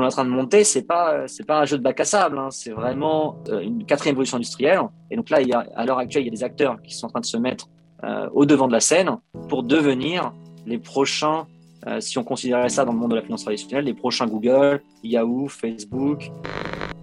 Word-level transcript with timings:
qu'on 0.00 0.04
est 0.04 0.08
en 0.08 0.10
train 0.10 0.24
de 0.24 0.30
monter, 0.30 0.64
c'est 0.64 0.82
pas 0.82 1.26
c'est 1.26 1.46
pas 1.46 1.60
un 1.60 1.64
jeu 1.64 1.76
de 1.76 1.82
bac 1.82 2.00
à 2.00 2.04
sable, 2.04 2.38
hein. 2.38 2.48
c'est 2.50 2.70
vraiment 2.70 3.36
euh, 3.48 3.60
une 3.60 3.84
quatrième 3.84 4.14
révolution 4.14 4.36
industrielle. 4.36 4.80
Et 5.10 5.16
donc 5.16 5.30
là, 5.30 5.38
à 5.76 5.84
l'heure 5.84 5.98
actuelle, 5.98 6.22
il 6.22 6.26
y 6.26 6.28
a 6.28 6.32
des 6.32 6.44
acteurs 6.44 6.80
qui 6.82 6.94
sont 6.94 7.06
en 7.06 7.10
train 7.10 7.20
de 7.20 7.26
se 7.26 7.36
mettre 7.36 7.68
euh, 8.04 8.28
au 8.32 8.46
devant 8.46 8.66
de 8.66 8.72
la 8.72 8.80
scène 8.80 9.10
pour 9.48 9.62
devenir 9.62 10.32
les 10.66 10.78
prochains, 10.78 11.46
euh, 11.86 12.00
si 12.00 12.16
on 12.18 12.24
considérait 12.24 12.68
ça 12.70 12.84
dans 12.84 12.92
le 12.92 12.98
monde 12.98 13.10
de 13.10 13.16
la 13.16 13.22
finance 13.22 13.44
traditionnelle, 13.44 13.84
les 13.84 13.94
prochains 13.94 14.26
Google, 14.26 14.80
Yahoo, 15.04 15.48
Facebook. 15.48 16.30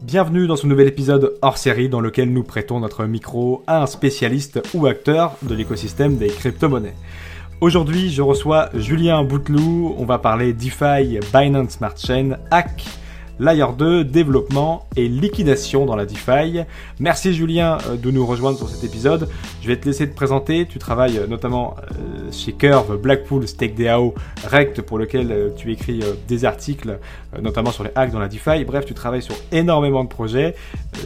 Bienvenue 0.02 0.48
dans 0.48 0.55
ce 0.55 0.66
nouvel 0.66 0.88
épisode 0.88 1.38
hors 1.41 1.57
série 1.57 1.89
dans 1.89 2.02
lequel 2.02 2.32
nous 2.32 2.43
prêtons 2.43 2.79
notre 2.79 3.05
micro 3.05 3.64
à 3.68 3.84
un 3.84 3.86
spécialiste 3.86 4.61
ou 4.73 4.88
acteur 4.88 5.36
de 5.43 5.54
l'écosystème 5.54 6.18
des 6.18 6.29
crypto-monnaies. 6.29 6.95
Aujourd'hui, 7.59 8.11
je 8.11 8.21
reçois 8.21 8.69
Julien 8.75 9.23
Bouteloup. 9.23 9.95
On 9.97 10.05
va 10.05 10.19
parler 10.19 10.53
DeFi, 10.53 11.17
Binance 11.33 11.71
Smart 11.71 11.95
Chain, 11.97 12.37
Hack, 12.51 12.85
Layer 13.39 13.65
2, 13.75 14.03
développement 14.03 14.85
et 14.95 15.07
liquidation 15.07 15.88
dans 15.88 15.95
la 15.95 16.05
DeFi. 16.05 16.59
Merci 16.99 17.34
Julien 17.34 17.79
euh, 17.88 17.95
de 17.95 18.12
nous 18.12 18.27
rejoindre 18.27 18.59
sur 18.59 18.70
cet 18.70 18.84
épisode. 18.84 19.27
Je 19.63 19.67
vais 19.67 19.75
te 19.75 19.88
laisser 19.88 20.07
te 20.07 20.15
présenter. 20.15 20.67
Tu 20.67 20.77
travailles 20.77 21.17
euh, 21.17 21.25
notamment 21.25 21.75
euh, 21.79 22.31
chez 22.31 22.53
Curve, 22.53 22.95
Blackpool, 23.01 23.48
StakeDAO, 23.48 24.13
Rect 24.45 24.84
pour 24.84 24.99
lequel 24.99 25.53
tu 25.57 25.71
écris 25.71 26.03
des 26.27 26.45
articles, 26.45 26.99
notamment 27.41 27.71
sur 27.71 27.84
les 27.84 27.91
hacks 27.95 28.12
dans 28.12 28.20
la 28.20 28.27
DeFi. 28.27 28.65
Bref, 28.65 28.85
tu 28.85 28.93
travailles 28.93 29.23
sur 29.23 29.35
énormément 29.51 30.03
de 30.03 30.09
projets. 30.09 30.53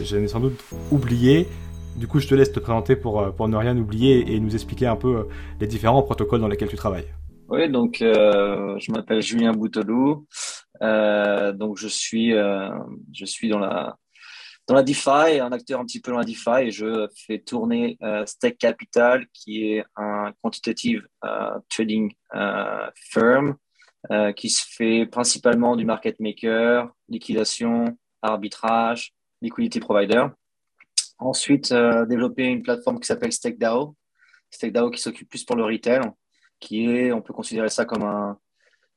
J'en 0.04 0.18
ai 0.18 0.28
sans 0.28 0.40
doute 0.40 0.60
oublié. 0.90 1.48
Du 1.96 2.08
coup, 2.08 2.20
je 2.20 2.28
te 2.28 2.34
laisse 2.34 2.52
te 2.52 2.60
présenter 2.60 2.96
pour, 2.96 3.20
euh, 3.20 3.30
pour 3.30 3.48
ne 3.48 3.56
rien 3.56 3.76
oublier 3.76 4.32
et 4.32 4.40
nous 4.40 4.54
expliquer 4.54 4.86
un 4.86 4.96
peu 4.96 5.16
euh, 5.16 5.24
les 5.60 5.66
différents 5.66 6.02
protocoles 6.02 6.40
dans 6.40 6.48
lesquels 6.48 6.68
tu 6.68 6.76
travailles. 6.76 7.12
Oui, 7.48 7.68
donc 7.68 8.00
euh, 8.00 8.78
je 8.78 8.90
m'appelle 8.92 9.20
Julien 9.20 9.52
Bouteloup. 9.52 10.26
Donc 10.80 11.76
je 11.76 11.86
suis, 11.86 12.30
je 12.32 13.24
suis 13.24 13.48
dans 13.48 13.60
la 13.60 13.96
dans 14.68 14.74
la 14.74 14.82
DeFi, 14.82 15.38
un 15.40 15.52
acteur 15.52 15.80
un 15.80 15.84
petit 15.84 16.00
peu 16.00 16.12
dans 16.12 16.18
la 16.18 16.24
DeFi, 16.24 16.62
et 16.62 16.70
je 16.70 17.08
fais 17.14 17.38
tourner 17.38 17.98
Stake 18.26 18.58
Capital, 18.58 19.26
qui 19.32 19.64
est 19.66 19.84
un 19.96 20.32
quantitative 20.42 21.06
trading 21.68 22.12
firm 22.96 23.56
qui 24.34 24.50
se 24.50 24.64
fait 24.68 25.06
principalement 25.06 25.76
du 25.76 25.84
market 25.84 26.18
maker, 26.18 26.88
liquidation, 27.08 27.96
arbitrage, 28.22 29.12
liquidity 29.40 29.78
provider. 29.78 30.26
Ensuite, 31.24 31.70
euh, 31.70 32.04
développer 32.04 32.46
une 32.46 32.62
plateforme 32.62 32.98
qui 32.98 33.06
s'appelle 33.06 33.32
StakeDAO. 33.32 33.94
StakeDAO 34.50 34.90
qui 34.90 35.00
s'occupe 35.00 35.28
plus 35.28 35.44
pour 35.44 35.54
le 35.54 35.64
retail, 35.64 36.00
qui 36.58 36.84
est, 36.86 37.12
on 37.12 37.22
peut 37.22 37.32
considérer 37.32 37.68
ça 37.68 37.84
comme 37.84 38.02
un, 38.02 38.38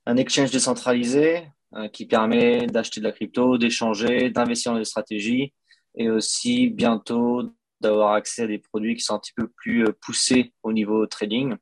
un 0.07 0.17
exchange 0.17 0.49
décentralisé 0.49 1.47
euh, 1.75 1.87
qui 1.87 2.07
permet 2.07 2.65
d'acheter 2.65 2.99
de 2.99 3.05
la 3.05 3.11
crypto, 3.11 3.59
d'échanger, 3.59 4.31
d'investir 4.31 4.71
dans 4.71 4.79
des 4.79 4.85
stratégies 4.85 5.53
et 5.95 6.09
aussi 6.09 6.69
bientôt 6.69 7.43
d'avoir 7.79 8.13
accès 8.13 8.43
à 8.43 8.47
des 8.47 8.57
produits 8.57 8.95
qui 8.95 9.03
sont 9.03 9.13
un 9.13 9.19
petit 9.19 9.33
peu 9.35 9.47
plus 9.47 9.85
euh, 9.85 9.93
poussés 10.01 10.51
au 10.63 10.73
niveau 10.73 11.05
trading. 11.05 11.55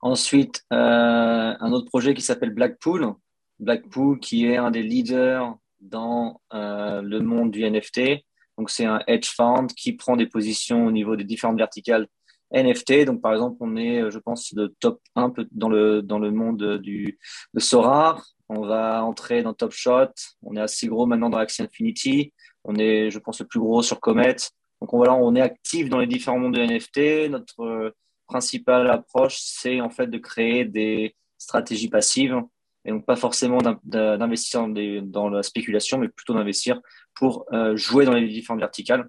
Ensuite, 0.00 0.64
un 0.70 1.72
autre 1.72 1.86
projet 1.86 2.14
qui 2.14 2.22
s'appelle 2.22 2.54
Blackpool. 2.54 3.14
Blackpool 3.58 4.20
qui 4.20 4.46
est 4.46 4.56
un 4.56 4.70
des 4.70 4.82
leaders 4.82 5.54
dans 5.80 6.40
le 6.52 7.18
monde 7.18 7.50
du 7.50 7.68
NFT 7.68 8.22
donc, 8.60 8.68
c'est 8.68 8.84
un 8.84 9.00
hedge 9.06 9.30
fund 9.34 9.68
qui 9.74 9.94
prend 9.94 10.18
des 10.18 10.26
positions 10.26 10.84
au 10.84 10.90
niveau 10.90 11.16
des 11.16 11.24
différentes 11.24 11.56
verticales 11.56 12.06
NFT. 12.52 13.06
Donc, 13.06 13.22
par 13.22 13.32
exemple, 13.32 13.56
on 13.60 13.74
est, 13.74 14.10
je 14.10 14.18
pense, 14.18 14.52
le 14.52 14.74
top 14.80 15.00
1 15.16 15.32
dans 15.52 15.70
le, 15.70 16.02
dans 16.02 16.18
le 16.18 16.30
monde 16.30 16.76
du, 16.76 17.18
de 17.54 17.58
Sorar. 17.58 18.22
On 18.50 18.60
va 18.66 19.02
entrer 19.02 19.42
dans 19.42 19.54
Top 19.54 19.72
Shot. 19.72 20.12
On 20.42 20.56
est 20.56 20.60
assez 20.60 20.88
gros 20.88 21.06
maintenant 21.06 21.30
dans 21.30 21.38
Axie 21.38 21.62
Infinity. 21.62 22.34
On 22.62 22.74
est, 22.76 23.10
je 23.10 23.18
pense, 23.18 23.40
le 23.40 23.46
plus 23.46 23.60
gros 23.60 23.80
sur 23.80 23.98
Comet. 23.98 24.36
Donc, 24.82 24.90
voilà, 24.92 25.14
on 25.14 25.34
est 25.34 25.40
actif 25.40 25.88
dans 25.88 26.00
les 26.00 26.06
différents 26.06 26.38
mondes 26.38 26.54
de 26.54 26.60
NFT. 26.60 27.30
Notre 27.30 27.62
euh, 27.62 27.96
principale 28.26 28.90
approche, 28.90 29.38
c'est 29.40 29.80
en 29.80 29.88
fait 29.88 30.08
de 30.08 30.18
créer 30.18 30.66
des 30.66 31.16
stratégies 31.38 31.88
passives 31.88 32.42
et 32.84 32.90
donc 32.90 33.04
pas 33.04 33.16
forcément 33.16 33.58
d'investir 33.84 34.66
dans, 35.02 35.28
la 35.28 35.42
spéculation, 35.42 35.98
mais 35.98 36.08
plutôt 36.08 36.34
d'investir 36.34 36.80
pour 37.14 37.44
euh, 37.52 37.76
jouer 37.76 38.04
dans 38.04 38.14
les 38.14 38.26
différentes 38.26 38.60
verticales. 38.60 39.08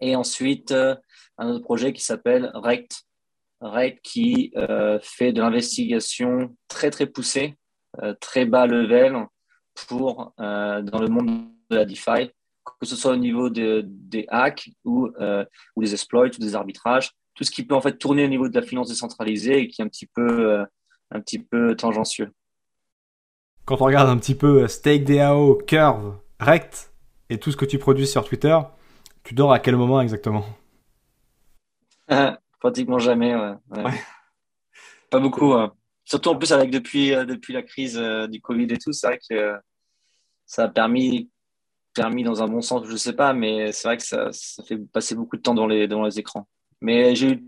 Et 0.00 0.16
ensuite, 0.16 0.72
euh, 0.72 0.94
un 1.36 1.48
autre 1.48 1.64
projet 1.64 1.92
qui 1.92 2.02
s'appelle 2.02 2.50
Rect, 2.54 3.04
Rect 3.60 4.00
qui 4.02 4.52
euh, 4.56 4.98
fait 5.02 5.32
de 5.32 5.40
l'investigation 5.40 6.56
très 6.68 6.90
très 6.90 7.06
poussée, 7.06 7.56
très 8.20 8.44
bas 8.44 8.66
level 8.66 9.26
pour 9.74 10.34
dans 10.38 11.00
le 11.00 11.08
monde 11.08 11.48
de 11.70 11.76
la 11.76 11.84
DeFi, 11.84 12.30
que 12.80 12.86
ce 12.86 12.96
soit 12.96 13.12
au 13.12 13.16
niveau 13.16 13.48
de, 13.50 13.82
des 13.86 14.26
hacks 14.28 14.70
ou, 14.84 15.08
ou 15.74 15.82
des 15.82 15.92
exploits 15.94 16.26
ou 16.26 16.38
des 16.38 16.54
arbitrages, 16.54 17.12
tout 17.34 17.44
ce 17.44 17.50
qui 17.50 17.64
peut 17.64 17.74
en 17.74 17.80
fait 17.80 17.96
tourner 17.96 18.24
au 18.24 18.28
niveau 18.28 18.48
de 18.48 18.54
la 18.54 18.64
finance 18.64 18.88
décentralisée 18.88 19.58
et 19.58 19.68
qui 19.68 19.80
est 19.80 19.84
un 19.84 19.88
petit 19.88 20.06
peu 20.06 20.64
un 21.10 21.20
petit 21.20 21.38
peu 21.38 21.74
tangentieux 21.74 22.30
quand 23.68 23.82
on 23.82 23.84
regarde 23.84 24.08
un 24.08 24.16
petit 24.16 24.34
peu 24.34 24.66
StakeDAO, 24.66 25.56
Curve, 25.66 26.16
Rect 26.40 26.90
et 27.28 27.38
tout 27.38 27.52
ce 27.52 27.56
que 27.58 27.66
tu 27.66 27.78
produis 27.78 28.06
sur 28.06 28.24
Twitter, 28.24 28.58
tu 29.24 29.34
dors 29.34 29.52
à 29.52 29.58
quel 29.58 29.76
moment 29.76 30.00
exactement 30.00 30.42
Pratiquement 32.60 32.98
jamais, 32.98 33.34
ouais. 33.36 33.56
Pas 35.10 35.20
beaucoup. 35.20 35.54
Surtout 36.06 36.30
en 36.30 36.36
plus 36.36 36.50
avec 36.52 36.70
depuis, 36.70 37.12
euh, 37.12 37.26
depuis 37.26 37.52
la 37.52 37.60
crise 37.60 37.98
euh, 37.98 38.26
du 38.26 38.40
Covid 38.40 38.68
et 38.70 38.78
tout, 38.78 38.94
c'est 38.94 39.06
vrai 39.06 39.18
que 39.18 39.34
euh, 39.34 39.58
ça 40.46 40.64
a 40.64 40.68
permis, 40.68 41.28
permis 41.92 42.22
dans 42.22 42.42
un 42.42 42.48
bon 42.48 42.62
sens, 42.62 42.86
je 42.88 42.96
sais 42.96 43.12
pas, 43.12 43.34
mais 43.34 43.72
c'est 43.72 43.86
vrai 43.86 43.98
que 43.98 44.02
ça, 44.02 44.30
ça, 44.32 44.62
fait 44.62 44.78
passer 44.78 45.14
beaucoup 45.14 45.36
de 45.36 45.42
temps 45.42 45.54
dans 45.54 45.66
les, 45.66 45.86
dans 45.86 46.04
les 46.04 46.18
écrans. 46.18 46.48
Mais 46.80 47.14
j'ai 47.14 47.42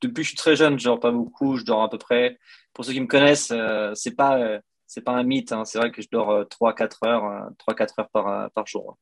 depuis 0.00 0.20
que 0.20 0.22
je 0.22 0.28
suis 0.28 0.36
très 0.36 0.54
jeune, 0.54 0.78
je 0.78 0.84
dors 0.84 1.00
pas 1.00 1.10
beaucoup, 1.10 1.56
je 1.56 1.64
dors 1.64 1.82
à 1.82 1.90
peu 1.90 1.98
près. 1.98 2.38
Pour 2.72 2.84
ceux 2.84 2.92
qui 2.92 3.00
me 3.00 3.08
connaissent, 3.08 3.52
c'est 3.94 4.14
pas 4.14 4.60
c'est 4.86 5.02
pas 5.02 5.12
un 5.12 5.22
mythe. 5.22 5.52
Hein. 5.52 5.64
C'est 5.64 5.78
vrai 5.78 5.90
que 5.90 6.02
je 6.02 6.08
dors 6.10 6.44
3-4 6.44 6.82
euh, 7.04 7.08
heures, 7.08 7.50
3-4 7.68 7.80
euh, 7.80 7.84
heures 7.98 8.08
par, 8.12 8.28
euh, 8.28 8.46
par 8.54 8.66
jour. 8.66 8.96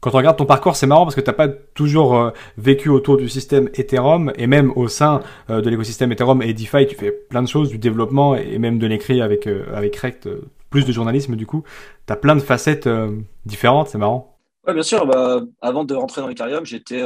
Quand 0.00 0.10
on 0.14 0.16
regarde 0.16 0.36
ton 0.36 0.46
parcours, 0.46 0.74
c'est 0.74 0.86
marrant 0.86 1.04
parce 1.04 1.14
que 1.14 1.20
tu 1.20 1.30
n'as 1.30 1.34
pas 1.34 1.46
toujours 1.48 2.32
vécu 2.58 2.88
autour 2.88 3.18
du 3.18 3.28
système 3.28 3.68
Ethereum 3.74 4.32
et 4.34 4.48
même 4.48 4.72
au 4.74 4.88
sein 4.88 5.20
de 5.48 5.70
l'écosystème 5.70 6.10
Ethereum 6.10 6.42
et 6.42 6.52
DeFi, 6.54 6.88
tu 6.88 6.96
fais 6.96 7.12
plein 7.12 7.40
de 7.40 7.46
choses, 7.46 7.68
du 7.68 7.78
développement 7.78 8.34
et 8.34 8.58
même 8.58 8.80
de 8.80 8.88
l'écrit 8.88 9.22
avec, 9.22 9.46
avec 9.46 9.94
Rect, 9.94 10.28
plus 10.70 10.84
de 10.84 10.90
journalisme 10.90 11.36
du 11.36 11.46
coup. 11.46 11.62
Tu 12.08 12.12
as 12.12 12.16
plein 12.16 12.34
de 12.34 12.40
facettes 12.40 12.88
différentes, 13.46 13.90
c'est 13.90 13.98
marrant. 13.98 14.36
Oui, 14.66 14.74
bien 14.74 14.82
sûr. 14.82 15.06
Bah, 15.06 15.40
avant 15.60 15.84
de 15.84 15.94
rentrer 15.94 16.20
dans 16.20 16.26
l'Ethereum, 16.26 16.66
j'étais, 16.66 17.00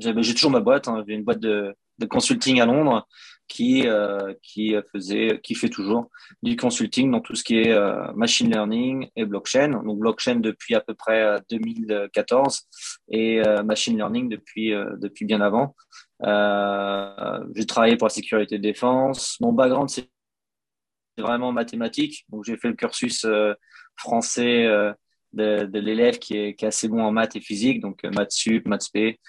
j'ai 0.00 0.34
toujours 0.34 0.50
ma 0.50 0.58
boîte. 0.58 0.88
Hein. 0.88 1.04
J'ai 1.06 1.14
une 1.14 1.22
boîte 1.22 1.38
de, 1.38 1.76
de 2.00 2.06
consulting 2.06 2.60
à 2.60 2.66
Londres 2.66 3.06
qui, 3.52 3.86
euh, 3.86 4.32
qui 4.42 4.74
faisait, 4.90 5.38
qui 5.42 5.54
fait 5.54 5.68
toujours 5.68 6.08
du 6.42 6.56
consulting 6.56 7.10
dans 7.10 7.20
tout 7.20 7.34
ce 7.34 7.44
qui 7.44 7.58
est 7.58 7.70
euh, 7.70 8.10
machine 8.14 8.50
learning 8.50 9.10
et 9.14 9.26
blockchain. 9.26 9.82
Donc 9.84 9.98
blockchain 9.98 10.36
depuis 10.36 10.74
à 10.74 10.80
peu 10.80 10.94
près 10.94 11.38
2014 11.50 12.62
euh, 13.12 13.14
et 13.14 13.42
machine 13.62 13.94
learning 13.94 14.30
depuis 14.30 14.70
depuis 14.96 15.26
bien 15.26 15.42
avant. 15.42 15.76
j'ai 17.54 17.66
travaillé 17.66 17.96
pour 17.98 18.06
la 18.06 18.14
sécurité 18.14 18.56
de 18.56 18.62
défense. 18.62 19.36
Mon 19.40 19.52
background 19.52 19.90
c'est 19.90 20.08
vraiment 21.18 21.52
mathématique. 21.52 22.24
Donc 22.30 22.44
j'ai 22.44 22.56
fait 22.56 22.68
le 22.68 22.74
cursus 22.74 23.26
français 23.96 24.66
de, 25.34 25.78
l'élève 25.78 26.18
qui 26.18 26.38
est, 26.38 26.54
qui 26.54 26.64
est 26.64 26.68
assez 26.68 26.88
bon 26.88 27.02
en 27.02 27.12
maths 27.12 27.36
et 27.36 27.42
physique, 27.42 27.82
donc 27.82 28.02
maths 28.04 28.32
sup, 28.32 28.66
maths 28.66 28.82
spé. 28.82 29.20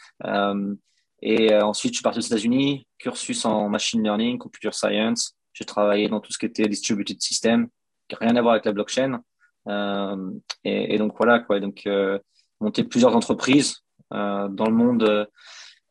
Et 1.26 1.54
euh, 1.54 1.62
ensuite, 1.62 1.94
je 1.94 1.98
suis 2.00 2.04
parti 2.04 2.20
aux 2.20 2.22
États-Unis, 2.22 2.86
cursus 2.98 3.46
en 3.46 3.70
machine 3.70 4.04
learning, 4.04 4.38
computer 4.38 4.74
science. 4.74 5.38
J'ai 5.54 5.64
travaillé 5.64 6.10
dans 6.10 6.20
tout 6.20 6.34
ce 6.34 6.38
qui 6.38 6.46
était 6.46 6.68
distributed 6.68 7.22
system, 7.22 7.70
qui 8.10 8.16
n'a 8.16 8.28
rien 8.28 8.36
à 8.36 8.42
voir 8.42 8.56
avec 8.56 8.66
la 8.66 8.74
blockchain. 8.74 9.22
Euh, 9.70 10.32
et, 10.66 10.98
donc 10.98 11.14
voilà 11.18 11.40
quoi. 11.40 11.62
Donc 11.62 11.84
euh, 11.88 12.20
monter 12.60 12.84
plusieurs 12.84 13.16
entreprises 13.16 13.78
euh, 14.14 14.50
dans 14.50 14.66
le 14.66 14.76
monde. 14.76 15.30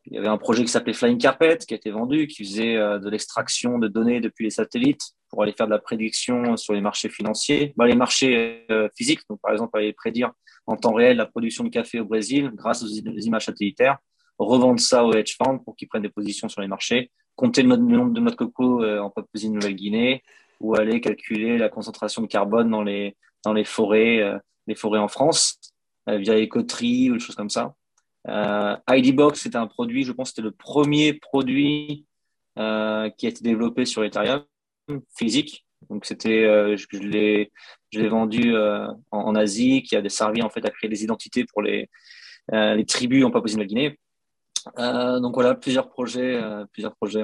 Il 0.05 0.13
y 0.13 0.17
avait 0.19 0.27
un 0.27 0.37
projet 0.37 0.63
qui 0.63 0.71
s'appelait 0.71 0.93
Flying 0.93 1.17
Carpet 1.17 1.57
qui 1.67 1.73
a 1.73 1.77
été 1.77 1.89
vendu, 1.89 2.27
qui 2.27 2.43
faisait 2.43 2.75
de 2.75 3.09
l'extraction 3.09 3.79
de 3.79 3.87
données 3.87 4.19
depuis 4.21 4.43
les 4.43 4.51
satellites 4.51 5.01
pour 5.29 5.41
aller 5.41 5.53
faire 5.53 5.65
de 5.65 5.71
la 5.71 5.79
prédiction 5.79 6.57
sur 6.57 6.73
les 6.73 6.81
marchés 6.81 7.09
financiers, 7.09 7.73
bah, 7.77 7.87
les 7.87 7.95
marchés 7.95 8.67
physiques. 8.97 9.21
Donc 9.29 9.39
par 9.41 9.53
exemple, 9.53 9.77
aller 9.77 9.93
prédire 9.93 10.31
en 10.67 10.75
temps 10.75 10.93
réel 10.93 11.15
la 11.15 11.25
production 11.25 11.63
de 11.63 11.69
café 11.69 12.01
au 12.01 12.05
Brésil 12.05 12.51
grâce 12.53 12.83
aux 12.83 12.87
images 12.87 13.45
satellitaires 13.45 13.97
revendre 14.37 14.79
ça 14.79 15.05
aux 15.05 15.13
hedge 15.13 15.35
funds 15.37 15.59
pour 15.59 15.75
qu'ils 15.75 15.87
prennent 15.87 16.01
des 16.01 16.09
positions 16.09 16.49
sur 16.49 16.61
les 16.61 16.67
marchés, 16.67 17.11
compter 17.35 17.63
le 17.63 17.75
nombre 17.75 18.13
de 18.13 18.19
notre 18.19 18.37
coco 18.37 18.83
euh, 18.83 18.99
en 18.99 19.09
Papouasie-Nouvelle-Guinée 19.09 20.23
ou 20.59 20.75
aller 20.75 21.01
calculer 21.01 21.57
la 21.57 21.69
concentration 21.69 22.21
de 22.21 22.27
carbone 22.27 22.69
dans 22.69 22.83
les, 22.83 23.15
dans 23.43 23.53
les 23.53 23.65
forêts, 23.65 24.19
euh, 24.19 24.37
les 24.67 24.75
forêts 24.75 24.99
en 24.99 25.07
France 25.07 25.59
euh, 26.09 26.17
via 26.17 26.35
les 26.35 26.47
coteries 26.47 27.11
ou 27.11 27.15
des 27.15 27.19
choses 27.19 27.35
comme 27.35 27.49
ça. 27.49 27.75
Euh, 28.29 28.75
IDBox, 28.89 29.39
c'était 29.39 29.57
un 29.57 29.67
produit, 29.67 30.03
je 30.05 30.13
pense 30.13 30.29
c'était 30.29 30.41
le 30.41 30.51
premier 30.51 31.13
produit 31.13 32.05
qui 32.55 32.61
a 32.61 33.29
été 33.29 33.43
développé 33.43 33.83
sur 33.85 34.03
Ethereum 34.03 34.45
physique. 35.17 35.65
Donc 35.89 36.05
c'était, 36.05 36.43
je, 36.77 36.99
l'ai, 36.99 37.51
je 37.89 37.99
l'ai 37.99 38.07
vendu 38.07 38.55
en, 39.09 39.33
Asie, 39.33 39.81
qui 39.81 39.95
a 39.95 40.07
servi 40.07 40.43
en 40.43 40.51
fait 40.51 40.63
à 40.63 40.69
créer 40.69 40.87
des 40.87 41.03
identités 41.03 41.45
pour 41.45 41.63
les, 41.63 41.89
les 42.51 42.85
tribus 42.85 43.25
en 43.25 43.31
Papouasie-Nouvelle-Guinée. 43.31 43.97
Donc 44.77 45.33
voilà, 45.33 45.55
plusieurs 45.55 45.89
projets, 45.89 46.41
plusieurs 46.71 46.95
projets. 46.95 47.23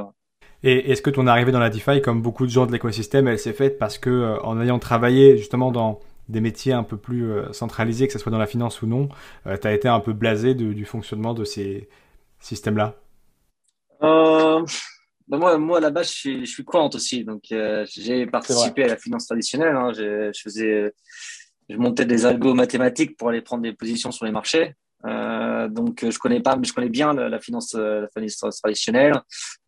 Et 0.62 0.92
est-ce 0.92 1.02
que 1.02 1.10
ton 1.10 1.26
arrivée 1.28 1.52
dans 1.52 1.60
la 1.60 1.70
DeFi, 1.70 2.02
comme 2.02 2.22
beaucoup 2.22 2.46
de 2.46 2.52
gens 2.52 2.66
de 2.66 2.72
l'écosystème, 2.72 3.28
elle 3.28 3.40
s'est 3.40 3.54
faite 3.54 3.78
parce 3.78 3.98
que 3.98 4.38
en 4.44 4.60
ayant 4.62 4.80
travaillé 4.80 5.38
justement 5.38 5.72
dans 5.72 6.00
des 6.28 6.42
métiers 6.42 6.74
un 6.74 6.84
peu 6.84 6.98
plus 6.98 7.32
centralisés, 7.54 8.08
que 8.08 8.14
ce 8.14 8.20
soit 8.20 8.32
dans 8.32 8.38
la 8.38 8.46
finance 8.46 8.82
ou 8.82 8.88
non, 8.88 9.10
tu 9.46 9.68
as 9.68 9.74
été 9.74 9.88
un 9.88 10.00
peu 10.00 10.14
blasé 10.14 10.54
du 10.54 10.86
fonctionnement 10.86 11.34
de 11.34 11.46
ces 11.46 11.88
systèmes-là? 12.40 12.96
Euh, 14.02 14.66
bah, 15.28 15.38
moi, 15.38 15.58
moi, 15.58 15.78
à 15.78 15.82
la 15.82 15.90
base, 15.90 16.08
je 16.08 16.18
suis, 16.18 16.46
je 16.46 16.52
suis 16.52 16.66
aussi. 16.94 17.24
Donc, 17.24 17.44
euh, 17.52 17.86
j'ai 17.90 18.26
participé 18.26 18.84
à 18.84 18.88
la 18.88 18.98
finance 18.98 19.28
traditionnelle. 19.28 19.76
Hein. 19.76 19.92
Je, 19.94 20.32
je, 20.34 20.42
faisais, 20.42 20.94
je 21.70 21.78
montais 21.78 22.06
des 22.06 22.26
algos 22.26 22.54
mathématiques 22.54 23.18
pour 23.18 23.30
aller 23.30 23.42
prendre 23.42 23.64
des 23.64 23.74
positions 23.74 24.12
sur 24.12 24.26
les 24.26 24.32
marchés. 24.32 24.74
Euh, 25.06 25.68
donc, 25.70 26.10
je 26.10 26.18
connais 26.20 26.42
pas, 26.42 26.56
mais 26.56 26.66
je 26.66 26.74
connais 26.74 26.90
bien 26.90 27.14
la, 27.14 27.40
finance, 27.40 27.74
la 27.74 28.08
finance 28.08 28.60
traditionnelle. 28.62 29.22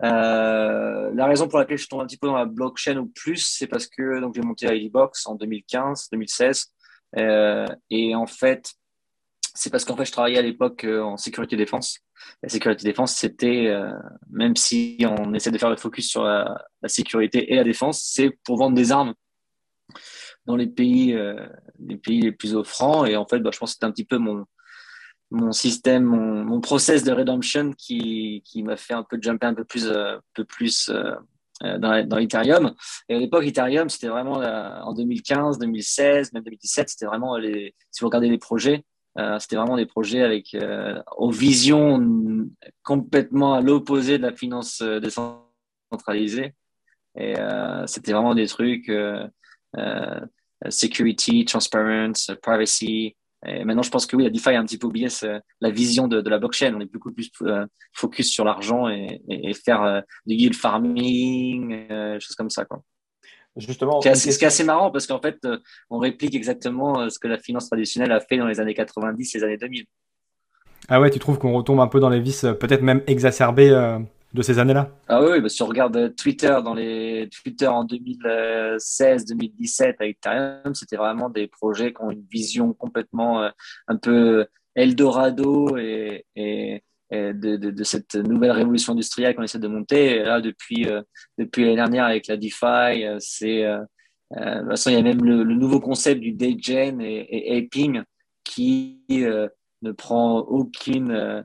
Euh, 0.04 1.12
la 1.13 1.25
raison 1.25 1.48
pour 1.48 1.60
laquelle 1.60 1.78
je 1.78 1.88
tombe 1.88 2.01
un 2.01 2.06
petit 2.06 2.18
peu 2.18 2.28
dans 2.28 2.36
la 2.36 2.45
blockchain 2.45 2.98
ou 2.98 3.07
plus, 3.07 3.38
c'est 3.38 3.68
parce 3.68 3.88
que 3.88 4.19
donc 4.19 4.36
j'ai 4.36 4.42
monté 4.42 4.68
IDBox 4.68 5.28
en 5.28 5.36
2015, 5.36 6.10
2016, 6.12 6.74
euh, 7.18 7.66
et 7.89 8.16
en 8.16 8.28
fait, 8.28 8.74
c'est 9.54 9.69
parce 9.69 9.86
qu'en 9.86 9.95
fait, 9.95 10.06
je 10.06 10.12
travaillais 10.12 10.38
à 10.38 10.42
l'époque 10.42 10.83
euh, 10.86 11.01
en 11.01 11.18
sécurité 11.18 11.57
défense. 11.57 12.00
La 12.44 12.50
sécurité 12.50 12.84
défense, 12.84 13.16
c'était, 13.16 13.68
euh, 13.68 13.92
même 14.30 14.56
si 14.56 14.98
on 15.07 15.34
essaie 15.34 15.51
de 15.51 15.57
faire 15.57 15.69
le 15.69 15.75
focus 15.75 16.10
sur 16.10 16.24
la, 16.24 16.66
sécurité 16.86 17.51
et 17.51 17.56
la 17.56 17.63
défense, 17.63 18.01
c'est 18.04 18.30
pour 18.44 18.57
vendre 18.57 18.75
des 18.75 18.92
armes 18.92 19.13
dans 20.45 20.56
les 20.56 20.68
pays, 20.68 21.13
euh, 21.13 21.36
les 21.80 21.98
pays 21.98 22.22
les 22.22 22.31
plus 22.31 22.56
offrants. 22.56 23.06
Et 23.06 23.16
en 23.16 23.27
fait, 23.27 23.39
bah, 23.39 23.50
je 23.54 23.60
pense 23.60 23.72
que 23.72 23.74
c'était 23.74 23.86
un 23.86 23.92
petit 23.92 24.06
peu 24.06 24.18
mon, 24.18 24.45
mon 25.31 25.51
système, 25.51 26.04
mon, 26.04 26.44
mon 26.44 26.62
process 26.62 27.04
de 27.04 27.12
redemption 27.12 27.72
qui, 27.78 28.44
qui 28.45 28.63
m'a 28.63 28.78
fait 28.78 28.94
un 28.94 29.04
peu 29.04 29.18
jumper 29.22 29.48
un 29.48 29.54
peu 29.54 29.63
plus, 29.63 29.89
un 29.89 30.19
peu 30.33 30.45
plus 30.45 30.92
dans, 31.62 32.07
dans 32.07 32.18
Ethereum. 32.18 32.74
Et 33.10 33.16
à 33.16 33.19
l'époque, 33.19 33.45
Ethereum, 33.45 33.89
c'était 33.89 34.10
vraiment 34.10 34.38
en 34.38 34.94
2015, 34.94 35.57
2016, 35.57 36.33
même 36.33 36.44
2017, 36.44 36.89
c'était 36.89 37.06
vraiment 37.06 37.38
les, 37.38 37.74
si 37.92 38.01
vous 38.01 38.07
regardez 38.07 38.30
les 38.30 38.38
projets, 38.38 38.83
euh, 39.18 39.38
c'était 39.39 39.57
vraiment 39.57 39.75
des 39.75 39.86
projets 39.86 40.22
avec 40.22 40.54
euh, 40.56 41.01
aux 41.18 41.31
visions 41.31 42.00
complètement 42.84 43.56
à 43.56 43.62
l'opposé 43.62 44.18
de 44.18 44.24
la 44.24 44.34
finance 44.34 44.81
euh, 44.81 45.00
décentralisée. 45.00 46.54
Et 47.18 47.36
c'était 47.88 48.13
vraiment 48.13 48.34
des 48.34 48.48
trucs 48.48 48.89
security, 50.69 51.44
transparency, 51.44 52.34
privacy. 52.42 53.18
Et 53.45 53.63
maintenant, 53.63 53.81
je 53.81 53.89
pense 53.89 54.05
que 54.05 54.15
oui, 54.15 54.23
la 54.23 54.29
DeFi 54.29 54.49
a 54.49 54.59
un 54.59 54.65
petit 54.65 54.77
peu 54.77 54.88
oublié 54.88 55.07
la 55.61 55.69
vision 55.71 56.07
de, 56.07 56.21
de, 56.21 56.29
la 56.29 56.38
blockchain. 56.38 56.73
On 56.75 56.79
est 56.79 56.91
beaucoup 56.91 57.11
plus 57.11 57.31
focus 57.93 58.31
sur 58.31 58.45
l'argent 58.45 58.88
et, 58.88 59.21
et, 59.29 59.49
et, 59.49 59.53
faire 59.53 60.03
du 60.27 60.35
yield 60.35 60.55
farming, 60.55 61.88
choses 62.19 62.35
comme 62.35 62.51
ça. 62.51 62.65
Quoi. 62.65 62.83
Justement, 63.57 63.99
c'est 64.01 64.15
ce 64.15 64.38
qui 64.38 64.45
est 64.45 64.47
assez 64.47 64.63
marrant 64.63 64.91
parce 64.91 65.07
qu'en 65.07 65.19
fait, 65.19 65.38
euh, 65.43 65.57
on 65.89 65.97
réplique 65.97 66.35
exactement 66.35 67.01
euh, 67.01 67.09
ce 67.09 67.19
que 67.19 67.27
la 67.27 67.38
finance 67.38 67.67
traditionnelle 67.67 68.11
a 68.13 68.21
fait 68.21 68.38
dans 68.38 68.47
les 68.47 68.61
années 68.61 68.73
90 68.73 69.35
et 69.35 69.38
les 69.38 69.43
années 69.43 69.57
2000. 69.57 69.85
Ah 70.88 71.01
ouais, 71.01 71.09
tu 71.09 71.19
trouves 71.19 71.38
qu'on 71.38 71.53
retombe 71.53 71.81
un 71.81 71.88
peu 71.88 71.99
dans 71.99 72.09
les 72.09 72.21
vices, 72.21 72.45
euh, 72.45 72.53
peut-être 72.53 72.81
même 72.81 73.01
exacerbés 73.07 73.71
de 74.33 74.42
ces 74.42 74.60
années-là 74.60 74.89
Ah 75.07 75.24
oui, 75.24 75.39
bah, 75.42 75.50
si 75.50 75.62
on 75.62 75.68
regarde 75.68 76.16
Twitter 76.16 76.57
dans 76.63 76.74
les 76.74 77.30
Twitter 77.31 77.68
en 77.68 77.86
2016-2017 77.86 79.95
avec 80.00 80.18
Ethereum, 80.18 80.74
c'était 80.74 80.98
vraiment 80.98 81.30
des 81.30 81.45
projets 81.48 81.94
qui 81.94 82.01
ont 82.01 82.12
une 82.12 82.25
vision 82.31 82.74
complètement 82.74 83.51
un 83.88 83.98
peu 83.98 84.48
Eldorado 84.75 85.78
et, 85.78 86.25
et 86.36 86.83
de, 87.12 87.57
de, 87.57 87.72
de, 87.72 87.83
cette 87.83 88.16
nouvelle 88.16 88.51
révolution 88.51 88.94
industrielle 88.94 89.36
qu'on 89.36 89.44
essaie 89.44 89.60
de 89.60 89.68
monter. 89.68 90.18
Et 90.18 90.24
là, 90.24 90.42
depuis, 90.42 90.88
euh, 90.88 91.01
depuis 91.38 91.63
l'année 91.63 91.75
dernière 91.75 92.06
avec 92.06 92.27
la 92.27 92.38
DeFi, 92.38 93.04
euh, 93.04 93.18
c'est 93.19 93.66
euh, 93.66 93.80
de 94.34 94.60
toute 94.60 94.69
façon, 94.69 94.89
il 94.92 94.94
y 94.94 95.00
a 95.00 95.01
même 95.01 95.24
le, 95.24 95.44
nouveau 95.44 95.81
concept 95.81 96.22
du 96.22 96.31
daygen 96.31 97.01
et, 97.01 97.27
et 97.30 97.57
aping 97.57 98.01
qui 98.45 99.04
ne 99.10 99.92
prend 99.92 100.39
aucune, 100.39 101.44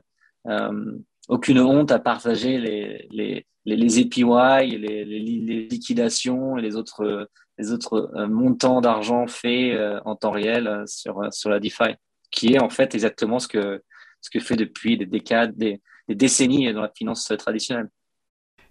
aucune 1.27 1.59
honte 1.59 1.91
à 1.91 1.99
partager 1.99 2.57
les, 2.57 3.07
les, 3.11 3.45
les, 3.65 3.75
les 3.75 3.99
APY, 3.99 4.77
les, 4.77 5.05
les, 5.05 5.67
liquidations 5.67 6.57
et 6.57 6.61
les 6.61 6.75
autres, 6.75 7.29
les 7.57 7.71
autres 7.71 8.11
montants 8.27 8.81
d'argent 8.81 9.27
faits 9.27 9.77
en 10.05 10.15
temps 10.15 10.31
réel 10.31 10.83
sur, 10.85 11.21
sur 11.33 11.49
la 11.49 11.59
DeFi, 11.59 11.95
qui 12.31 12.53
est 12.53 12.61
en 12.61 12.69
fait 12.69 12.95
exactement 12.95 13.39
ce 13.39 13.47
que 13.47 13.81
ce 14.21 14.29
que 14.29 14.39
fait 14.39 14.55
depuis 14.55 14.97
des 14.97 15.05
décades, 15.05 15.55
des, 15.55 15.81
décennies 16.09 16.71
dans 16.73 16.81
la 16.81 16.91
finance 16.95 17.31
traditionnelle. 17.37 17.89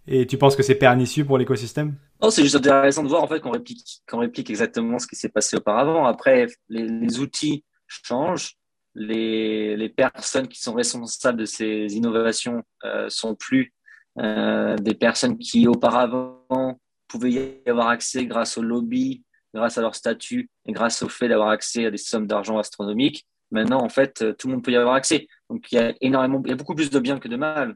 Et 0.07 0.27
tu 0.27 0.39
penses 0.39 0.55
que 0.55 0.63
c'est 0.63 0.77
pernicieux 0.77 1.25
pour 1.25 1.37
l'écosystème? 1.37 1.97
Non, 2.23 2.31
c'est 2.31 2.43
juste 2.43 2.55
intéressant 2.55 3.03
de 3.03 3.09
voir 3.09 3.23
en 3.23 3.27
fait 3.27 3.41
qu'on 3.41 3.51
réplique, 3.51 4.03
qu'on 4.09 4.19
réplique 4.19 4.49
exactement 4.51 4.99
ce 4.99 5.07
qui 5.07 5.17
s'est 5.17 5.29
passé 5.29 5.57
auparavant. 5.57 6.07
Après, 6.07 6.47
les, 6.69 7.19
outils 7.19 7.65
changent, 7.89 8.57
les, 8.97 9.89
personnes 9.91 10.49
qui 10.49 10.61
sont 10.61 10.75
responsables 10.75 11.39
de 11.39 11.45
ces 11.45 11.95
innovations 11.95 12.63
euh, 12.85 13.09
sont 13.09 13.35
plus 13.35 13.73
euh, 14.19 14.77
des 14.77 14.95
personnes 14.95 15.39
qui 15.39 15.69
auparavant 15.69 16.81
pouvaient 17.09 17.63
y 17.65 17.71
avoir 17.71 17.89
accès 17.89 18.27
grâce 18.27 18.57
au 18.59 18.63
lobby, 18.63 19.23
grâce 19.55 19.79
à 19.79 19.83
leur 19.83 19.95
statut 19.95 20.51
et 20.67 20.73
grâce 20.73 21.03
au 21.03 21.09
fait 21.09 21.29
d'avoir 21.29 21.51
accès 21.51 21.87
à 21.87 21.91
des 21.91 21.99
sommes 21.99 22.27
d'argent 22.27 22.59
astronomiques. 22.59 23.27
Maintenant, 23.51 23.81
en 23.81 23.89
fait, 23.89 24.23
euh, 24.23 24.33
tout 24.33 24.49
le 24.49 24.55
monde 24.55 24.65
peut 24.65 24.73
y 24.73 24.77
avoir 24.77 24.95
accès. 24.95 25.29
Donc, 25.51 25.71
il 25.71 25.77
y 25.77 25.79
a 25.79 25.95
énormément, 26.01 26.43
il 26.45 26.51
y 26.51 26.53
a 26.53 26.57
beaucoup 26.57 26.75
plus 26.75 26.91
de 26.91 26.99
bien 26.99 27.19
que 27.19 27.29
de 27.29 27.37
mal. 27.37 27.75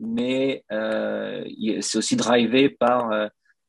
Mais 0.00 0.64
euh, 0.72 1.44
c'est 1.80 1.98
aussi 1.98 2.16
drivé 2.16 2.68
par, 2.68 3.10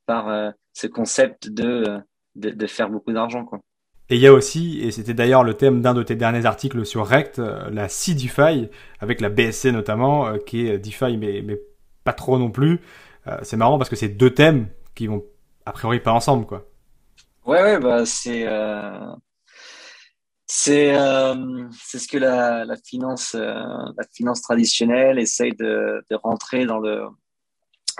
par 0.05 0.53
ce 0.73 0.85
concept 0.85 1.49
de, 1.49 2.01
de, 2.35 2.67
faire 2.67 2.89
beaucoup 2.89 3.11
d'argent. 3.11 3.45
Quoi. 3.45 3.61
Et 4.09 4.15
il 4.15 4.21
y 4.21 4.27
a 4.27 4.33
aussi, 4.33 4.79
et 4.81 4.91
c'était 4.91 5.13
d'ailleurs 5.13 5.43
le 5.43 5.53
thème 5.53 5.81
d'un 5.81 5.93
de 5.93 6.01
tes 6.01 6.15
derniers 6.15 6.45
articles 6.45 6.85
sur 6.85 7.05
Rect, 7.05 7.37
la 7.37 7.87
C-DeFi, 7.87 8.69
avec 8.99 9.21
la 9.21 9.29
BSC 9.29 9.65
notamment, 9.65 10.37
qui 10.39 10.67
est 10.67 10.79
DeFi, 10.79 11.17
mais, 11.17 11.43
mais 11.43 11.59
pas 12.03 12.13
trop 12.13 12.39
non 12.39 12.49
plus. 12.49 12.79
c'est 13.43 13.57
marrant 13.57 13.77
parce 13.77 13.89
que 13.89 13.95
c'est 13.95 14.09
deux 14.09 14.31
thèmes 14.31 14.67
qui 14.95 15.05
vont 15.05 15.23
a 15.67 15.71
priori 15.71 15.99
pas 15.99 16.11
ensemble. 16.11 16.47
Quoi. 16.47 16.65
Ouais, 17.45 17.61
ouais, 17.61 17.79
bah 17.79 18.03
c'est. 18.05 18.47
C'est 20.51 20.95
euh, 20.97 21.69
ce 21.71 22.07
que 22.07 22.17
la, 22.17 22.65
la 22.65 22.75
finance 22.75 23.35
euh, 23.35 23.53
la 23.53 24.03
finance 24.11 24.41
traditionnelle 24.41 25.19
essaye 25.19 25.51
de, 25.51 26.03
de 26.09 26.15
rentrer 26.15 26.65
dans 26.65 26.79
le 26.79 27.05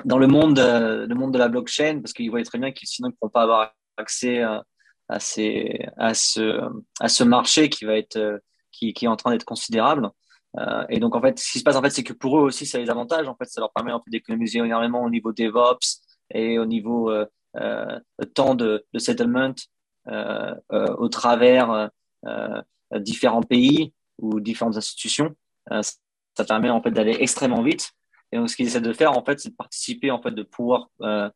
dans 0.04 0.18
le 0.18 0.26
monde 0.26 0.58
euh, 0.58 1.06
le 1.06 1.14
monde 1.14 1.32
de 1.32 1.38
la 1.38 1.48
blockchain 1.48 2.00
parce 2.02 2.12
qu'ils 2.12 2.32
voient 2.32 2.42
très 2.42 2.58
bien 2.58 2.72
qu'ils 2.72 3.06
ne 3.06 3.12
pourront 3.12 3.30
pas 3.30 3.44
avoir 3.44 3.76
accès 3.98 4.42
à, 4.42 4.64
à, 5.10 5.20
ces, 5.20 5.86
à 5.98 6.14
ce 6.14 6.62
à 7.00 7.10
ce 7.10 7.24
marché 7.24 7.70
qui 7.70 7.86
va 7.86 7.98
être 7.98 8.18
euh, 8.18 8.38
qui, 8.72 8.94
qui 8.94 9.06
est 9.06 9.08
en 9.08 9.16
train 9.16 9.32
d'être 9.32 9.46
considérable 9.46 10.10
euh, 10.58 10.86
et 10.90 11.00
donc 11.00 11.16
en 11.16 11.22
fait 11.22 11.38
ce 11.40 11.52
qui 11.52 11.60
se 11.60 11.64
passe 11.64 11.76
en 11.76 11.82
fait 11.82 11.90
c'est 11.90 12.04
que 12.04 12.14
pour 12.14 12.40
eux 12.40 12.44
aussi 12.44 12.66
ça 12.66 12.78
a 12.78 12.82
des 12.82 12.90
avantages 12.90 13.28
en 13.28 13.36
fait 13.36 13.46
ça 13.46 13.60
leur 13.62 13.72
permet 13.74 13.92
en 13.92 14.00
fait 14.00 14.12
d'économiser 14.12 14.60
énormément 14.60 15.04
au 15.04 15.10
niveau 15.10 15.34
DevOps 15.34 16.02
et 16.32 16.60
au 16.60 16.66
niveau 16.66 17.12
euh, 17.12 18.00
temps 18.34 18.56
de, 18.56 18.86
de 18.94 19.00
settlement 19.00 19.56
au 20.70 21.10
travers 21.10 21.90
euh, 22.94 23.00
différents 23.00 23.44
pays 23.44 23.94
ou 24.18 24.40
différentes 24.40 24.78
institutions. 24.78 25.36
Euh, 25.72 25.82
ça 26.36 26.46
permet 26.46 26.70
en 26.70 26.82
fait 26.82 26.92
d'aller 26.92 27.18
extrêmement 27.20 27.62
vite. 27.62 27.92
Et 28.32 28.38
donc, 28.38 28.50
ce 28.50 28.56
qu'ils 28.56 28.68
essaient 28.68 28.82
de 28.82 28.94
faire, 28.94 29.18
en 29.18 29.24
fait, 29.24 29.40
c'est 29.40 29.50
de 29.50 29.56
participer, 29.56 30.12
en 30.12 30.22
fait, 30.22 30.32
de 30.32 30.44
pouvoir 30.44 30.90
euh, 31.02 31.30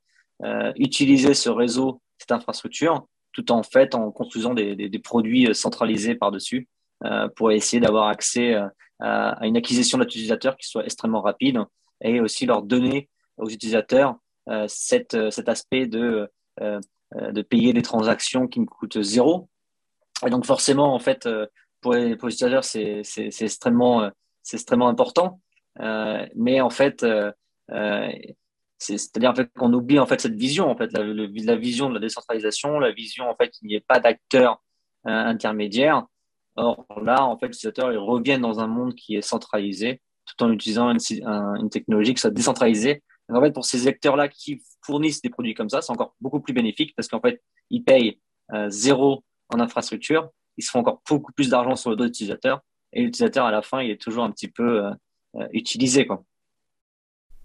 utiliser 0.76 1.34
ce 1.34 1.50
réseau, 1.50 2.02
cette 2.18 2.32
infrastructure, 2.32 3.08
tout 3.34 3.52
en 3.52 3.64
fait 3.64 3.96
en 3.96 4.12
construisant 4.12 4.54
des, 4.54 4.76
des, 4.76 4.90
des 4.90 5.00
produits 5.00 5.54
centralisés 5.54 6.16
par-dessus 6.16 6.68
euh, 7.04 7.28
pour 7.36 7.52
essayer 7.52 7.82
d'avoir 7.82 8.08
accès 8.08 8.54
à, 8.54 8.72
à, 9.00 9.46
une 9.46 9.58
acquisition 9.58 9.98
d'utilisateurs 9.98 10.56
qui 10.56 10.68
soit 10.68 10.86
extrêmement 10.86 11.22
rapide 11.22 11.60
et 12.02 12.20
aussi 12.22 12.46
leur 12.46 12.62
donner 12.62 13.10
aux 13.38 13.50
utilisateurs 13.50 14.16
euh, 14.50 14.66
cet, 14.68 15.18
cet 15.32 15.50
aspect 15.50 15.88
de, 15.88 16.30
euh, 16.62 16.80
de 17.12 17.42
payer 17.42 17.74
des 17.74 17.82
transactions 17.82 18.48
qui 18.48 18.60
me 18.60 18.66
coûtent 18.66 19.02
zéro 19.02 19.50
et 20.26 20.30
donc 20.30 20.46
forcément, 20.46 20.94
en 20.94 21.00
fait, 21.00 21.26
euh, 21.26 21.48
pour 21.82 21.94
les, 21.94 22.16
pour 22.16 22.30
utilisateurs, 22.30 22.64
c'est 22.64 23.02
extrêmement, 23.42 24.04
euh, 24.04 24.10
extrêmement 24.52 24.88
important. 24.88 25.42
Euh, 25.80 26.26
mais 26.36 26.62
en 26.62 26.70
fait, 26.70 27.04
euh, 27.04 27.32
c'est-à-dire 28.84 29.34
qu'on 29.56 29.74
oublie 29.74 30.00
en 30.00 30.06
fait 30.06 30.22
cette 30.22 30.36
vision, 30.36 30.70
en 30.70 30.76
fait, 30.76 30.92
la, 30.94 31.56
vision 31.56 31.90
de 31.90 31.96
la 31.96 32.00
décentralisation, 32.00 32.80
la 32.80 32.92
vision 32.92 33.30
en 33.30 33.36
fait 33.36 33.50
qu'il 33.50 33.68
n'y 33.68 33.76
ait 33.76 33.86
pas 33.88 34.00
d'acteurs 34.00 34.62
intermédiaires. 35.06 36.06
Or 36.56 36.86
là, 37.02 37.26
en 37.26 37.38
fait, 37.38 37.48
les 37.48 37.56
utilisateurs 37.56 37.92
ils 37.92 37.98
reviennent 37.98 38.42
dans 38.42 38.60
un 38.60 38.68
monde 38.68 38.94
qui 38.96 39.16
est 39.16 39.22
centralisé, 39.22 40.02
tout 40.26 40.44
en 40.44 40.52
utilisant 40.52 40.92
une, 40.92 41.70
technologie 41.70 42.14
qui 42.14 42.22
soit 42.22 42.32
décentralisée, 42.32 43.04
en 43.30 43.42
fait, 43.42 43.52
pour 43.52 43.66
ces 43.66 43.88
acteurs-là 43.88 44.28
qui 44.28 44.62
fournissent 44.86 45.22
des 45.22 45.30
produits 45.30 45.54
comme 45.54 45.70
ça, 45.70 45.82
c'est 45.82 45.92
encore 45.92 46.16
beaucoup 46.22 46.42
plus 46.42 46.54
bénéfique 46.54 46.94
parce 46.96 47.08
qu'en 47.08 47.22
fait, 47.22 47.42
ils 47.70 47.84
payent 47.84 48.20
zéro 48.68 49.24
en 49.50 49.60
infrastructure, 49.60 50.30
ils 50.58 50.64
se 50.64 50.70
font 50.70 50.80
encore 50.80 51.02
beaucoup 51.10 51.32
plus 51.32 51.50
d'argent 51.50 51.76
sur 51.76 51.90
le 51.90 51.96
dos 51.96 52.04
de 52.04 52.10
l'utilisateur 52.10 52.62
et 52.92 53.02
l'utilisateur, 53.02 53.46
à 53.46 53.52
la 53.52 53.62
fin, 53.62 53.82
il 53.82 53.90
est 53.90 54.02
toujours 54.02 54.24
un 54.24 54.32
petit 54.32 54.50
peu 54.50 54.84
utilisé. 55.52 56.06
Quoi. 56.06 56.24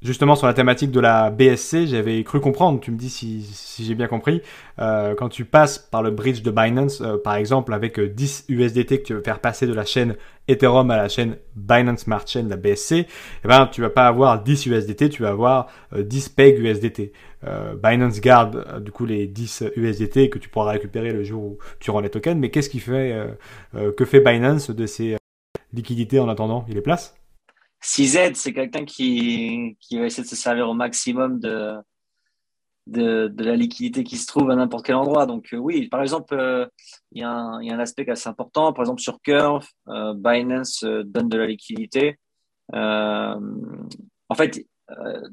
Justement, 0.01 0.37
sur 0.37 0.47
la 0.47 0.55
thématique 0.55 0.93
de 0.93 1.01
la 1.01 1.29
BSC, 1.31 1.89
j'avais 1.89 2.23
cru 2.23 2.41
comprendre, 2.41 2.79
tu 2.79 2.93
me 2.93 2.97
dis 2.97 3.11
si, 3.11 3.45
j'ai 3.81 3.97
bien 3.97 4.07
compris, 4.07 4.43
euh, 4.79 5.17
quand 5.17 5.29
tu 5.29 5.45
passes 5.45 5.77
par 5.79 6.05
le 6.05 6.13
bridge 6.13 6.43
de 6.43 6.53
Binance, 6.53 7.01
euh, 7.01 7.17
par 7.17 7.35
exemple, 7.35 7.75
avec 7.75 7.99
10 7.99 8.47
euh, 8.49 8.55
USDT 8.55 9.01
que 9.01 9.07
tu 9.09 9.15
veux 9.15 9.23
faire 9.23 9.41
passer 9.41 9.67
de 9.67 9.75
la 9.75 9.85
chaîne 9.85 10.15
Ethereum 10.47 10.89
à 10.93 10.97
la 10.97 11.09
chaîne 11.09 11.37
Binance 11.57 12.03
Smart 12.03 12.25
Chain, 12.25 12.47
la 12.49 12.57
BSC, 12.57 12.93
eh 12.93 13.49
ben, 13.49 13.67
tu 13.67 13.81
vas 13.81 13.91
pas 13.91 14.07
avoir 14.07 14.41
10 14.41 14.67
USDT, 14.67 15.11
tu 15.11 15.23
vas 15.23 15.31
avoir 15.31 15.67
10 15.97 16.29
PEG 16.29 16.61
USDT. 16.61 17.13
Binance 17.83 18.21
garde 18.21 18.83
du 18.83 18.91
coup 18.91 19.05
les 19.05 19.27
10 19.27 19.65
USDT 19.77 20.31
que 20.31 20.39
tu 20.39 20.49
pourras 20.49 20.73
récupérer 20.73 21.13
le 21.13 21.23
jour 21.23 21.43
où 21.43 21.59
tu 21.81 21.91
rends 21.91 22.01
les 22.01 22.09
tokens, 22.09 22.39
mais 22.39 22.51
qu'est-ce 22.51 22.71
qui 22.71 22.81
fait, 22.81 23.15
que 23.97 24.05
fait 24.05 24.21
Binance 24.21 24.71
de 24.71 24.87
ces 24.87 25.17
liquidités 25.73 26.19
en 26.19 26.29
attendant? 26.29 26.65
Il 26.69 26.77
les 26.77 26.81
place? 26.81 27.15
6Z, 27.83 28.35
c'est 28.35 28.53
quelqu'un 28.53 28.85
qui, 28.85 29.77
qui 29.81 29.99
va 29.99 30.07
essayer 30.07 30.25
de 30.25 30.29
se 30.29 30.37
servir 30.37 30.69
au 30.69 30.75
maximum 30.75 31.39
de, 31.41 31.77
de, 32.89 33.45
la 33.45 33.57
liquidité 33.57 34.05
qui 34.05 34.17
se 34.17 34.27
trouve 34.27 34.51
à 34.51 34.57
n'importe 34.57 34.87
quel 34.87 34.97
endroit. 34.97 35.27
Donc, 35.27 35.53
euh, 35.53 35.57
oui, 35.57 35.89
par 35.89 36.03
exemple, 36.03 36.35
euh, 36.35 36.67
il 37.13 37.21
y, 37.21 37.25
a 37.25 37.31
un, 37.31 37.63
y, 37.63 37.71
a 37.71 37.75
un 37.75 37.79
aspect 37.79 38.09
assez 38.09 38.29
important. 38.29 38.73
Par 38.73 38.85
exemple, 38.85 39.01
sur 39.01 39.21
Curve, 39.21 39.67
euh, 39.89 40.15
Binance 40.15 40.85
donne 40.85 41.29
de 41.29 41.39
la 41.39 41.47
liquidité. 41.47 42.19
en 42.73 44.35
fait, 44.35 44.65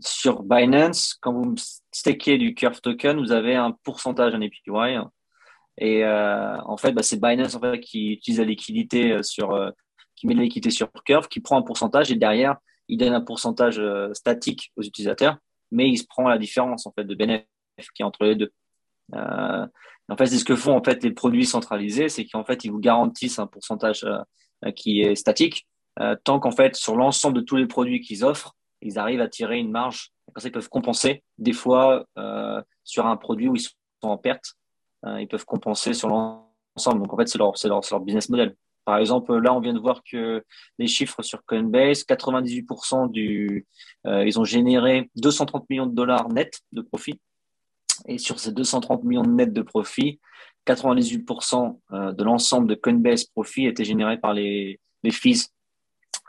sur 0.01 0.43
Binance, 0.43 1.15
quand 1.21 1.33
vous 1.33 1.55
stakez 1.91 2.37
du 2.37 2.53
Curve 2.53 2.81
token, 2.81 3.19
vous 3.19 3.31
avez 3.31 3.55
un 3.55 3.71
pourcentage 3.83 4.33
en 4.33 4.41
APY. 4.41 4.99
Et 5.77 6.05
en 6.05 6.77
fait, 6.77 6.91
bah, 6.93 7.03
c'est 7.03 7.21
Binance 7.21 7.55
en 7.55 7.61
fait, 7.61 7.79
qui 7.79 8.13
utilise 8.13 8.39
la 8.39 8.45
liquidité 8.45 9.21
sur 9.23 9.71
qui 10.15 10.27
met 10.27 10.35
de 10.35 10.39
l'équité 10.39 10.69
sur 10.69 10.91
Curve, 11.05 11.27
qui 11.27 11.39
prend 11.39 11.57
un 11.57 11.61
pourcentage 11.61 12.11
et 12.11 12.15
derrière, 12.15 12.57
il 12.87 12.97
donne 12.97 13.13
un 13.13 13.21
pourcentage 13.21 13.79
euh, 13.79 14.13
statique 14.13 14.71
aux 14.75 14.83
utilisateurs, 14.83 15.37
mais 15.71 15.89
il 15.89 15.97
se 15.97 16.05
prend 16.05 16.27
la 16.27 16.37
différence 16.37 16.85
en 16.85 16.91
fait 16.91 17.03
de 17.03 17.15
bénéfice 17.15 17.45
qui 17.93 18.01
est 18.01 18.05
entre 18.05 18.23
les 18.23 18.35
deux. 18.35 18.51
Euh, 19.13 19.67
en 20.07 20.17
fait, 20.17 20.27
c'est 20.27 20.37
ce 20.37 20.45
que 20.45 20.55
font 20.55 20.75
en 20.75 20.83
fait 20.83 21.03
les 21.03 21.11
produits 21.11 21.45
centralisés, 21.45 22.09
c'est 22.09 22.25
qu'en 22.25 22.43
fait 22.43 22.63
ils 22.63 22.71
vous 22.71 22.79
garantissent 22.79 23.39
un 23.39 23.47
pourcentage 23.47 24.03
euh, 24.03 24.71
qui 24.71 25.01
est 25.01 25.15
statique, 25.15 25.67
tant 26.23 26.39
qu'en 26.39 26.51
fait 26.51 26.75
sur 26.75 26.95
l'ensemble 26.95 27.37
de 27.37 27.41
tous 27.41 27.55
les 27.55 27.67
produits 27.67 28.01
qu'ils 28.01 28.25
offrent, 28.25 28.55
ils 28.81 28.99
arrivent 28.99 29.21
à 29.21 29.27
tirer 29.27 29.59
une 29.59 29.71
marge. 29.71 30.11
Comme 30.33 30.41
ça, 30.41 30.47
ils 30.47 30.51
peuvent 30.51 30.69
compenser. 30.69 31.23
Des 31.37 31.53
fois, 31.53 32.05
sur 32.83 33.05
un 33.05 33.15
produit 33.15 33.47
où 33.47 33.55
ils 33.55 33.61
sont 33.61 33.75
en 34.01 34.17
perte, 34.17 34.55
ils 35.05 35.27
peuvent 35.27 35.45
compenser 35.45 35.93
sur 35.93 36.09
l'ensemble. 36.09 37.01
Donc 37.01 37.13
en 37.13 37.17
fait, 37.17 37.27
c'est 37.27 37.37
leur, 37.37 37.53
leur, 37.63 37.81
leur 37.89 37.99
business 37.99 38.29
model. 38.29 38.55
Par 38.85 38.97
exemple, 38.97 39.35
là, 39.37 39.53
on 39.53 39.59
vient 39.59 39.73
de 39.73 39.79
voir 39.79 40.01
que 40.09 40.43
les 40.77 40.87
chiffres 40.87 41.23
sur 41.23 41.43
Coinbase, 41.43 42.03
98% 42.03 43.11
du, 43.11 43.65
euh, 44.05 44.25
ils 44.25 44.39
ont 44.39 44.43
généré 44.43 45.09
230 45.15 45.69
millions 45.69 45.87
de 45.87 45.95
dollars 45.95 46.29
net 46.29 46.61
de 46.71 46.81
profit. 46.81 47.19
Et 48.07 48.19
sur 48.19 48.39
ces 48.39 48.51
230 48.51 49.03
millions 49.03 49.23
de 49.23 49.29
net 49.29 49.51
de 49.51 49.61
profit, 49.63 50.19
98% 50.67 51.79
euh, 51.91 52.11
de 52.11 52.23
l'ensemble 52.23 52.67
de 52.67 52.75
Coinbase 52.75 53.25
profit 53.25 53.65
était 53.65 53.85
généré 53.85 54.19
par 54.19 54.33
les, 54.33 54.79
les 55.03 55.11
fees 55.11 55.47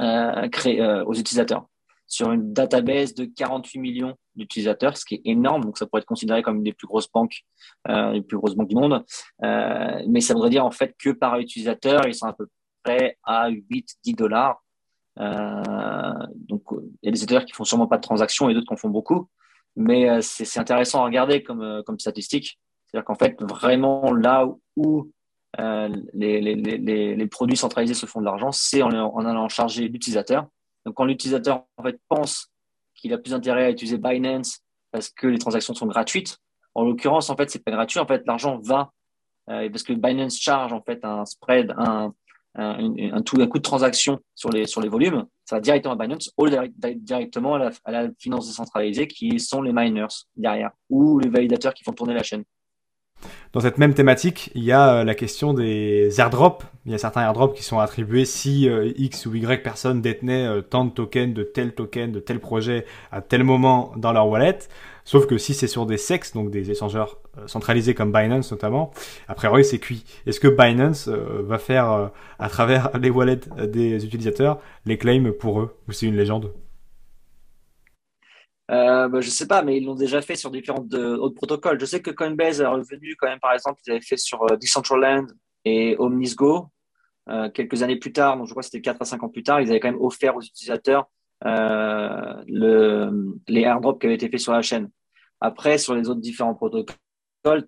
euh, 0.00 0.48
créés 0.48 0.80
euh, 0.80 1.04
aux 1.04 1.14
utilisateurs 1.14 1.66
sur 2.06 2.32
une 2.32 2.52
database 2.52 3.14
de 3.14 3.24
48 3.24 3.78
millions 3.78 4.14
d'utilisateurs, 4.34 4.96
ce 4.96 5.04
qui 5.04 5.16
est 5.16 5.22
énorme. 5.24 5.64
Donc, 5.64 5.78
ça 5.78 5.86
pourrait 5.86 6.00
être 6.00 6.06
considéré 6.06 6.42
comme 6.42 6.56
une 6.56 6.62
des 6.62 6.72
plus 6.72 6.86
grosses 6.86 7.10
banques, 7.10 7.42
euh, 7.88 8.12
les 8.12 8.22
plus 8.22 8.36
grosses 8.36 8.54
banques 8.54 8.68
du 8.68 8.76
monde. 8.76 9.04
Euh, 9.42 10.02
mais 10.08 10.20
ça 10.20 10.34
voudrait 10.34 10.50
dire 10.50 10.64
en 10.64 10.70
fait 10.70 10.94
que 10.98 11.10
par 11.10 11.38
utilisateur, 11.38 12.06
ils 12.06 12.14
sont 12.14 12.26
à 12.26 12.32
peu 12.32 12.46
près 12.82 13.18
à 13.24 13.50
8-10 13.50 14.14
dollars. 14.14 14.62
Euh, 15.18 16.12
donc, 16.34 16.62
il 16.70 17.06
y 17.06 17.08
a 17.08 17.12
des 17.12 17.22
utilisateurs 17.22 17.44
qui 17.44 17.52
font 17.52 17.64
sûrement 17.64 17.86
pas 17.86 17.96
de 17.96 18.02
transactions 18.02 18.48
et 18.48 18.54
d'autres 18.54 18.66
qui 18.66 18.74
en 18.74 18.76
font 18.76 18.90
beaucoup. 18.90 19.28
Mais 19.76 20.08
euh, 20.08 20.20
c'est 20.22 20.58
intéressant 20.58 21.02
à 21.02 21.04
regarder 21.04 21.42
comme, 21.42 21.62
euh, 21.62 21.82
comme 21.82 21.98
statistique. 21.98 22.58
C'est-à-dire 22.86 23.04
qu'en 23.04 23.14
fait, 23.14 23.36
vraiment 23.42 24.12
là 24.12 24.48
où 24.76 25.10
euh, 25.60 25.88
les, 26.14 26.40
les, 26.40 26.54
les, 26.54 27.16
les, 27.16 27.26
produits 27.26 27.56
centralisés 27.56 27.94
se 27.94 28.06
font 28.06 28.20
de 28.20 28.24
l'argent, 28.24 28.52
c'est 28.52 28.82
en, 28.82 28.90
en 28.90 29.24
allant 29.24 29.48
charger 29.48 29.88
l'utilisateur 29.88 30.46
donc, 30.86 30.94
quand 30.94 31.04
l'utilisateur 31.04 31.64
en 31.76 31.82
fait 31.82 32.00
pense 32.08 32.50
qu'il 32.94 33.12
a 33.12 33.18
plus 33.18 33.34
intérêt 33.34 33.64
à 33.64 33.70
utiliser 33.70 33.98
Binance 33.98 34.60
parce 34.92 35.10
que 35.10 35.26
les 35.26 35.38
transactions 35.38 35.74
sont 35.74 35.86
gratuites, 35.86 36.38
en 36.74 36.84
l'occurrence, 36.84 37.28
en 37.28 37.36
fait, 37.36 37.50
c'est 37.50 37.64
pas 37.64 37.72
gratuit. 37.72 37.98
En 37.98 38.06
fait, 38.06 38.22
l'argent 38.26 38.60
va 38.62 38.92
euh, 39.50 39.68
parce 39.68 39.82
que 39.82 39.92
Binance 39.92 40.38
charge 40.38 40.72
en 40.72 40.80
fait 40.82 41.04
un 41.04 41.24
spread, 41.24 41.74
un, 41.76 42.12
un, 42.54 43.22
coût 43.22 43.36
de 43.36 43.62
transaction 43.62 44.20
sur 44.34 44.50
les 44.50 44.66
sur 44.66 44.80
les 44.80 44.88
volumes. 44.88 45.26
Ça 45.44 45.56
va 45.56 45.60
directement 45.60 45.94
à 45.94 45.96
Binance 45.96 46.30
ou 46.38 46.46
directement 46.96 47.54
à 47.54 47.90
la 47.90 48.08
finance 48.18 48.46
décentralisée 48.46 49.08
qui 49.08 49.38
sont 49.40 49.62
les 49.62 49.72
miners 49.72 50.06
derrière 50.36 50.70
ou 50.88 51.18
les 51.18 51.28
validateurs 51.28 51.74
qui 51.74 51.84
font 51.84 51.92
tourner 51.92 52.14
la 52.14 52.22
chaîne. 52.22 52.44
Dans 53.56 53.62
cette 53.62 53.78
même 53.78 53.94
thématique, 53.94 54.50
il 54.54 54.64
y 54.64 54.72
a 54.72 54.96
euh, 54.96 55.04
la 55.04 55.14
question 55.14 55.54
des 55.54 56.20
airdrops. 56.20 56.62
Il 56.84 56.92
y 56.92 56.94
a 56.94 56.98
certains 56.98 57.22
airdrops 57.22 57.56
qui 57.56 57.62
sont 57.62 57.78
attribués 57.78 58.26
si 58.26 58.68
euh, 58.68 58.92
X 58.96 59.24
ou 59.24 59.34
Y 59.34 59.62
personnes 59.62 60.02
détenaient 60.02 60.46
euh, 60.46 60.60
tant 60.60 60.84
de 60.84 60.90
tokens 60.90 61.32
de 61.32 61.42
tel 61.42 61.72
token, 61.72 62.12
de 62.12 62.20
tel 62.20 62.38
projet 62.38 62.84
à 63.12 63.22
tel 63.22 63.44
moment 63.44 63.92
dans 63.96 64.12
leur 64.12 64.28
wallet. 64.28 64.58
Sauf 65.04 65.26
que 65.26 65.38
si 65.38 65.54
c'est 65.54 65.68
sur 65.68 65.86
des 65.86 65.96
SEX, 65.96 66.34
donc 66.34 66.50
des 66.50 66.70
échangeurs 66.70 67.16
centralisés 67.46 67.94
comme 67.94 68.12
Binance 68.12 68.50
notamment, 68.50 68.90
a 69.26 69.34
priori 69.34 69.64
c'est 69.64 69.78
cuit. 69.78 70.04
Est-ce 70.26 70.38
que 70.38 70.48
Binance 70.48 71.08
va 71.08 71.58
faire 71.58 72.10
à 72.38 72.48
travers 72.50 72.90
les 73.00 73.08
wallets 73.08 73.40
des 73.68 74.04
utilisateurs 74.04 74.58
les 74.84 74.98
claims 74.98 75.32
pour 75.32 75.60
eux? 75.60 75.76
Ou 75.88 75.92
c'est 75.92 76.06
une 76.06 76.16
légende? 76.16 76.52
Euh, 78.70 79.08
bah, 79.08 79.20
je 79.20 79.30
sais 79.30 79.46
pas, 79.46 79.62
mais 79.62 79.78
ils 79.78 79.84
l'ont 79.84 79.94
déjà 79.94 80.20
fait 80.22 80.36
sur 80.36 80.50
différents 80.50 80.86
autres 80.92 81.34
protocoles. 81.34 81.78
Je 81.80 81.86
sais 81.86 82.02
que 82.02 82.10
Coinbase 82.10 82.60
est 82.60 82.66
revenu 82.66 83.14
quand 83.16 83.28
même, 83.28 83.40
par 83.40 83.52
exemple, 83.52 83.80
ils 83.86 83.92
avaient 83.92 84.00
fait 84.00 84.16
sur 84.16 84.42
euh, 84.44 84.56
Decentraland 84.56 85.26
et 85.64 85.96
Omnisgo 85.98 86.68
euh, 87.28 87.50
quelques 87.50 87.82
années 87.82 87.96
plus 87.96 88.12
tard, 88.12 88.36
donc 88.36 88.46
je 88.46 88.52
crois 88.52 88.62
que 88.62 88.66
c'était 88.66 88.80
4 88.80 89.02
à 89.02 89.04
5 89.04 89.22
ans 89.24 89.28
plus 89.28 89.42
tard, 89.42 89.60
ils 89.60 89.68
avaient 89.70 89.80
quand 89.80 89.90
même 89.90 90.00
offert 90.00 90.36
aux 90.36 90.42
utilisateurs 90.42 91.08
euh, 91.44 92.42
le, 92.46 93.36
les 93.48 93.62
airdrops 93.62 93.98
qui 93.98 94.06
avaient 94.06 94.14
été 94.14 94.28
faits 94.28 94.40
sur 94.40 94.52
la 94.52 94.62
chaîne. 94.62 94.90
Après, 95.40 95.78
sur 95.78 95.94
les 95.94 96.08
autres 96.08 96.20
différents 96.20 96.54
protocoles, 96.54 96.96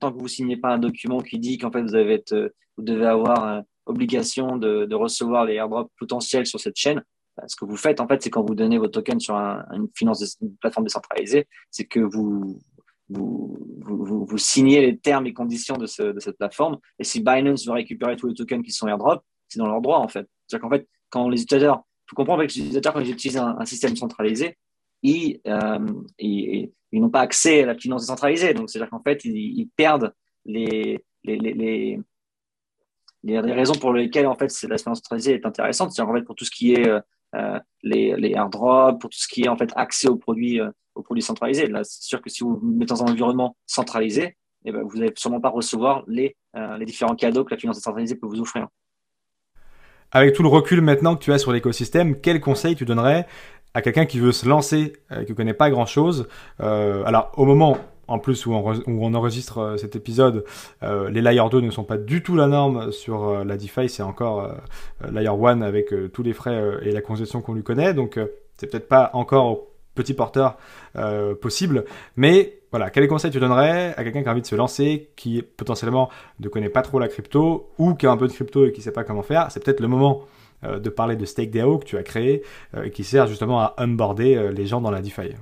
tant 0.00 0.12
que 0.12 0.18
vous 0.18 0.28
signez 0.28 0.56
pas 0.56 0.70
un 0.70 0.78
document 0.78 1.20
qui 1.20 1.38
dit 1.38 1.58
qu'en 1.58 1.70
fait 1.70 1.82
vous, 1.82 1.94
avez 1.94 2.22
euh, 2.32 2.48
vous 2.76 2.84
devez 2.84 3.06
avoir 3.06 3.44
euh, 3.46 3.60
obligation 3.86 4.56
de 4.56 4.94
recevoir 4.94 5.44
les 5.44 5.54
airdrops 5.54 5.90
potentiels 5.98 6.46
sur 6.46 6.60
cette 6.60 6.76
chaîne, 6.76 7.02
ce 7.46 7.56
que 7.56 7.64
vous 7.64 7.76
faites, 7.76 8.00
en 8.00 8.08
fait, 8.08 8.22
c'est 8.22 8.30
quand 8.30 8.44
vous 8.44 8.54
donnez 8.54 8.78
votre 8.78 8.92
token 8.92 9.20
sur 9.20 9.34
une 9.36 9.88
finance, 9.94 10.38
une 10.40 10.56
plateforme 10.56 10.84
décentralisée, 10.84 11.46
c'est 11.70 11.84
que 11.84 12.00
vous, 12.00 12.60
vous, 13.08 13.56
vous, 13.80 14.38
signez 14.38 14.80
les 14.80 14.98
termes 14.98 15.26
et 15.26 15.32
conditions 15.32 15.76
de, 15.76 15.86
ce, 15.86 16.02
de, 16.02 16.20
cette 16.20 16.38
plateforme. 16.38 16.78
Et 16.98 17.04
si 17.04 17.20
Binance 17.20 17.66
veut 17.66 17.72
récupérer 17.72 18.16
tous 18.16 18.28
les 18.28 18.34
tokens 18.34 18.64
qui 18.64 18.72
sont 18.72 18.88
airdrop, 18.88 19.22
c'est 19.48 19.58
dans 19.58 19.66
leur 19.66 19.80
droit, 19.80 19.98
en 19.98 20.08
fait. 20.08 20.26
C'est-à-dire 20.46 20.68
qu'en 20.68 20.76
fait, 20.76 20.88
quand 21.10 21.28
les 21.28 21.42
utilisateurs, 21.42 21.84
faut 22.08 22.16
comprendre 22.16 22.40
avec 22.40 22.54
les 22.54 22.60
utilisateurs, 22.60 22.92
quand 22.92 23.00
ils 23.00 23.10
utilisent 23.10 23.38
un, 23.38 23.64
système 23.64 23.96
centralisé, 23.96 24.56
ils, 25.02 25.40
euh, 25.46 25.78
ils, 26.18 26.72
ils 26.92 27.00
n'ont 27.00 27.10
pas 27.10 27.20
accès 27.20 27.62
à 27.62 27.66
la 27.66 27.74
finance 27.74 28.02
décentralisée. 28.02 28.54
Donc, 28.54 28.70
c'est-à-dire 28.70 28.90
qu'en 28.90 29.02
fait, 29.02 29.24
ils, 29.24 29.68
perdent 29.76 30.12
les, 30.44 31.04
les, 31.24 31.36
les, 31.36 31.54
les 31.54 32.00
les 33.22 33.40
raisons 33.52 33.74
pour 33.74 33.92
lesquelles 33.92 34.26
en 34.26 34.34
fait 34.34 34.52
la 34.68 34.78
finance 34.78 34.98
centralisée 34.98 35.34
est 35.34 35.46
intéressante, 35.46 35.92
c'est 35.92 36.02
en 36.02 36.12
fait 36.12 36.22
pour 36.22 36.34
tout 36.34 36.44
ce 36.44 36.50
qui 36.50 36.74
est 36.74 36.88
euh, 36.88 37.00
les, 37.82 38.16
les 38.16 38.32
airdrops, 38.32 38.98
pour 38.98 39.10
tout 39.10 39.18
ce 39.18 39.28
qui 39.28 39.42
est 39.42 39.48
en 39.48 39.56
fait 39.56 39.70
accès 39.76 40.08
aux 40.08 40.16
produits, 40.16 40.60
euh, 40.60 40.70
aux 40.94 41.02
produits 41.02 41.22
centralisés. 41.22 41.66
Là, 41.68 41.84
c'est 41.84 42.02
sûr 42.02 42.20
que 42.20 42.30
si 42.30 42.42
vous 42.42 42.56
vous 42.56 42.66
mettez 42.66 42.94
dans 42.94 43.02
un 43.02 43.10
environnement 43.10 43.56
centralisé, 43.66 44.36
eh 44.64 44.72
ben, 44.72 44.82
vous 44.82 44.98
n'allez 44.98 45.12
sûrement 45.16 45.40
pas 45.40 45.50
recevoir 45.50 46.04
les, 46.06 46.36
euh, 46.56 46.76
les 46.78 46.84
différents 46.84 47.14
cadeaux 47.14 47.44
que 47.44 47.54
la 47.54 47.58
finance 47.58 47.76
décentralisée 47.76 48.16
peut 48.16 48.26
vous 48.26 48.40
offrir. 48.40 48.68
Avec 50.10 50.34
tout 50.34 50.42
le 50.42 50.48
recul 50.48 50.80
maintenant 50.80 51.16
que 51.16 51.22
tu 51.22 51.32
as 51.32 51.38
sur 51.38 51.52
l'écosystème, 51.52 52.20
quel 52.20 52.40
conseil 52.40 52.74
tu 52.74 52.84
donnerais 52.84 53.26
à 53.74 53.82
quelqu'un 53.82 54.06
qui 54.06 54.18
veut 54.18 54.32
se 54.32 54.48
lancer, 54.48 54.94
euh, 55.12 55.24
qui 55.24 55.32
ne 55.32 55.36
connaît 55.36 55.54
pas 55.54 55.70
grand-chose 55.70 56.28
euh, 56.60 57.04
Alors, 57.04 57.30
au 57.36 57.44
moment 57.44 57.76
en 58.08 58.18
plus 58.18 58.46
où 58.46 58.52
on, 58.52 59.14
enregistre 59.14 59.58
euh, 59.58 59.76
cet 59.76 59.94
épisode, 59.94 60.44
euh, 60.82 61.10
les 61.10 61.20
Layer 61.20 61.44
2 61.50 61.60
ne 61.60 61.70
sont 61.70 61.84
pas 61.84 61.98
du 61.98 62.22
tout 62.22 62.34
la 62.34 62.46
norme 62.46 62.90
sur 62.90 63.28
euh, 63.28 63.44
la 63.44 63.56
DeFi, 63.56 63.88
c'est 63.88 64.02
encore 64.02 64.50
Layer 65.10 65.28
1 65.28 65.60
avec 65.60 65.94
tous 66.12 66.22
les 66.22 66.32
frais 66.32 66.78
et 66.82 66.90
la 66.90 67.02
congestion 67.02 67.42
qu'on 67.42 67.52
lui 67.52 67.62
connaît, 67.62 67.92
donc 67.94 68.18
c'est 68.56 68.66
peut-être 68.66 68.88
pas 68.88 69.10
encore 69.12 69.66
petit 69.94 70.14
porteur 70.14 70.56
possible, 71.40 71.84
mais 72.16 72.60
voilà, 72.70 72.90
quel 72.90 73.06
conseil 73.08 73.30
tu 73.30 73.40
donnerais 73.40 73.94
à 73.96 74.04
quelqu'un 74.04 74.22
qui 74.22 74.28
a 74.28 74.32
envie 74.32 74.42
de 74.42 74.46
se 74.46 74.54
lancer, 74.54 75.10
qui 75.16 75.42
potentiellement 75.42 76.08
ne 76.40 76.48
connaît 76.48 76.68
pas 76.68 76.82
trop 76.82 76.98
la 76.98 77.08
crypto, 77.08 77.70
ou 77.78 77.94
qui 77.94 78.06
a 78.06 78.10
un 78.10 78.16
peu 78.16 78.26
de 78.26 78.32
crypto 78.32 78.66
et 78.66 78.72
qui 78.72 78.80
sait 78.80 78.92
pas 78.92 79.04
comment 79.04 79.22
faire, 79.22 79.50
c'est 79.50 79.62
peut-être 79.62 79.80
le 79.80 79.88
moment 79.88 80.22
de 80.62 80.90
parler 80.90 81.16
de 81.16 81.24
StakeDAO 81.24 81.78
que 81.78 81.84
tu 81.84 81.98
as 81.98 82.02
créé, 82.02 82.42
et 82.82 82.90
qui 82.90 83.04
sert 83.04 83.26
justement 83.26 83.60
à 83.60 83.74
onboarder 83.78 84.50
les 84.52 84.66
gens 84.66 84.80
dans 84.80 84.90
la 84.90 85.02
DeFi. 85.02 85.34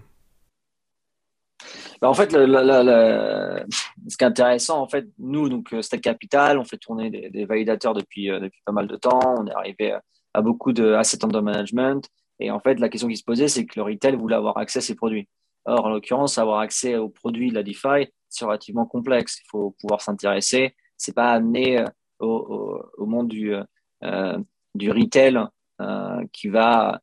Bah, 2.00 2.08
en 2.08 2.14
fait, 2.14 2.32
ce 2.32 4.16
qui 4.16 4.24
est 4.24 4.26
intéressant, 4.26 4.80
en 4.80 4.88
fait, 4.88 5.06
nous, 5.18 5.48
donc 5.48 5.74
Stack 5.80 6.00
Capital, 6.00 6.58
on 6.58 6.64
fait 6.64 6.76
tourner 6.76 7.10
des, 7.10 7.44
validateurs 7.44 7.94
depuis, 7.94 8.28
depuis 8.28 8.60
pas 8.64 8.72
mal 8.72 8.86
de 8.86 8.96
temps. 8.96 9.20
On 9.38 9.46
est 9.46 9.54
arrivé 9.54 9.96
à, 10.34 10.42
beaucoup 10.42 10.72
de 10.72 10.92
asset 10.92 11.24
under 11.24 11.42
management. 11.42 12.06
Et 12.38 12.50
en 12.50 12.60
fait, 12.60 12.78
la 12.78 12.88
question 12.88 13.08
qui 13.08 13.16
se 13.16 13.24
posait, 13.24 13.48
c'est 13.48 13.64
que 13.64 13.78
le 13.80 13.82
retail 13.82 14.16
voulait 14.16 14.36
avoir 14.36 14.58
accès 14.58 14.80
à 14.80 14.82
ces 14.82 14.94
produits. 14.94 15.28
Or, 15.64 15.86
en 15.86 15.90
l'occurrence, 15.90 16.38
avoir 16.38 16.60
accès 16.60 16.96
aux 16.96 17.08
produits 17.08 17.50
de 17.50 17.54
la 17.54 17.62
DeFi, 17.62 18.12
c'est 18.28 18.44
relativement 18.44 18.86
complexe. 18.86 19.40
Il 19.40 19.48
faut 19.50 19.74
pouvoir 19.80 20.00
s'intéresser. 20.00 20.76
C'est 20.98 21.14
pas 21.14 21.32
amené 21.32 21.84
au, 22.20 23.06
monde 23.06 23.28
du, 23.28 23.54
euh, 23.54 24.38
retail 24.74 25.40
euh, 25.80 26.24
qui 26.32 26.48
va 26.48 27.00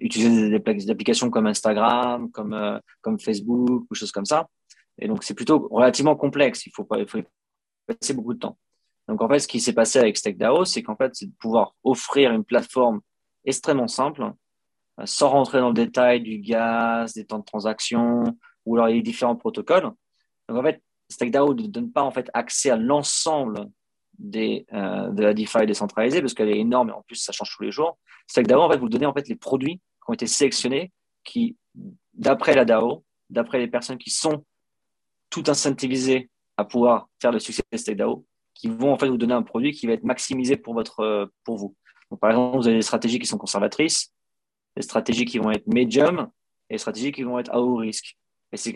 utiliser 0.00 0.50
des, 0.50 0.90
applications 0.90 1.30
comme 1.30 1.46
Instagram, 1.46 2.30
comme, 2.30 2.52
euh, 2.52 2.78
comme 3.00 3.18
Facebook 3.18 3.84
ou 3.90 3.94
choses 3.94 4.12
comme 4.12 4.24
ça. 4.24 4.48
Et 4.98 5.08
donc, 5.08 5.24
c'est 5.24 5.34
plutôt 5.34 5.68
relativement 5.70 6.16
complexe. 6.16 6.66
Il 6.66 6.72
faut, 6.74 6.86
il 6.96 7.08
faut 7.08 7.20
passer 7.86 8.14
beaucoup 8.14 8.34
de 8.34 8.40
temps. 8.40 8.58
Donc, 9.06 9.22
en 9.22 9.28
fait, 9.28 9.38
ce 9.38 9.48
qui 9.48 9.60
s'est 9.60 9.72
passé 9.72 9.98
avec 9.98 10.16
StakeDAO, 10.16 10.64
c'est 10.64 10.82
qu'en 10.82 10.96
fait, 10.96 11.14
c'est 11.14 11.26
de 11.26 11.34
pouvoir 11.38 11.74
offrir 11.82 12.32
une 12.32 12.44
plateforme 12.44 13.00
extrêmement 13.44 13.88
simple, 13.88 14.32
sans 15.04 15.30
rentrer 15.30 15.60
dans 15.60 15.68
le 15.68 15.74
détail 15.74 16.20
du 16.20 16.38
gaz, 16.38 17.14
des 17.14 17.24
temps 17.24 17.38
de 17.38 17.44
transaction, 17.44 18.24
ou 18.66 18.76
alors 18.76 18.88
les 18.88 19.00
différents 19.00 19.36
protocoles. 19.36 19.90
Donc, 20.48 20.58
en 20.58 20.62
fait, 20.62 20.82
StakeDAO 21.08 21.54
ne 21.54 21.66
donne 21.68 21.90
pas 21.90 22.02
en 22.02 22.10
fait 22.10 22.28
accès 22.34 22.70
à 22.70 22.76
l'ensemble 22.76 23.70
des, 24.18 24.66
euh, 24.72 25.08
de 25.10 25.22
la 25.22 25.34
DeFi 25.34 25.66
décentralisée 25.66 26.20
parce 26.20 26.34
qu'elle 26.34 26.48
est 26.48 26.58
énorme 26.58 26.90
et 26.90 26.92
en 26.92 27.02
plus 27.02 27.16
ça 27.16 27.32
change 27.32 27.54
tous 27.56 27.62
les 27.62 27.70
jours. 27.70 27.98
C'est 28.26 28.42
que 28.42 28.48
d'abord 28.48 28.64
en 28.64 28.70
fait 28.70 28.78
vous 28.78 28.88
donnez 28.88 29.06
en 29.06 29.12
fait 29.12 29.28
les 29.28 29.36
produits 29.36 29.76
qui 29.76 30.10
ont 30.10 30.12
été 30.12 30.26
sélectionnés 30.26 30.92
qui 31.24 31.56
d'après 32.14 32.54
la 32.54 32.64
DAO, 32.64 33.04
d'après 33.30 33.58
les 33.58 33.68
personnes 33.68 33.98
qui 33.98 34.10
sont 34.10 34.44
tout 35.30 35.44
incentivisées 35.46 36.30
à 36.56 36.64
pouvoir 36.64 37.08
faire 37.20 37.32
le 37.32 37.38
succès 37.38 37.62
de 37.70 37.76
Stake 37.76 37.96
DAO, 37.96 38.24
qui 38.54 38.68
vont 38.68 38.92
en 38.92 38.98
fait 38.98 39.08
vous 39.08 39.18
donner 39.18 39.34
un 39.34 39.42
produit 39.42 39.72
qui 39.72 39.86
va 39.86 39.92
être 39.92 40.04
maximisé 40.04 40.56
pour 40.56 40.74
votre 40.74 41.30
pour 41.44 41.56
vous. 41.56 41.76
Donc, 42.10 42.20
par 42.20 42.30
exemple, 42.30 42.56
vous 42.56 42.66
avez 42.66 42.76
des 42.76 42.82
stratégies 42.82 43.18
qui 43.18 43.26
sont 43.26 43.38
conservatrices, 43.38 44.12
des 44.76 44.82
stratégies 44.82 45.24
qui 45.24 45.38
vont 45.38 45.50
être 45.50 45.66
medium 45.66 46.30
et 46.68 46.74
des 46.74 46.78
stratégies 46.78 47.12
qui 47.12 47.22
vont 47.22 47.38
être 47.38 47.52
à 47.52 47.60
haut 47.60 47.76
risque. 47.76 48.16
Et 48.52 48.56
c'est 48.56 48.74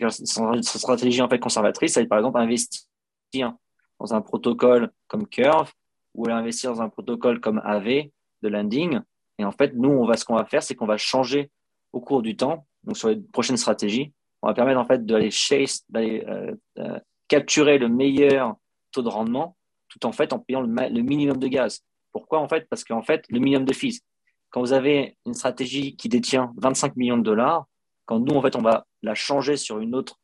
stratégie 0.61 1.21
en 1.21 1.27
fait 1.27 1.39
conservatrice, 1.39 1.93
ça 1.93 1.99
va 1.99 2.03
être 2.03 2.09
par 2.09 2.19
exemple 2.19 2.37
investir 2.37 3.53
dans 4.03 4.13
un 4.13 4.21
protocole 4.21 4.91
comme 5.07 5.27
Curve 5.27 5.71
ou 6.13 6.29
investir 6.29 6.73
dans 6.73 6.81
un 6.81 6.89
protocole 6.89 7.39
comme 7.39 7.61
AV 7.63 8.09
de 8.41 8.49
landing. 8.49 8.99
Et 9.39 9.45
en 9.45 9.51
fait, 9.51 9.73
nous, 9.73 9.89
on 9.89 10.05
va, 10.05 10.17
ce 10.17 10.25
qu'on 10.25 10.35
va 10.35 10.45
faire, 10.45 10.61
c'est 10.61 10.75
qu'on 10.75 10.85
va 10.85 10.97
changer 10.97 11.49
au 11.93 12.01
cours 12.01 12.21
du 12.21 12.35
temps, 12.35 12.67
donc 12.83 12.97
sur 12.97 13.09
les 13.09 13.15
prochaines 13.15 13.57
stratégies, 13.57 14.11
on 14.41 14.47
va 14.47 14.53
permettre 14.53 14.79
en 14.79 14.85
fait 14.85 15.05
d'aller 15.05 15.31
chase, 15.31 15.85
d'aller 15.87 16.23
euh, 16.27 16.53
euh, 16.79 16.99
capturer 17.29 17.77
le 17.77 17.87
meilleur 17.87 18.55
taux 18.91 19.03
de 19.03 19.09
rendement, 19.09 19.55
tout 19.87 20.05
en 20.05 20.11
fait 20.11 20.33
en 20.33 20.39
payant 20.39 20.61
le, 20.61 20.67
le 20.67 21.01
minimum 21.01 21.37
de 21.37 21.47
gaz. 21.47 21.81
Pourquoi 22.11 22.39
en 22.39 22.47
fait? 22.49 22.67
Parce 22.69 22.83
qu'en 22.83 23.03
fait, 23.03 23.25
le 23.29 23.39
minimum 23.39 23.65
de 23.65 23.73
fees. 23.73 24.01
Quand 24.49 24.59
vous 24.59 24.73
avez 24.73 25.17
une 25.25 25.33
stratégie 25.33 25.95
qui 25.95 26.09
détient 26.09 26.51
25 26.57 26.95
millions 26.97 27.17
de 27.17 27.23
dollars, 27.23 27.65
quand 28.05 28.19
nous 28.19 28.35
en 28.35 28.41
fait 28.41 28.55
on 28.55 28.61
va 28.61 28.85
la 29.01 29.15
changer 29.15 29.55
sur 29.55 29.79
une 29.79 29.95
autre 29.95 30.19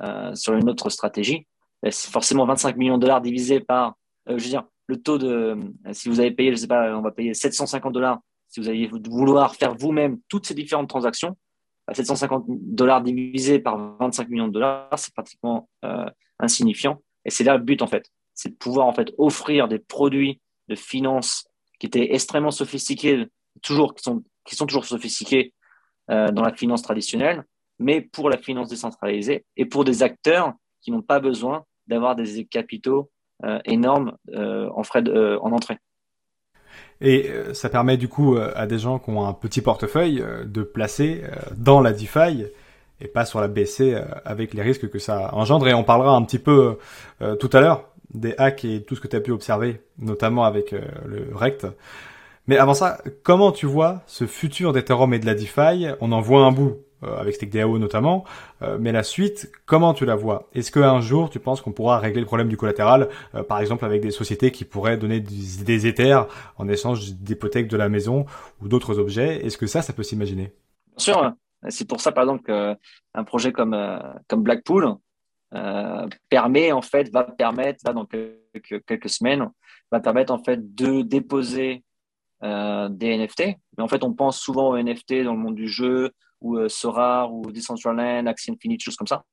euh, 0.00 0.34
sur 0.34 0.54
une 0.54 0.68
autre 0.68 0.90
stratégie, 0.90 1.46
c'est 1.90 2.10
forcément 2.10 2.46
25 2.46 2.76
millions 2.76 2.96
de 2.96 3.02
dollars 3.02 3.20
divisé 3.20 3.60
par, 3.60 3.96
euh, 4.28 4.38
je 4.38 4.44
veux 4.44 4.50
dire, 4.50 4.64
le 4.86 5.00
taux 5.00 5.18
de, 5.18 5.26
euh, 5.28 5.92
si 5.92 6.08
vous 6.08 6.20
avez 6.20 6.30
payé, 6.30 6.50
je 6.52 6.56
sais 6.56 6.66
pas, 6.66 6.96
on 6.96 7.02
va 7.02 7.10
payer 7.10 7.34
750 7.34 7.92
dollars, 7.92 8.20
si 8.48 8.60
vous 8.60 8.68
allez 8.68 8.88
vouloir 9.08 9.54
faire 9.54 9.74
vous-même 9.74 10.18
toutes 10.28 10.46
ces 10.46 10.54
différentes 10.54 10.88
transactions, 10.88 11.36
750 11.90 12.46
bah, 12.46 12.54
dollars 12.60 13.02
divisé 13.02 13.58
par 13.58 13.96
25 13.98 14.28
millions 14.28 14.48
de 14.48 14.52
dollars, 14.52 14.88
c'est 14.96 15.12
pratiquement 15.14 15.68
euh, 15.84 16.06
insignifiant. 16.38 17.02
Et 17.24 17.30
c'est 17.30 17.44
là 17.44 17.56
le 17.56 17.62
but, 17.62 17.82
en 17.82 17.86
fait. 17.86 18.06
C'est 18.34 18.50
de 18.50 18.54
pouvoir, 18.54 18.86
en 18.86 18.92
fait, 18.92 19.12
offrir 19.18 19.68
des 19.68 19.78
produits 19.78 20.40
de 20.68 20.74
finance 20.74 21.46
qui 21.78 21.86
étaient 21.86 22.14
extrêmement 22.14 22.50
sophistiqués, 22.50 23.26
toujours, 23.62 23.94
qui 23.94 24.02
sont, 24.02 24.22
qui 24.44 24.54
sont 24.54 24.66
toujours 24.66 24.84
sophistiqués 24.84 25.52
euh, 26.10 26.28
dans 26.28 26.42
la 26.42 26.52
finance 26.52 26.82
traditionnelle, 26.82 27.44
mais 27.78 28.00
pour 28.00 28.30
la 28.30 28.38
finance 28.38 28.68
décentralisée 28.68 29.44
et 29.56 29.66
pour 29.66 29.84
des 29.84 30.02
acteurs 30.02 30.52
qui 30.80 30.90
n'ont 30.90 31.02
pas 31.02 31.20
besoin 31.20 31.64
d'avoir 31.92 32.16
des 32.16 32.44
capitaux 32.46 33.10
euh, 33.44 33.58
énormes 33.64 34.16
euh, 34.34 34.68
en 34.74 34.82
frais 34.82 35.02
euh, 35.06 35.38
en 35.40 35.52
entrée. 35.52 35.78
Et 37.00 37.28
ça 37.52 37.68
permet 37.68 37.96
du 37.96 38.06
coup 38.06 38.36
à 38.36 38.64
des 38.68 38.78
gens 38.78 39.00
qui 39.00 39.10
ont 39.10 39.26
un 39.26 39.32
petit 39.32 39.60
portefeuille 39.60 40.24
de 40.44 40.62
placer 40.62 41.22
dans 41.56 41.80
la 41.80 41.92
DeFi 41.92 42.46
et 43.00 43.08
pas 43.08 43.24
sur 43.24 43.40
la 43.40 43.48
BC 43.48 44.00
avec 44.24 44.54
les 44.54 44.62
risques 44.62 44.88
que 44.88 45.00
ça 45.00 45.34
engendre. 45.34 45.66
Et 45.66 45.74
on 45.74 45.82
parlera 45.82 46.14
un 46.14 46.22
petit 46.22 46.38
peu 46.38 46.78
tout 47.40 47.50
à 47.52 47.60
l'heure 47.60 47.88
des 48.14 48.36
hacks 48.38 48.64
et 48.64 48.84
tout 48.84 48.94
ce 48.94 49.00
que 49.00 49.08
tu 49.08 49.16
as 49.16 49.20
pu 49.20 49.32
observer, 49.32 49.80
notamment 49.98 50.44
avec 50.44 50.70
le 50.70 51.26
Rect. 51.34 51.66
Mais 52.46 52.56
avant 52.56 52.74
ça, 52.74 52.98
comment 53.24 53.50
tu 53.50 53.66
vois 53.66 54.02
ce 54.06 54.28
futur 54.28 54.72
d'Ethereum 54.72 55.12
et 55.12 55.18
de 55.18 55.26
la 55.26 55.34
DeFi? 55.34 55.88
On 56.00 56.12
en 56.12 56.20
voit 56.20 56.44
un 56.44 56.52
bout 56.52 56.76
euh, 57.04 57.16
avec 57.16 57.34
StakeDAO 57.34 57.78
notamment. 57.78 58.24
Euh, 58.62 58.76
mais 58.80 58.92
la 58.92 59.02
suite, 59.02 59.50
comment 59.66 59.92
tu 59.92 60.04
la 60.04 60.14
vois? 60.14 60.48
Est-ce 60.54 60.70
qu'un 60.70 61.00
jour, 61.00 61.30
tu 61.30 61.40
penses 61.40 61.60
qu'on 61.60 61.72
pourra 61.72 61.98
régler 61.98 62.20
le 62.20 62.26
problème 62.26 62.48
du 62.48 62.56
collatéral, 62.56 63.08
euh, 63.34 63.42
par 63.42 63.58
exemple 63.58 63.84
avec 63.84 64.00
des 64.02 64.12
sociétés 64.12 64.52
qui 64.52 64.64
pourraient 64.64 64.96
donner 64.96 65.18
des, 65.18 65.64
des 65.64 66.14
en 66.58 66.68
échange 66.68 67.14
d'hypothèques 67.14 67.66
de 67.66 67.76
la 67.76 67.88
maison 67.88 68.24
ou 68.60 68.68
d'autres 68.68 69.00
objets? 69.00 69.44
Est-ce 69.44 69.58
que 69.58 69.66
ça, 69.66 69.82
ça 69.82 69.92
peut 69.92 70.04
s'imaginer? 70.04 70.52
Bien 70.96 70.98
sûr. 70.98 71.32
C'est 71.68 71.88
pour 71.88 72.00
ça, 72.00 72.12
par 72.12 72.22
exemple, 72.22 72.44
qu'un 72.44 73.24
projet 73.24 73.50
comme, 73.52 73.76
comme 74.28 74.42
Blackpool 74.42 74.94
permet, 76.28 76.72
en 76.72 76.82
fait, 76.82 77.08
va 77.12 77.24
permettre, 77.24 77.92
dans 77.92 78.04
quelques, 78.04 78.84
quelques 78.84 79.08
semaines, 79.08 79.48
va 79.90 80.00
permettre, 80.00 80.32
en 80.32 80.42
fait, 80.42 80.74
de 80.74 81.02
déposer 81.02 81.84
des 82.42 83.16
NFT. 83.16 83.56
Mais 83.76 83.84
en 83.84 83.88
fait, 83.88 84.02
on 84.02 84.12
pense 84.12 84.40
souvent 84.40 84.70
aux 84.70 84.76
NFT 84.76 85.22
dans 85.22 85.34
le 85.34 85.38
monde 85.38 85.54
du 85.54 85.68
jeu 85.68 86.10
ou 86.42 86.58
euh, 86.58 86.68
Sora 86.68 87.28
ou 87.30 87.50
Decentraland, 87.50 88.26
Axie 88.26 88.50
Infinite, 88.50 88.82
choses 88.82 88.96
comme 88.96 89.06
ça. 89.06 89.24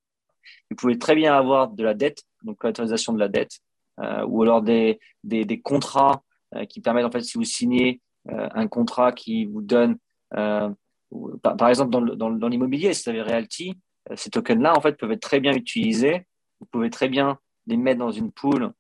Vous 0.70 0.76
pouvez 0.76 0.98
très 0.98 1.16
bien 1.16 1.36
avoir 1.36 1.70
de 1.70 1.84
la 1.84 1.94
dette, 1.94 2.24
donc 2.44 2.64
l'autorisation 2.64 3.14
de 3.14 3.20
la 3.20 3.28
dette, 3.28 3.60
euh, 4.00 4.26
ou 4.26 4.44
alors 4.44 4.62
des, 4.62 5.00
des, 5.24 5.62
contrats 5.62 6.24
euh, 6.56 6.66
qui 6.66 6.80
permettent, 6.80 7.06
en 7.06 7.12
fait, 7.12 7.22
si 7.22 7.38
vous 7.38 7.44
signez 7.44 8.02
un 8.28 8.68
contrat 8.68 9.12
qui 9.12 9.46
vous 9.46 9.62
donne, 9.62 9.98
par, 10.30 11.70
exemple, 11.70 11.90
dans, 11.90 12.02
dans, 12.02 12.30
dans 12.30 12.48
l'immobilier, 12.48 12.94
si 12.94 13.04
vous 13.04 13.10
avez 13.10 13.22
Realty, 13.24 13.74
ces 14.16 14.30
tokens-là, 14.30 14.78
en 14.78 14.82
fait, 14.82 14.98
peuvent 14.98 15.12
être 15.12 15.22
très 15.22 15.40
bien 15.40 15.54
utilisés. 15.54 16.28
Vous 16.60 16.68
pouvez 16.70 16.92
très 16.92 17.08
bien 17.08 17.40
les 17.66 17.78
mettre 17.78 18.00
dans 18.00 18.12
une 18.12 18.32
pool 18.32 18.72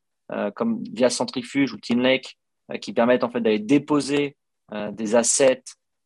comme 0.56 0.84
via 0.84 1.10
Centrifuge 1.10 1.74
ou 1.74 1.78
Lake, 1.96 2.38
qui 2.80 2.94
permettent 2.94 3.24
en 3.24 3.30
fait 3.30 3.42
d'aller 3.42 3.60
déposer 3.60 4.36
des 4.92 5.16
assets 5.16 5.64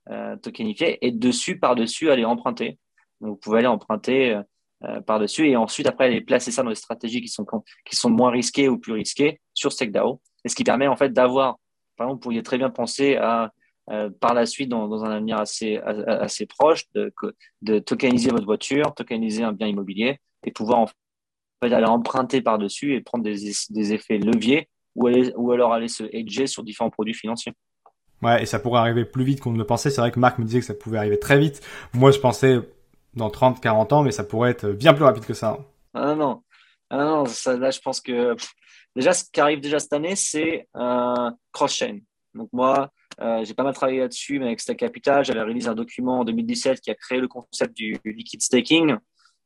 euh, 0.09 0.35
tokenifié 0.35 1.05
et 1.05 1.11
dessus, 1.11 1.59
par-dessus, 1.59 2.11
aller 2.11 2.25
emprunter. 2.25 2.77
Vous 3.21 3.35
pouvez 3.35 3.59
aller 3.59 3.67
emprunter 3.67 4.33
euh, 4.33 4.41
euh, 4.83 5.01
par-dessus 5.01 5.47
et 5.47 5.55
ensuite, 5.55 5.87
après, 5.87 6.05
aller 6.05 6.21
placer 6.21 6.51
ça 6.51 6.61
dans 6.63 6.69
des 6.69 6.75
stratégies 6.75 7.21
qui 7.21 7.29
sont, 7.29 7.45
qui 7.85 7.95
sont 7.95 8.09
moins 8.09 8.31
risquées 8.31 8.67
ou 8.67 8.77
plus 8.77 8.93
risquées 8.93 9.39
sur 9.53 9.71
StakeDAO. 9.71 10.21
Et 10.43 10.49
ce 10.49 10.55
qui 10.55 10.63
permet 10.63 10.87
en 10.87 10.97
fait 10.97 11.13
d'avoir, 11.13 11.57
par 11.95 12.07
exemple, 12.07 12.17
vous 12.17 12.21
pourriez 12.21 12.43
très 12.43 12.57
bien 12.57 12.69
penser 12.69 13.15
à 13.15 13.51
par 14.21 14.33
la 14.33 14.45
suite, 14.45 14.69
dans, 14.69 14.87
dans, 14.87 15.03
un 15.03 15.11
avenir 15.11 15.37
assez, 15.37 15.75
assez 15.75 16.45
proche, 16.45 16.85
de, 16.93 17.13
de 17.61 17.79
tokeniser 17.79 18.29
votre 18.29 18.45
voiture, 18.45 18.95
tokeniser 18.95 19.43
un 19.43 19.51
bien 19.51 19.67
immobilier 19.67 20.19
et 20.45 20.51
pouvoir 20.51 20.79
en 20.79 20.87
fait 20.87 21.73
aller 21.73 21.85
emprunter 21.85 22.41
par-dessus 22.41 22.95
et 22.95 23.01
prendre 23.01 23.25
des, 23.25 23.51
des 23.69 23.93
effets 23.93 24.19
leviers 24.19 24.69
ou, 24.95 25.09
ou 25.09 25.51
alors 25.51 25.73
aller 25.73 25.89
se 25.89 26.03
hedger 26.13 26.47
sur 26.47 26.63
différents 26.63 26.89
produits 26.89 27.13
financiers. 27.13 27.53
Ouais, 28.23 28.43
et 28.43 28.45
ça 28.45 28.59
pourrait 28.59 28.79
arriver 28.79 29.05
plus 29.05 29.23
vite 29.23 29.41
qu'on 29.41 29.51
ne 29.51 29.57
le 29.57 29.65
pensait. 29.65 29.89
C'est 29.89 30.01
vrai 30.01 30.11
que 30.11 30.19
Marc 30.19 30.39
me 30.39 30.45
disait 30.45 30.59
que 30.59 30.65
ça 30.65 30.73
pouvait 30.73 30.97
arriver 30.97 31.19
très 31.19 31.37
vite. 31.37 31.61
Moi, 31.93 32.11
je 32.11 32.19
pensais 32.19 32.59
dans 33.15 33.29
30, 33.29 33.61
40 33.61 33.93
ans, 33.93 34.03
mais 34.03 34.11
ça 34.11 34.23
pourrait 34.23 34.51
être 34.51 34.67
bien 34.69 34.93
plus 34.93 35.03
rapide 35.03 35.25
que 35.25 35.33
ça. 35.33 35.59
Ah 35.93 36.15
non, 36.15 36.41
ah 36.89 36.97
non, 36.97 37.23
là, 37.23 37.71
je 37.71 37.79
pense 37.79 38.01
que 38.01 38.35
déjà, 38.95 39.13
ce 39.13 39.23
qui 39.31 39.39
arrive 39.39 39.59
déjà 39.59 39.79
cette 39.79 39.93
année, 39.93 40.15
c'est 40.15 40.67
euh, 40.75 41.31
cross-chain. 41.51 41.99
Donc 42.33 42.49
moi, 42.51 42.91
euh, 43.21 43.43
j'ai 43.43 43.53
pas 43.53 43.63
mal 43.63 43.73
travaillé 43.73 43.99
là-dessus, 43.99 44.39
mais 44.39 44.45
avec 44.45 44.59
Stack 44.59 44.77
Capital, 44.77 45.25
j'avais 45.25 45.41
réalisé 45.41 45.69
un 45.69 45.75
document 45.75 46.19
en 46.19 46.23
2017 46.23 46.81
qui 46.81 46.91
a 46.91 46.95
créé 46.95 47.19
le 47.19 47.27
concept 47.27 47.75
du, 47.75 47.99
liquid 48.05 48.41
staking. 48.41 48.95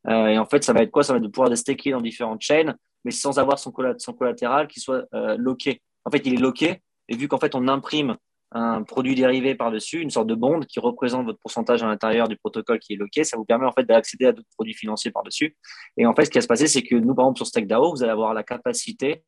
Euh, 0.07 0.27
et 0.27 0.37
en 0.37 0.45
fait, 0.45 0.63
ça 0.63 0.73
va 0.73 0.81
être 0.81 0.91
quoi? 0.91 1.03
Ça 1.03 1.13
va 1.13 1.17
être 1.17 1.23
de 1.23 1.29
pouvoir 1.29 1.55
staker 1.57 1.91
dans 1.91 2.01
différentes 2.01 2.41
chaînes, 2.41 2.75
mais 3.03 3.11
sans 3.11 3.39
avoir 3.39 3.59
son, 3.59 3.73
son 3.97 4.13
collatéral 4.13 4.67
qui 4.67 4.79
soit 4.79 5.05
loqué. 5.37 5.81
En 6.05 6.11
fait, 6.11 6.25
il 6.25 6.35
est 6.35 6.41
loqué, 6.41 6.81
et 7.09 7.15
vu 7.15 7.27
qu'en 7.27 7.39
fait, 7.39 7.55
on 7.55 7.67
imprime 7.67 8.15
un 8.51 8.83
produit 8.83 9.15
dérivé 9.15 9.55
par-dessus, 9.55 10.01
une 10.01 10.09
sorte 10.09 10.27
de 10.27 10.35
bond 10.35 10.61
qui 10.61 10.79
représente 10.79 11.25
votre 11.25 11.39
pourcentage 11.39 11.83
à 11.83 11.87
l'intérieur 11.87 12.27
du 12.27 12.37
protocole 12.37 12.79
qui 12.79 12.93
est 12.93 12.95
loqué. 12.95 13.23
Ça 13.23 13.37
vous 13.37 13.45
permet 13.45 13.65
en 13.65 13.71
fait 13.71 13.83
d'accéder 13.83 14.25
à 14.25 14.31
d'autres 14.31 14.47
produits 14.55 14.73
financiers 14.73 15.11
par-dessus. 15.11 15.57
Et 15.97 16.05
en 16.05 16.15
fait, 16.15 16.25
ce 16.25 16.29
qui 16.29 16.37
va 16.37 16.41
se 16.41 16.47
passer, 16.47 16.67
c'est 16.67 16.83
que 16.83 16.95
nous, 16.95 17.13
par 17.13 17.25
exemple, 17.25 17.37
sur 17.37 17.47
StackDAO, 17.47 17.91
vous 17.91 18.03
allez 18.03 18.11
avoir 18.11 18.33
la 18.33 18.43
capacité 18.43 19.23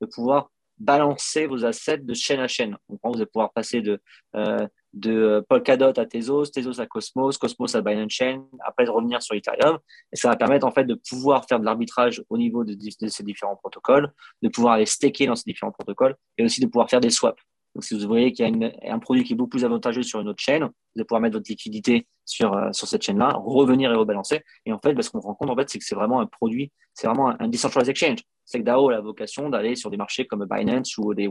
de 0.00 0.06
pouvoir 0.06 0.50
balancer 0.78 1.46
vos 1.46 1.64
assets 1.64 1.98
de 1.98 2.14
chaîne 2.14 2.40
à 2.40 2.48
chaîne. 2.48 2.76
Donc, 2.88 3.00
vous 3.04 3.16
allez 3.16 3.26
pouvoir 3.26 3.52
passer 3.52 3.82
de, 3.82 4.00
euh, 4.36 4.66
de 4.92 5.44
Polkadot 5.48 5.92
à 5.98 6.06
Tezos, 6.06 6.46
Tezos 6.46 6.80
à 6.80 6.86
Cosmos, 6.86 7.36
Cosmos 7.36 7.74
à 7.74 7.82
Binance 7.82 8.12
Chain, 8.12 8.44
après 8.64 8.84
de 8.84 8.90
revenir 8.90 9.22
sur 9.22 9.34
Ethereum. 9.34 9.78
Et 10.12 10.16
ça 10.16 10.28
va 10.28 10.36
permettre 10.36 10.66
en 10.66 10.72
fait 10.72 10.84
de 10.84 10.94
pouvoir 10.94 11.44
faire 11.46 11.60
de 11.60 11.64
l'arbitrage 11.64 12.22
au 12.30 12.38
niveau 12.38 12.64
de, 12.64 12.76
ces 13.08 13.22
différents 13.22 13.56
protocoles, 13.56 14.12
de 14.42 14.48
pouvoir 14.48 14.74
aller 14.74 14.86
staker 14.86 15.26
dans 15.26 15.36
ces 15.36 15.44
différents 15.44 15.72
protocoles 15.72 16.16
et 16.38 16.44
aussi 16.44 16.60
de 16.60 16.66
pouvoir 16.66 16.88
faire 16.88 17.00
des 17.00 17.10
swaps. 17.10 17.40
Donc, 17.74 17.84
si 17.84 17.98
vous 17.98 18.06
voyez 18.08 18.32
qu'il 18.32 18.46
y 18.46 18.64
a 18.64 18.94
un 18.94 18.98
produit 18.98 19.22
qui 19.22 19.34
est 19.34 19.36
beaucoup 19.36 19.50
plus 19.50 19.64
avantageux 19.64 20.02
sur 20.02 20.20
une 20.20 20.28
autre 20.28 20.42
chaîne, 20.42 20.64
vous 20.64 20.70
allez 20.96 21.04
pouvoir 21.04 21.20
mettre 21.20 21.36
votre 21.36 21.48
liquidité 21.48 22.06
sur, 22.24 22.52
euh, 22.54 22.72
sur 22.72 22.88
cette 22.88 23.02
chaîne-là, 23.02 23.40
revenir 23.44 23.92
et 23.92 23.94
rebalancer. 23.94 24.42
Et 24.66 24.72
en 24.72 24.80
fait, 24.80 25.00
ce 25.00 25.10
qu'on 25.10 25.20
rend 25.20 25.34
compte, 25.34 25.50
en 25.50 25.56
fait, 25.56 25.68
c'est 25.70 25.78
que 25.78 25.84
c'est 25.84 25.94
vraiment 25.94 26.20
un 26.20 26.26
produit, 26.26 26.72
c'est 26.94 27.06
vraiment 27.06 27.28
un, 27.40 27.48
decentralized 27.48 27.90
exchange. 27.90 28.24
C'est 28.44 28.60
DAO 28.60 28.88
a 28.88 28.92
la 28.92 29.00
vocation 29.00 29.48
d'aller 29.48 29.76
sur 29.76 29.90
des 29.90 29.96
marchés 29.96 30.26
comme 30.26 30.44
Binance 30.50 30.98
ou 30.98 31.14
des, 31.14 31.28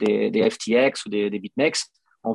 FTX 0.00 1.06
ou 1.06 1.08
des, 1.08 1.30
BitMEX 1.30 1.90
en, 2.22 2.32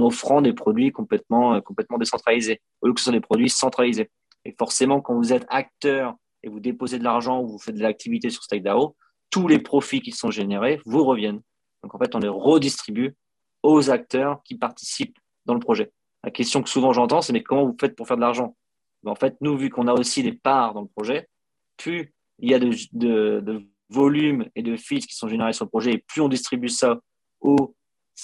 offrant 0.00 0.42
des 0.42 0.52
produits 0.52 0.92
complètement, 0.92 1.54
euh, 1.54 1.60
complètement 1.60 1.98
décentralisés, 1.98 2.60
au 2.82 2.86
lieu 2.86 2.94
que 2.94 3.00
ce 3.00 3.04
soit 3.04 3.12
des 3.12 3.20
produits 3.20 3.50
centralisés. 3.50 4.10
Et 4.44 4.54
forcément, 4.56 5.00
quand 5.00 5.14
vous 5.14 5.32
êtes 5.32 5.46
acteur 5.48 6.14
et 6.42 6.48
vous 6.48 6.60
déposez 6.60 6.98
de 6.98 7.04
l'argent 7.04 7.40
ou 7.40 7.48
vous 7.48 7.58
faites 7.58 7.74
de 7.74 7.82
l'activité 7.82 8.30
sur 8.30 8.44
StakeDAO, 8.44 8.94
tous 9.30 9.48
les 9.48 9.58
profits 9.58 10.00
qui 10.00 10.12
sont 10.12 10.30
générés 10.30 10.80
vous 10.84 11.04
reviennent. 11.04 11.40
Donc 11.84 11.94
en 11.94 11.98
fait, 11.98 12.14
on 12.14 12.18
les 12.18 12.28
redistribue 12.28 13.14
aux 13.62 13.90
acteurs 13.90 14.42
qui 14.42 14.56
participent 14.56 15.18
dans 15.44 15.52
le 15.52 15.60
projet. 15.60 15.92
La 16.24 16.30
question 16.30 16.62
que 16.62 16.70
souvent 16.70 16.92
j'entends, 16.92 17.20
c'est 17.20 17.34
mais 17.34 17.42
comment 17.42 17.66
vous 17.66 17.76
faites 17.78 17.94
pour 17.94 18.08
faire 18.08 18.16
de 18.16 18.22
l'argent? 18.22 18.56
Ben, 19.02 19.12
En 19.12 19.14
fait, 19.14 19.36
nous, 19.42 19.56
vu 19.58 19.68
qu'on 19.68 19.86
a 19.86 19.92
aussi 19.92 20.22
des 20.22 20.32
parts 20.32 20.72
dans 20.72 20.80
le 20.80 20.88
projet, 20.88 21.28
plus 21.76 22.14
il 22.38 22.50
y 22.50 22.54
a 22.54 22.58
de, 22.58 22.70
de, 22.92 23.40
de 23.40 23.62
volume 23.90 24.48
et 24.56 24.62
de 24.62 24.76
fees 24.76 25.06
qui 25.06 25.14
sont 25.14 25.28
générés 25.28 25.52
sur 25.52 25.66
le 25.66 25.68
projet, 25.68 25.92
et 25.92 25.98
plus 25.98 26.22
on 26.22 26.28
distribue 26.28 26.70
ça 26.70 26.98
aux 27.42 27.74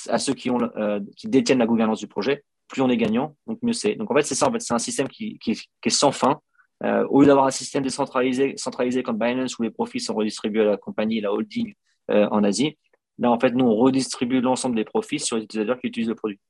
à 0.09 0.19
ceux 0.19 0.35
qui, 0.35 0.51
ont, 0.51 0.61
euh, 0.77 1.01
qui 1.17 1.29
détiennent 1.29 1.59
la 1.59 1.67
gouvernance 1.67 1.99
du 1.99 2.07
projet, 2.07 2.45
plus 2.69 2.81
on 2.81 2.89
est 2.89 2.97
gagnant, 2.97 3.37
donc 3.47 3.59
mieux 3.63 3.73
c'est. 3.75 3.97
Donc 3.97 4.11
en 4.11 4.15
fait, 4.15 4.23
c'est 4.23 4.35
ça, 4.37 4.49
en 4.49 4.53
fait, 4.53 4.61
c'est 4.61 4.73
un 4.73 4.79
système 4.79 5.09
qui, 5.09 5.39
est 5.47 5.91
sans 5.91 6.13
fin. 6.13 6.41
Euh, 6.83 7.07
au 7.09 7.21
lieu 7.21 7.27
d'avoir 7.27 7.47
un 7.47 7.51
système 7.51 7.83
décentralisé 7.83 8.55
centralisé 8.57 9.03
comme 9.03 9.19
Binance 9.19 9.59
où 9.59 9.63
les 9.63 9.71
profits 9.71 10.01
sont 10.01 10.15
redistribués 10.15 10.63
à 10.63 10.65
la 10.65 10.77
compagnie, 10.79 11.21
la 11.21 11.31
holding 11.31 11.75
euh, 12.11 12.27
en 12.31 12.43
Asie, 12.43 12.79
là 13.21 13.31
en 13.31 13.39
fait, 13.39 13.51
nous 13.51 13.65
on 13.65 13.77
redistribue 13.77 14.41
l'ensemble 14.41 14.77
des 14.77 14.85
profits 14.85 15.21
sur 15.21 15.37
les 15.37 15.45
utilisateurs 15.45 15.79
qui 15.79 15.87
utilisent 15.87 16.09
le 16.09 16.17
produit. 16.17 16.41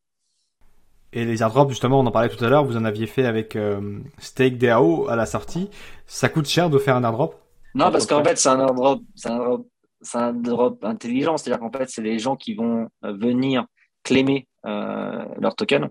Et 1.13 1.25
les 1.25 1.43
airdrops, 1.43 1.71
justement, 1.71 2.01
on 2.01 2.07
en 2.07 2.13
parlait 2.13 2.29
tout 2.29 2.43
à 2.45 2.49
l'heure, 2.49 2.65
vous 2.65 2.77
en 2.77 2.85
aviez 2.85 3.07
fait 3.07 3.27
avec 3.27 3.57
euh, 3.57 3.99
StakeDAO 4.19 5.09
à 5.09 5.17
la 5.17 5.27
sortie. 5.27 5.69
Ça 6.07 6.29
coûte 6.29 6.47
cher 6.47 6.71
de 6.71 6.79
faire 6.79 6.95
un 6.95 7.03
airdrop? 7.03 7.35
Non, 7.75 7.91
parce 7.91 8.07
qu'en 8.07 8.23
fait, 8.23 8.39
c'est 8.39 8.49
un 8.49 8.61
airdrop, 8.61 9.03
c'est 9.17 9.29
un 9.29 9.41
airdrop 9.41 9.67
c'est 10.03 10.19
un 10.19 10.33
drop 10.33 10.85
intelligent, 10.85 11.37
c'est-à-dire 11.37 11.61
qu'en 11.61 11.71
fait, 11.71 11.89
c'est 11.89 12.03
les 12.03 12.19
gens 12.19 12.37
qui 12.37 12.55
vont 12.55 12.89
euh, 13.05 13.13
venir 13.13 13.67
claimer 14.03 14.47
euh, 14.67 15.25
leur 15.39 15.55
token. 15.55 15.91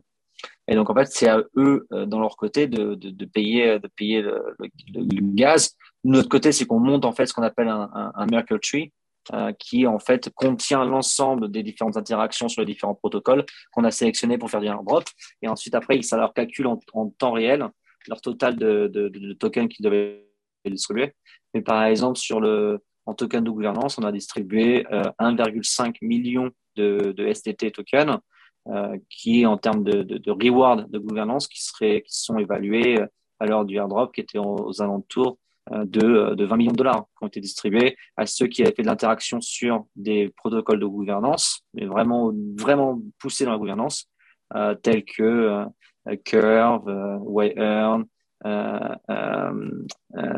Et 0.67 0.75
donc, 0.75 0.89
en 0.89 0.95
fait, 0.95 1.07
c'est 1.11 1.27
à 1.27 1.43
eux, 1.57 1.87
euh, 1.91 2.05
dans 2.05 2.19
leur 2.19 2.37
côté, 2.37 2.67
de, 2.67 2.95
de, 2.95 3.09
de 3.09 3.25
payer, 3.25 3.79
de 3.79 3.87
payer 3.87 4.21
le, 4.21 4.55
le, 4.59 5.35
gaz. 5.35 5.75
De 6.03 6.11
notre 6.11 6.29
côté, 6.29 6.51
c'est 6.51 6.65
qu'on 6.65 6.79
monte 6.79 7.05
en 7.05 7.11
fait 7.11 7.25
ce 7.25 7.33
qu'on 7.33 7.43
appelle 7.43 7.67
un, 7.67 7.89
un, 7.93 8.11
un 8.15 8.25
Merkle 8.27 8.59
Tree, 8.59 8.91
euh, 9.34 9.51
qui 9.60 9.86
en 9.86 9.99
fait 9.99 10.29
contient 10.34 10.84
l'ensemble 10.86 11.51
des 11.51 11.62
différentes 11.62 11.97
interactions 11.97 12.49
sur 12.49 12.62
les 12.62 12.65
différents 12.65 12.95
protocoles 12.95 13.45
qu'on 13.71 13.84
a 13.84 13.91
sélectionnés 13.91 14.38
pour 14.38 14.49
faire 14.49 14.62
des 14.62 14.73
drop. 14.86 15.03
Et 15.41 15.47
ensuite, 15.47 15.75
après, 15.75 16.01
ça 16.01 16.17
leur 16.17 16.34
calcule 16.34 16.67
en, 16.67 17.10
temps 17.10 17.32
réel 17.32 17.67
leur 18.08 18.21
total 18.21 18.55
de, 18.55 19.34
tokens 19.39 19.69
qu'ils 19.69 19.86
devaient 19.86 20.25
distribuer. 20.65 21.13
Mais 21.53 21.62
par 21.62 21.84
exemple, 21.84 22.17
sur 22.17 22.39
le, 22.39 22.79
en 23.05 23.13
token 23.13 23.43
de 23.43 23.51
gouvernance, 23.51 23.97
on 23.97 24.03
a 24.03 24.12
distribué 24.12 24.84
1,5 25.19 25.88
euh, 25.88 25.91
million 26.01 26.49
de, 26.75 27.13
de, 27.15 27.32
STT 27.32 27.71
tokens, 27.71 28.17
euh, 28.67 28.97
qui 29.10 29.45
en 29.45 29.58
termes 29.58 29.84
de, 29.84 30.01
de, 30.03 30.17
de 30.17 30.97
gouvernance, 30.97 31.47
qui, 31.47 31.62
seraient, 31.63 32.01
qui 32.01 32.17
sont 32.19 32.38
évalués 32.38 32.99
à 33.39 33.45
l'heure 33.45 33.65
du 33.65 33.77
airdrop, 33.77 34.13
qui 34.13 34.21
était 34.21 34.39
aux, 34.39 34.82
alentours 34.82 35.38
de, 35.71 36.36
de, 36.36 36.45
20 36.45 36.58
millions 36.58 36.71
de 36.71 36.77
dollars, 36.77 37.05
qui 37.17 37.23
ont 37.23 37.27
été 37.27 37.39
distribués 37.39 37.95
à 38.17 38.25
ceux 38.25 38.47
qui 38.47 38.62
avaient 38.62 38.73
fait 38.73 38.82
de 38.82 38.88
l'interaction 38.88 39.41
sur 39.41 39.86
des 39.95 40.29
protocoles 40.38 40.79
de 40.79 40.86
gouvernance, 40.86 41.62
mais 41.73 41.86
vraiment, 41.86 42.32
vraiment 42.58 42.99
poussés 43.19 43.45
dans 43.45 43.51
la 43.51 43.58
gouvernance, 43.58 44.10
tels 44.82 45.03
que 45.05 45.65
Curve, 46.25 47.19
Wayearn, 47.21 48.05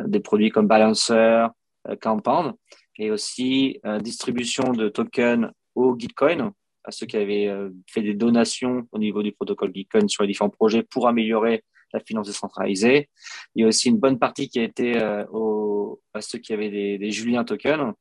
des 0.07 0.19
produits 0.19 0.49
comme 0.49 0.67
Balancer, 0.67 1.47
euh, 1.87 1.95
Compound, 1.99 2.53
et 2.99 3.09
aussi 3.09 3.79
euh, 3.85 3.99
distribution 3.99 4.71
de 4.71 4.89
tokens 4.89 5.49
au 5.73 5.97
Gitcoin, 5.97 6.53
à 6.83 6.91
ceux 6.91 7.07
qui 7.07 7.17
avaient 7.17 7.47
euh, 7.47 7.69
fait 7.87 8.03
des 8.03 8.13
donations 8.13 8.87
au 8.91 8.99
niveau 8.99 9.23
du 9.23 9.31
protocole 9.31 9.71
Gitcoin 9.73 10.07
sur 10.07 10.23
les 10.23 10.27
différents 10.27 10.49
projets 10.49 10.83
pour 10.83 11.07
améliorer 11.07 11.63
la 11.93 11.99
finance 11.99 12.27
décentralisée. 12.27 13.09
Il 13.55 13.61
y 13.61 13.65
a 13.65 13.67
aussi 13.67 13.89
une 13.89 13.97
bonne 13.97 14.19
partie 14.19 14.49
qui 14.49 14.59
a 14.59 14.63
été 14.63 14.93
au, 15.31 16.01
à 16.13 16.21
ceux 16.21 16.39
qui 16.39 16.53
avaient 16.53 16.69
des, 16.69 17.11
Julien 17.11 17.43
tokens 17.43 17.93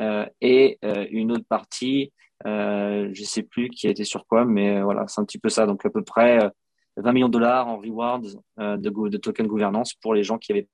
euh, 0.00 0.26
et 0.40 0.78
une 1.10 1.32
autre 1.32 1.46
partie, 1.48 2.12
euh, 2.46 3.10
je 3.12 3.24
sais 3.24 3.42
plus 3.42 3.68
qui 3.68 3.86
a 3.86 3.90
été 3.90 4.04
sur 4.04 4.26
quoi, 4.26 4.44
mais 4.44 4.82
voilà, 4.82 5.06
c'est 5.08 5.20
un 5.20 5.24
petit 5.24 5.38
peu 5.38 5.48
ça. 5.48 5.66
Donc 5.66 5.84
à 5.86 5.90
peu 5.90 6.02
près 6.02 6.50
20 6.96 7.12
millions 7.12 7.28
de 7.28 7.32
dollars 7.32 7.68
en 7.68 7.78
rewards 7.78 8.20
de, 8.58 9.08
de 9.08 9.16
token 9.16 9.46
gouvernance 9.46 9.94
pour 9.94 10.14
les 10.14 10.22
gens 10.22 10.38
qui 10.38 10.52
avaient 10.52 10.68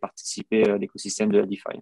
participer 0.00 0.68
à 0.68 0.76
l'écosystème 0.76 1.30
de 1.32 1.38
la 1.38 1.46
DeFi. 1.46 1.80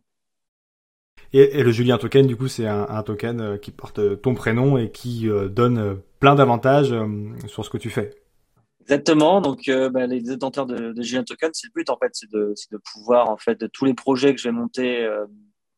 Et, 1.32 1.62
le 1.62 1.72
Julien 1.72 1.98
Token, 1.98 2.26
du 2.26 2.36
coup, 2.36 2.48
c'est 2.48 2.66
un, 2.66 3.02
token 3.02 3.40
euh, 3.40 3.56
qui 3.56 3.70
porte 3.70 4.20
ton 4.20 4.34
prénom 4.34 4.76
et 4.76 4.90
qui 4.90 5.28
euh, 5.30 5.48
donne 5.48 5.78
euh, 5.78 5.94
plein 6.20 6.34
d'avantages 6.34 6.94
sur 7.46 7.64
ce 7.64 7.70
que 7.70 7.78
tu 7.78 7.90
fais. 7.90 8.21
Exactement. 8.82 9.40
Donc, 9.40 9.70
bah, 9.92 10.06
les 10.06 10.20
détenteurs 10.20 10.66
de, 10.66 11.00
Julien 11.02 11.24
Token, 11.24 11.50
c'est 11.52 11.68
le 11.68 11.72
but 11.74 11.90
en 11.90 11.96
fait, 11.96 12.10
c'est 12.12 12.30
de, 12.30 12.54
de, 12.70 12.78
pouvoir 12.78 13.30
en 13.30 13.36
fait 13.36 13.60
de 13.60 13.66
tous 13.66 13.84
les 13.84 13.94
projets 13.94 14.34
que 14.34 14.40
je 14.40 14.48
vais 14.48 14.52
monter, 14.52 15.08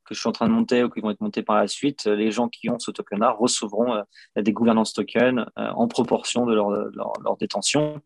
que 0.04 0.14
je 0.14 0.20
suis 0.20 0.28
en 0.28 0.32
train 0.32 0.46
de 0.46 0.52
monter 0.52 0.82
ou 0.82 0.90
qui 0.90 1.00
vont 1.00 1.10
être 1.10 1.20
montés 1.20 1.42
par 1.42 1.56
la 1.56 1.68
suite, 1.68 2.06
les 2.06 2.30
gens 2.30 2.48
qui 2.48 2.70
ont 2.70 2.78
ce 2.78 2.90
token-là 2.90 3.30
recevront 3.30 4.02
des 4.36 4.52
gouvernance 4.52 4.92
tokens 4.92 5.44
en 5.56 5.86
proportion 5.86 6.46
de 6.46 6.54
leur, 6.54 6.70
leur, 6.70 7.12
leur 7.22 7.36
détention. 7.36 8.00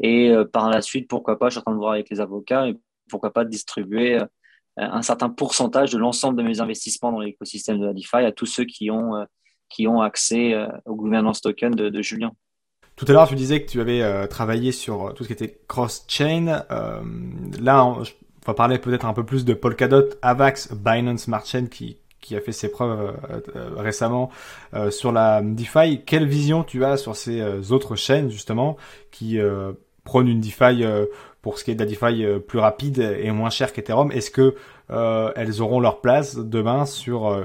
Et 0.00 0.32
par 0.52 0.70
la 0.70 0.80
suite, 0.80 1.08
pourquoi 1.08 1.38
pas, 1.38 1.48
je 1.48 1.52
suis 1.52 1.58
en 1.60 1.62
train 1.62 1.72
de 1.72 1.78
voir 1.78 1.92
avec 1.92 2.08
les 2.10 2.20
avocats 2.20 2.66
pourquoi 3.08 3.32
pas 3.32 3.44
distribuer 3.44 4.16
euh, 4.16 4.26
un 4.76 5.02
certain 5.02 5.28
pourcentage 5.30 5.90
de 5.90 5.98
l'ensemble 5.98 6.38
de 6.38 6.42
mes 6.46 6.60
investissements 6.60 7.10
dans 7.10 7.20
l'écosystème 7.20 7.80
de 7.80 7.86
la 7.86 7.92
DeFi 7.92 8.16
à 8.16 8.32
tous 8.32 8.46
ceux 8.46 8.64
qui 8.64 8.90
ont, 8.90 9.16
euh, 9.16 9.24
qui 9.68 9.88
ont 9.88 10.00
accès 10.00 10.54
euh, 10.54 10.68
au 10.84 10.94
gouvernance 10.94 11.40
token 11.40 11.74
de, 11.74 12.02
Julien. 12.02 12.32
Tout 12.98 13.06
à 13.08 13.12
l'heure, 13.12 13.28
tu 13.28 13.34
disais 13.36 13.62
que 13.62 13.70
tu 13.70 13.80
avais 13.80 14.28
travaillé 14.28 14.72
sur 14.72 15.14
tout 15.14 15.22
ce 15.22 15.28
qui 15.28 15.32
était 15.32 15.58
cross-chain. 15.68 16.64
là, 17.60 17.84
on, 17.84 18.02
va 18.46 18.54
parler 18.54 18.78
peut-être 18.78 19.06
un 19.06 19.12
peu 19.12 19.24
plus 19.24 19.44
de 19.44 19.54
Polkadot, 19.54 20.08
Avax, 20.20 20.72
Binance 20.74 21.22
Smart 21.22 21.44
Chain 21.44 21.66
qui, 21.66 21.98
qui 22.20 22.34
a 22.34 22.40
fait 22.40 22.52
ses 22.52 22.70
preuves 22.70 23.14
récemment 23.76 24.30
sur 24.90 25.12
la 25.12 25.42
DeFi. 25.42 26.02
Quelle 26.04 26.26
vision 26.26 26.64
tu 26.64 26.84
as 26.84 26.96
sur 26.96 27.14
ces 27.14 27.70
autres 27.72 27.94
chaînes 27.94 28.30
justement 28.30 28.76
qui 29.12 29.38
prônent 30.04 30.28
une 30.28 30.40
DeFi 30.40 30.84
pour 31.42 31.58
ce 31.58 31.64
qui 31.64 31.70
est 31.70 31.74
de 31.74 31.80
la 31.80 31.86
DeFi 31.86 32.24
euh, 32.24 32.38
plus 32.38 32.58
rapide 32.58 32.98
et 32.98 33.30
moins 33.30 33.50
cher 33.50 33.72
qu'Ethereum? 33.72 34.12
Est-ce 34.12 34.30
que 34.30 34.54
euh, 34.90 35.32
elles 35.36 35.62
auront 35.62 35.80
leur 35.80 36.00
place 36.00 36.36
demain 36.36 36.86
sur 36.86 37.28
euh, 37.28 37.44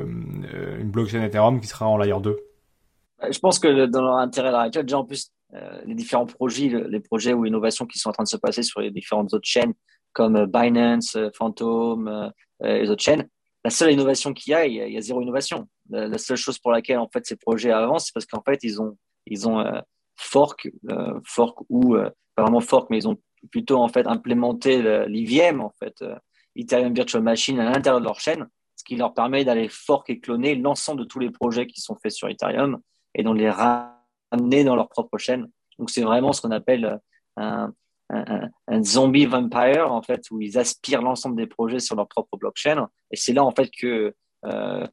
une 0.80 0.90
blockchain 0.90 1.24
Ethereum 1.24 1.60
qui 1.60 1.68
sera 1.68 1.88
en 1.88 1.98
layer 1.98 2.20
2 2.22 2.38
Je 3.30 3.40
pense 3.40 3.60
que 3.60 3.86
dans 3.86 4.02
leur 4.02 4.18
intérêt 4.18 4.50
à 4.50 4.62
actuelle, 4.62 4.86
déjà 4.86 4.98
en 4.98 5.06
plus, 5.06 5.32
les 5.86 5.94
différents 5.94 6.26
projets, 6.26 6.70
les 6.90 7.00
projets 7.00 7.34
ou 7.34 7.46
innovations 7.46 7.86
qui 7.86 8.00
sont 8.00 8.10
en 8.10 8.14
train 8.14 8.24
de 8.24 8.30
se 8.30 8.38
passer 8.38 8.64
sur 8.64 8.82
les 8.82 8.92
différentes 8.92 9.34
autres 9.34 9.48
chaînes 9.48 9.74
comme 10.12 10.46
Binance, 10.46 11.18
Phantom 11.36 12.32
et 12.64 12.82
les 12.82 12.90
autres 12.90 13.04
chaînes, 13.04 13.28
la 13.64 13.70
seule 13.70 13.92
innovation 13.92 14.34
qu'il 14.34 14.52
y 14.52 14.54
a, 14.56 14.66
il 14.66 14.74
y 14.74 14.98
a, 14.98 15.02
zéro 15.02 15.22
innovation. 15.22 15.68
La, 15.90 16.18
seule 16.18 16.38
chose 16.38 16.60
pour 16.60 16.72
laquelle 16.72 16.98
en 16.98 17.08
fait 17.08 17.26
ces 17.26 17.36
projets 17.36 17.72
avancent, 17.72 18.08
c'est 18.08 18.14
parce 18.14 18.26
qu'en 18.26 18.42
fait 18.42 18.60
ils 18.64 18.82
ont 18.82 18.98
ils 19.26 19.48
ont 19.48 19.64
fork, 20.16 20.70
fork 21.26 21.60
ou 21.70 21.98
pas 22.36 22.44
vraiment 22.44 22.62
fork, 22.62 22.90
mais 22.90 22.98
ils 22.98 23.08
ont 23.08 23.18
plutôt 23.52 23.78
en 23.78 23.88
fait 23.88 24.08
implémenter 24.08 25.08
l'IVM, 25.08 25.62
en 25.62 25.72
fait, 25.72 26.02
euh, 26.02 26.16
Ethereum 26.56 26.94
Virtual 26.94 27.24
Machine 27.24 27.60
à 27.60 27.72
l'intérieur 27.72 28.00
de 28.00 28.06
leur 28.06 28.20
chaîne, 28.20 28.48
ce 28.76 28.84
qui 28.84 28.96
leur 28.96 29.14
permet 29.14 29.44
d'aller 29.46 29.68
fork 29.70 30.10
et 30.10 30.20
cloner 30.20 30.56
l'ensemble 30.56 31.02
de 31.02 31.06
tous 31.06 31.20
les 31.20 31.30
projets 31.30 31.68
qui 31.68 31.82
sont 31.82 31.96
faits 31.96 32.12
sur 32.12 32.30
Ethereum 32.30 32.80
et 33.16 33.24
de 33.24 33.32
les 33.32 33.50
ramener 34.34 34.64
dans 34.64 34.76
leur 34.76 34.90
propre 34.90 35.18
chaîne. 35.18 35.48
Donc 35.80 35.90
c'est 35.90 36.02
vraiment 36.02 36.34
ce 36.34 36.42
qu'on 36.42 36.52
appelle 36.52 37.00
euh, 37.40 37.68
un, 38.10 38.84
zombie 38.84 39.26
vampire 39.26 39.92
en 39.92 40.02
fait 40.02 40.22
où 40.32 40.42
ils 40.42 40.58
aspirent 40.58 41.02
l'ensemble 41.02 41.36
des 41.36 41.48
projets 41.48 41.80
sur 41.80 41.96
leur 41.96 42.08
propre 42.08 42.38
blockchain 42.38 42.88
et 43.12 43.16
c'est 43.16 43.34
là 43.34 43.44
en 43.44 43.52
fait 43.52 43.72
que, 43.72 44.14
euh, 44.46 44.88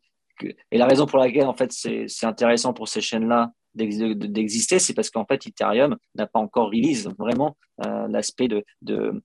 et 0.71 0.79
la 0.79 0.87
raison 0.87 1.07
pour 1.07 1.19
laquelle 1.19 1.47
en 1.47 1.55
fait 1.55 1.73
c'est 1.73 2.27
intéressant 2.27 2.73
pour 2.73 2.89
ces 2.89 3.01
chaînes 3.01 3.29
là 3.29 3.53
d'exister, 3.75 4.79
c'est 4.79 4.95
parce 4.95 5.11
qu'en 5.11 5.25
fait, 5.25 5.47
Ethereum 5.47 5.97
n'a 6.17 6.27
pas 6.27 6.41
encore 6.41 6.71
release 6.71 7.09
vraiment 7.19 7.57
euh, 7.87 8.09
l'aspect 8.09 8.49
de, 8.49 8.65
de, 8.83 9.23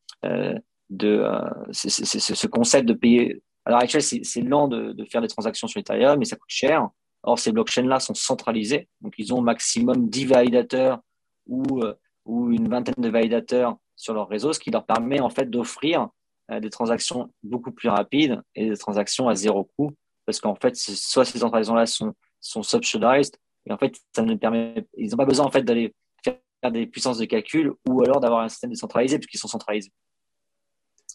de 0.92 1.28
ce 1.72 2.48
concept 2.48 2.88
de 2.88 2.94
payer. 2.94 3.42
Alors, 3.66 3.80
actuellement, 3.80 4.20
c'est 4.24 4.42
lent 4.42 4.68
de, 4.68 4.94
de, 4.94 5.06
faire 5.06 5.22
des 5.22 5.28
transactions 5.28 5.68
sur 5.68 5.80
Ethereum, 5.80 6.20
mais 6.20 6.26
ça 6.26 6.36
coûte 6.36 6.46
cher. 6.48 6.88
Or, 7.28 7.40
ces 7.40 7.52
blockchains-là 7.52 8.00
sont 8.00 8.14
centralisées, 8.14 8.88
donc 9.02 9.16
ils 9.18 9.34
ont 9.34 9.40
au 9.40 9.42
maximum 9.42 10.10
10 10.10 10.26
validateurs 10.26 11.00
ou, 11.48 11.82
euh, 11.84 11.96
ou 12.26 12.52
une 12.52 12.70
vingtaine 12.70 12.96
de 13.04 13.10
validateurs 13.10 13.78
sur 13.96 14.14
leur 14.14 14.30
réseau, 14.30 14.54
ce 14.54 14.60
qui 14.60 14.70
leur 14.70 14.86
permet 14.86 15.20
en 15.20 15.30
fait 15.30 15.50
d'offrir 15.50 16.10
euh, 16.52 16.60
des 16.60 16.70
transactions 16.70 17.34
beaucoup 17.42 17.72
plus 17.72 17.90
rapides 17.90 18.42
et 18.54 18.70
des 18.70 18.78
transactions 18.78 19.28
à 19.28 19.34
zéro 19.34 19.70
coût, 19.76 19.92
parce 20.26 20.40
qu'en 20.40 20.56
fait, 20.56 20.76
soit 20.76 21.26
ces 21.26 21.40
transactions-là 21.40 21.88
sont, 21.88 22.14
sont 22.40 22.62
subsidized, 22.62 23.36
et 23.68 23.74
en 23.74 23.78
fait, 23.78 23.96
ça 24.16 24.22
ne 24.22 24.36
permet, 24.36 24.86
ils 24.96 25.10
n'ont 25.10 25.18
pas 25.18 25.26
besoin 25.26 25.46
en 25.46 25.52
fait 25.52 25.64
d'aller 25.64 25.96
faire 26.24 26.72
des 26.72 26.86
puissances 26.86 27.18
de 27.18 27.26
calcul 27.26 27.74
ou 27.88 28.04
alors 28.04 28.20
d'avoir 28.20 28.42
un 28.42 28.50
système 28.50 28.70
décentralisé 28.70 29.18
puisqu'ils 29.18 29.40
sont 29.40 29.48
centralisés. 29.48 29.92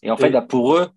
Et 0.03 0.11
en 0.11 0.17
fait, 0.17 0.29
bah, 0.29 0.41
pour 0.41 0.75
eux, 0.75 0.89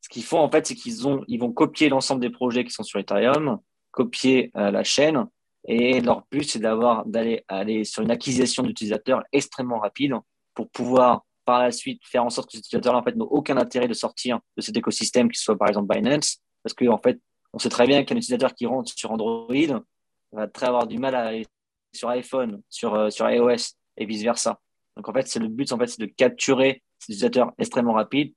ce 0.00 0.08
qu'ils 0.08 0.22
font 0.22 0.38
en 0.38 0.50
fait, 0.50 0.66
c'est 0.66 0.74
qu'ils 0.74 1.08
ont, 1.08 1.24
ils 1.26 1.40
vont 1.40 1.52
copier 1.52 1.88
l'ensemble 1.88 2.20
des 2.20 2.30
projets 2.30 2.64
qui 2.64 2.70
sont 2.70 2.82
sur 2.82 3.00
Ethereum, 3.00 3.58
copier 3.94 4.50
euh, 4.56 4.70
la 4.70 4.84
chaîne, 4.84 5.26
et 5.66 6.00
leur 6.00 6.24
but 6.30 6.44
c'est 6.44 6.58
d'avoir 6.58 7.06
d'aller 7.06 7.44
aller 7.48 7.84
sur 7.84 8.02
une 8.02 8.10
acquisition 8.10 8.62
d'utilisateurs 8.62 9.22
extrêmement 9.32 9.78
rapide 9.78 10.12
pour 10.54 10.68
pouvoir 10.68 11.24
par 11.44 11.60
la 11.60 11.72
suite 11.72 12.00
faire 12.04 12.24
en 12.24 12.30
sorte 12.30 12.48
que 12.48 12.52
ces 12.52 12.58
utilisateurs-là 12.58 13.00
en 13.00 13.02
fait 13.02 13.16
n'ont 13.16 13.26
aucun 13.26 13.56
intérêt 13.56 13.88
de 13.88 13.94
sortir 13.94 14.40
de 14.56 14.62
cet 14.62 14.76
écosystème, 14.76 15.30
qui 15.30 15.40
soit 15.40 15.56
par 15.56 15.68
exemple 15.68 15.94
Binance, 15.94 16.38
parce 16.62 16.74
qu'en 16.74 16.94
en 16.94 16.98
fait, 16.98 17.20
on 17.52 17.58
sait 17.58 17.68
très 17.68 17.86
bien 17.86 18.04
qu'un 18.04 18.16
utilisateur 18.16 18.54
qui 18.54 18.66
rentre 18.66 18.92
sur 18.94 19.10
Android 19.12 19.46
va 20.32 20.48
très 20.48 20.66
avoir 20.66 20.86
du 20.86 20.98
mal 20.98 21.14
à 21.14 21.26
aller 21.26 21.46
sur 21.92 22.08
iPhone, 22.08 22.60
sur, 22.68 22.94
euh, 22.94 23.10
sur 23.10 23.30
iOS 23.30 23.74
et 23.96 24.06
vice 24.06 24.22
versa. 24.22 24.58
Donc 24.96 25.08
en 25.08 25.12
fait, 25.12 25.28
c'est 25.28 25.38
le 25.38 25.48
but, 25.48 25.70
en 25.72 25.78
fait, 25.78 25.86
c'est 25.86 26.00
de 26.00 26.06
capturer 26.06 26.82
ces 26.98 27.12
utilisateurs 27.12 27.52
extrêmement 27.58 27.92
rapides 27.92 28.34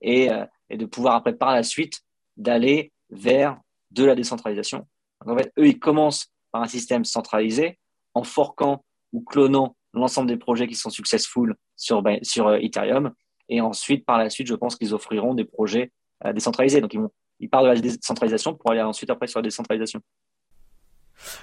et, 0.00 0.30
euh, 0.30 0.46
et 0.70 0.76
de 0.76 0.86
pouvoir 0.86 1.16
après 1.16 1.34
par 1.34 1.52
la 1.52 1.62
suite 1.62 2.00
d'aller 2.36 2.92
vers 3.10 3.58
de 3.90 4.04
la 4.04 4.14
décentralisation. 4.14 4.86
Donc 5.26 5.34
en 5.34 5.38
fait, 5.38 5.52
eux, 5.58 5.66
ils 5.66 5.78
commencent 5.78 6.28
par 6.50 6.62
un 6.62 6.68
système 6.68 7.04
centralisé 7.04 7.78
en 8.14 8.24
forquant 8.24 8.84
ou 9.12 9.22
clonant 9.22 9.76
l'ensemble 9.94 10.28
des 10.28 10.36
projets 10.36 10.66
qui 10.66 10.74
sont 10.74 10.90
successful 10.90 11.54
sur, 11.76 12.02
ben, 12.02 12.18
euh, 12.38 12.58
Ethereum. 12.60 13.12
Et 13.48 13.60
ensuite, 13.60 14.06
par 14.06 14.18
la 14.18 14.30
suite, 14.30 14.46
je 14.46 14.54
pense 14.54 14.76
qu'ils 14.76 14.94
offriront 14.94 15.34
des 15.34 15.44
projets 15.44 15.92
euh, 16.24 16.32
décentralisés. 16.32 16.80
Donc, 16.80 16.94
ils, 16.94 17.00
vont, 17.00 17.10
ils 17.40 17.50
parlent 17.50 17.68
de 17.68 17.74
la 17.74 17.80
décentralisation 17.80 18.54
pour 18.54 18.70
aller 18.70 18.82
ensuite 18.82 19.10
après 19.10 19.26
sur 19.26 19.40
la 19.40 19.44
décentralisation. 19.44 20.00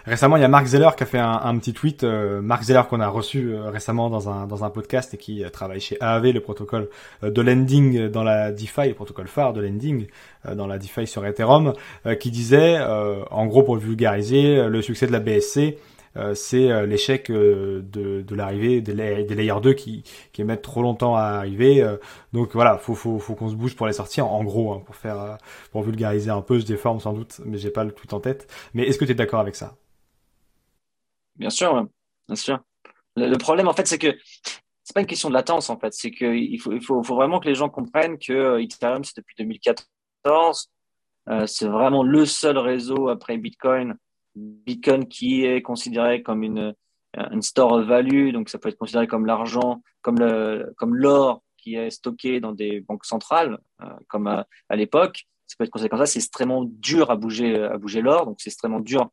Récemment, 0.05 0.37
il 0.37 0.41
y 0.41 0.45
a 0.45 0.47
Mark 0.47 0.65
Zeller 0.65 0.89
qui 0.97 1.03
a 1.03 1.05
fait 1.05 1.19
un, 1.19 1.57
petit 1.57 1.73
tweet. 1.73 2.03
Euh, 2.03 2.41
Mark 2.41 2.63
Zeller 2.63 2.83
qu'on 2.89 2.99
a 2.99 3.07
reçu 3.07 3.55
récemment 3.55 4.09
dans 4.09 4.29
un, 4.29 4.47
dans 4.47 4.63
un 4.63 4.69
podcast 4.69 5.13
et 5.13 5.17
qui 5.17 5.43
travaille 5.51 5.79
chez 5.79 5.97
AAV, 6.01 6.31
le 6.33 6.41
protocole 6.41 6.89
de 7.21 7.41
lending 7.41 8.07
dans 8.09 8.23
la 8.23 8.51
DeFi, 8.51 8.89
le 8.89 8.93
protocole 8.93 9.27
phare 9.27 9.53
de 9.53 9.61
lending 9.61 10.07
dans 10.53 10.67
la 10.67 10.77
DeFi 10.77 11.07
sur 11.07 11.25
Ethereum, 11.25 11.73
qui 12.19 12.31
disait, 12.31 12.79
en 12.79 13.45
gros 13.45 13.63
pour 13.63 13.77
vulgariser, 13.77 14.67
le 14.67 14.81
succès 14.81 15.07
de 15.07 15.11
la 15.11 15.19
BSC, 15.19 15.57
euh, 15.57 15.71
c'est 16.33 16.71
euh, 16.71 16.85
l'échec 16.85 17.29
euh, 17.29 17.81
de, 17.83 18.35
l'arrivée 18.35 18.81
des, 18.81 18.93
layers 18.93 19.61
2 19.61 19.73
qui, 19.73 20.03
mettent 20.39 20.61
trop 20.61 20.81
longtemps 20.81 21.15
à 21.15 21.23
arriver. 21.23 21.85
donc 22.33 22.53
voilà, 22.53 22.77
faut, 22.77 22.95
faut, 22.95 23.19
qu'on 23.35 23.49
se 23.49 23.55
bouge 23.55 23.75
pour 23.75 23.87
les 23.87 23.93
sortir. 23.93 24.27
En 24.27 24.43
gros, 24.43 24.73
hein, 24.73 25.37
pour 25.71 25.83
vulgariser 25.83 26.31
un 26.31 26.41
peu, 26.41 26.59
je 26.59 26.65
déforme 26.65 26.99
sans 26.99 27.13
doute, 27.13 27.41
mais 27.45 27.57
j'ai 27.57 27.71
pas 27.71 27.83
le 27.83 27.91
tout 27.91 28.13
en 28.13 28.19
tête. 28.19 28.47
Mais 28.73 28.83
est-ce 28.83 28.97
que 28.97 29.05
tu 29.05 29.11
es 29.11 29.15
d'accord 29.15 29.39
avec 29.39 29.55
ça? 29.55 29.75
Bien 31.35 31.49
sûr, 31.49 31.87
bien 32.27 32.35
sûr. 32.35 32.59
Le, 33.15 33.37
problème, 33.37 33.67
en 33.67 33.73
fait, 33.73 33.87
c'est 33.87 33.99
que 33.99 34.17
c'est 34.83 34.93
pas 34.93 35.01
une 35.01 35.07
question 35.07 35.29
de 35.29 35.33
latence, 35.33 35.69
en 35.69 35.77
fait. 35.77 35.93
C'est 35.93 36.11
qu'il 36.11 36.59
faut, 36.59 36.71
il 36.71 36.83
faut 36.83 37.01
vraiment 37.01 37.39
que 37.39 37.47
les 37.47 37.55
gens 37.55 37.69
comprennent 37.69 38.17
que 38.17 38.59
Ethereum, 38.59 39.03
c'est 39.03 39.17
depuis 39.17 39.35
2014. 39.37 40.69
c'est 41.45 41.67
vraiment 41.67 42.03
le 42.03 42.25
seul 42.25 42.57
réseau 42.57 43.09
après 43.09 43.37
Bitcoin 43.37 43.97
Bitcoin 44.39 45.07
qui 45.07 45.45
est 45.45 45.61
considéré 45.61 46.23
comme 46.23 46.43
une, 46.43 46.73
une 47.31 47.41
store 47.41 47.73
of 47.73 47.87
value, 47.87 48.31
donc 48.31 48.49
ça 48.49 48.59
peut 48.59 48.69
être 48.69 48.77
considéré 48.77 49.07
comme 49.07 49.25
l'argent, 49.25 49.81
comme 50.01 50.17
comme 50.77 50.95
l'or 50.95 51.41
qui 51.57 51.75
est 51.75 51.89
stocké 51.89 52.39
dans 52.39 52.53
des 52.53 52.81
banques 52.81 53.05
centrales, 53.05 53.59
euh, 53.81 53.85
comme 54.07 54.27
à, 54.27 54.75
l'époque. 54.75 55.25
Ça 55.45 55.55
peut 55.57 55.65
être 55.65 55.71
considéré 55.71 55.89
comme 55.89 55.99
ça. 55.99 56.05
C'est 56.05 56.19
extrêmement 56.19 56.63
dur 56.63 57.11
à 57.11 57.15
bouger, 57.15 57.63
à 57.63 57.77
bouger 57.77 58.01
l'or, 58.01 58.25
donc 58.25 58.37
c'est 58.39 58.49
extrêmement 58.49 58.79
dur 58.79 59.09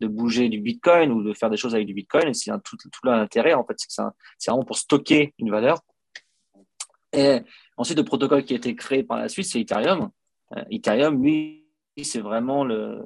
de 0.00 0.06
bouger 0.06 0.48
du 0.48 0.60
Bitcoin 0.60 1.12
ou 1.12 1.22
de 1.22 1.34
faire 1.34 1.50
des 1.50 1.56
choses 1.56 1.74
avec 1.74 1.86
du 1.86 1.94
Bitcoin. 1.94 2.28
Et 2.28 2.34
c'est 2.34 2.50
tout, 2.64 2.76
tout 2.76 3.00
l'intérêt, 3.04 3.54
en 3.54 3.64
fait, 3.64 3.74
c'est 3.76 4.02
c'est 4.38 4.50
vraiment 4.50 4.64
pour 4.64 4.78
stocker 4.78 5.34
une 5.38 5.50
valeur. 5.50 5.80
Et 7.12 7.40
ensuite, 7.76 7.98
le 7.98 8.04
protocole 8.04 8.44
qui 8.44 8.54
a 8.54 8.56
été 8.56 8.74
créé 8.74 9.02
par 9.02 9.18
la 9.18 9.28
suite, 9.28 9.46
c'est 9.46 9.60
Ethereum. 9.60 10.10
Euh, 10.56 10.64
Ethereum, 10.70 11.22
lui, 11.22 11.59
c'est 12.04 12.20
vraiment 12.20 12.64
le, 12.64 13.02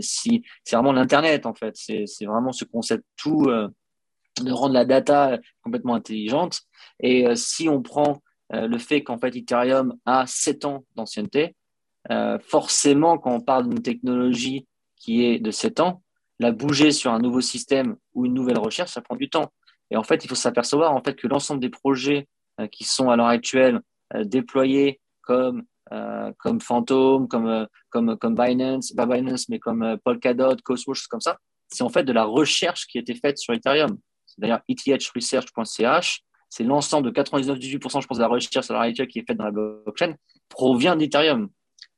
si 0.00 0.42
c'est 0.64 0.76
vraiment 0.76 0.92
l'internet 0.92 1.46
en 1.46 1.54
fait. 1.54 1.74
C'est 1.76 2.24
vraiment 2.24 2.52
ce 2.52 2.64
concept 2.64 3.04
tout 3.16 3.46
euh, 3.48 3.68
de 4.42 4.52
rendre 4.52 4.74
la 4.74 4.84
data 4.84 5.38
complètement 5.62 5.94
intelligente. 5.94 6.62
Et 7.00 7.26
euh, 7.26 7.34
si 7.34 7.68
on 7.68 7.82
prend 7.82 8.22
euh, 8.52 8.66
le 8.66 8.78
fait 8.78 9.02
qu'en 9.02 9.18
fait 9.18 9.34
Ethereum 9.36 9.94
a 10.06 10.26
7 10.26 10.64
ans 10.64 10.84
d'ancienneté 10.96 11.54
forcément 12.40 13.18
quand 13.18 13.34
on 13.34 13.40
parle 13.40 13.68
d'une 13.68 13.82
technologie 13.82 14.66
qui 14.96 15.22
est 15.26 15.38
de 15.38 15.50
7 15.50 15.80
ans 15.80 16.02
la 16.38 16.50
bouger 16.50 16.92
sur 16.92 17.12
un 17.12 17.18
nouveau 17.18 17.42
système 17.42 17.94
ou 18.14 18.24
une 18.24 18.32
nouvelle 18.32 18.58
recherche 18.58 18.92
ça 18.92 19.02
prend 19.02 19.16
du 19.16 19.28
temps. 19.28 19.52
Et 19.90 19.98
en 19.98 20.02
fait 20.02 20.24
il 20.24 20.28
faut 20.28 20.34
s'apercevoir 20.34 20.94
en 20.94 21.02
fait 21.02 21.14
que 21.14 21.28
l'ensemble 21.28 21.60
des 21.60 21.68
projets 21.68 22.26
qui 22.72 22.84
sont 22.84 23.10
à 23.10 23.16
l'heure 23.16 23.26
actuelle 23.26 23.80
déployés 24.24 24.98
comme 25.20 25.64
euh, 25.92 26.32
comme 26.38 26.60
Phantom, 26.60 27.26
comme, 27.26 27.46
euh, 27.48 27.66
comme, 27.88 28.16
comme 28.16 28.34
Binance, 28.34 28.92
pas 28.92 29.06
Binance, 29.06 29.48
mais 29.48 29.58
comme 29.58 29.82
euh, 29.82 29.96
Polkadot, 30.02 30.56
Cosmos, 30.62 31.06
comme 31.08 31.20
ça. 31.20 31.38
C'est 31.68 31.82
en 31.82 31.88
fait 31.88 32.04
de 32.04 32.12
la 32.12 32.24
recherche 32.24 32.86
qui 32.86 32.98
a 32.98 33.00
été 33.00 33.14
faite 33.14 33.38
sur 33.38 33.54
Ethereum. 33.54 33.98
C'est 34.26 34.40
d'ailleurs 34.40 34.60
ethresearch.ch. 34.68 36.22
C'est 36.48 36.64
l'ensemble 36.64 37.10
de 37.10 37.20
99,18%, 37.20 38.02
je 38.02 38.06
pense, 38.06 38.18
de 38.18 38.22
la 38.22 38.28
recherche 38.28 38.66
sur 38.66 38.74
la 38.74 38.92
qui 38.92 39.18
est 39.18 39.26
faite 39.26 39.36
dans 39.36 39.44
la 39.44 39.50
blockchain 39.50 40.14
provient 40.48 40.96
d'Ethereum. 40.96 41.48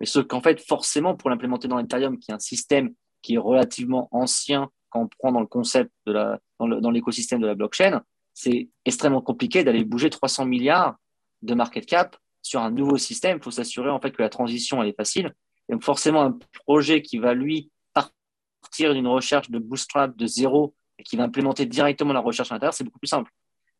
Mais 0.01 0.07
ce 0.07 0.21
qu'en 0.21 0.41
fait, 0.41 0.61
forcément, 0.61 1.15
pour 1.15 1.31
l'implémenter 1.31 1.69
dans 1.69 1.79
Ethereum, 1.79 2.19
qui 2.19 2.31
est 2.31 2.35
un 2.35 2.39
système 2.39 2.95
qui 3.23 3.35
est 3.35 3.39
relativement 3.39 4.09
ancien 4.11 4.69
quand 4.91 5.03
on 5.03 5.09
prend 5.09 5.33
dans 5.33 5.41
le 5.41 5.47
concept 5.47 5.91
de 6.07 6.13
la, 6.13 6.39
dans 6.59 6.91
l'écosystème 6.91 7.41
de 7.41 7.47
la 7.47 7.55
blockchain, 7.55 8.03
c'est 8.35 8.69
extrêmement 8.85 9.23
compliqué 9.23 9.65
d'aller 9.65 9.85
bouger 9.85 10.11
300 10.11 10.45
milliards 10.47 10.97
de 11.43 11.55
market 11.55 11.87
cap 11.87 12.17
sur 12.43 12.61
un 12.61 12.71
nouveau 12.71 12.99
système, 12.99 13.39
il 13.39 13.43
faut 13.43 13.51
s'assurer 13.51 13.89
en 13.89 14.01
fait 14.01 14.11
que 14.11 14.23
la 14.23 14.29
transition 14.29 14.83
elle 14.83 14.89
est 14.89 14.97
facile. 14.97 15.33
Et 15.69 15.73
donc 15.73 15.85
forcément 15.85 16.23
un 16.23 16.39
projet 16.67 17.03
qui 17.03 17.19
va 17.19 17.35
lui 17.35 17.71
partir 17.95 18.95
d'une 18.95 19.07
recherche 19.07 19.51
de 19.51 19.59
bootstrap 19.59 20.17
de 20.17 20.27
zéro 20.27 20.75
et 20.99 21.03
qui 21.03 21.17
va 21.17 21.25
implémenter 21.25 21.67
directement 21.67 22.13
la 22.13 22.21
recherche 22.21 22.51
à 22.51 22.57
l'intérieur, 22.57 22.75
c'est 22.75 22.85
beaucoup 22.85 22.99
plus 22.99 23.09
simple. 23.09 23.31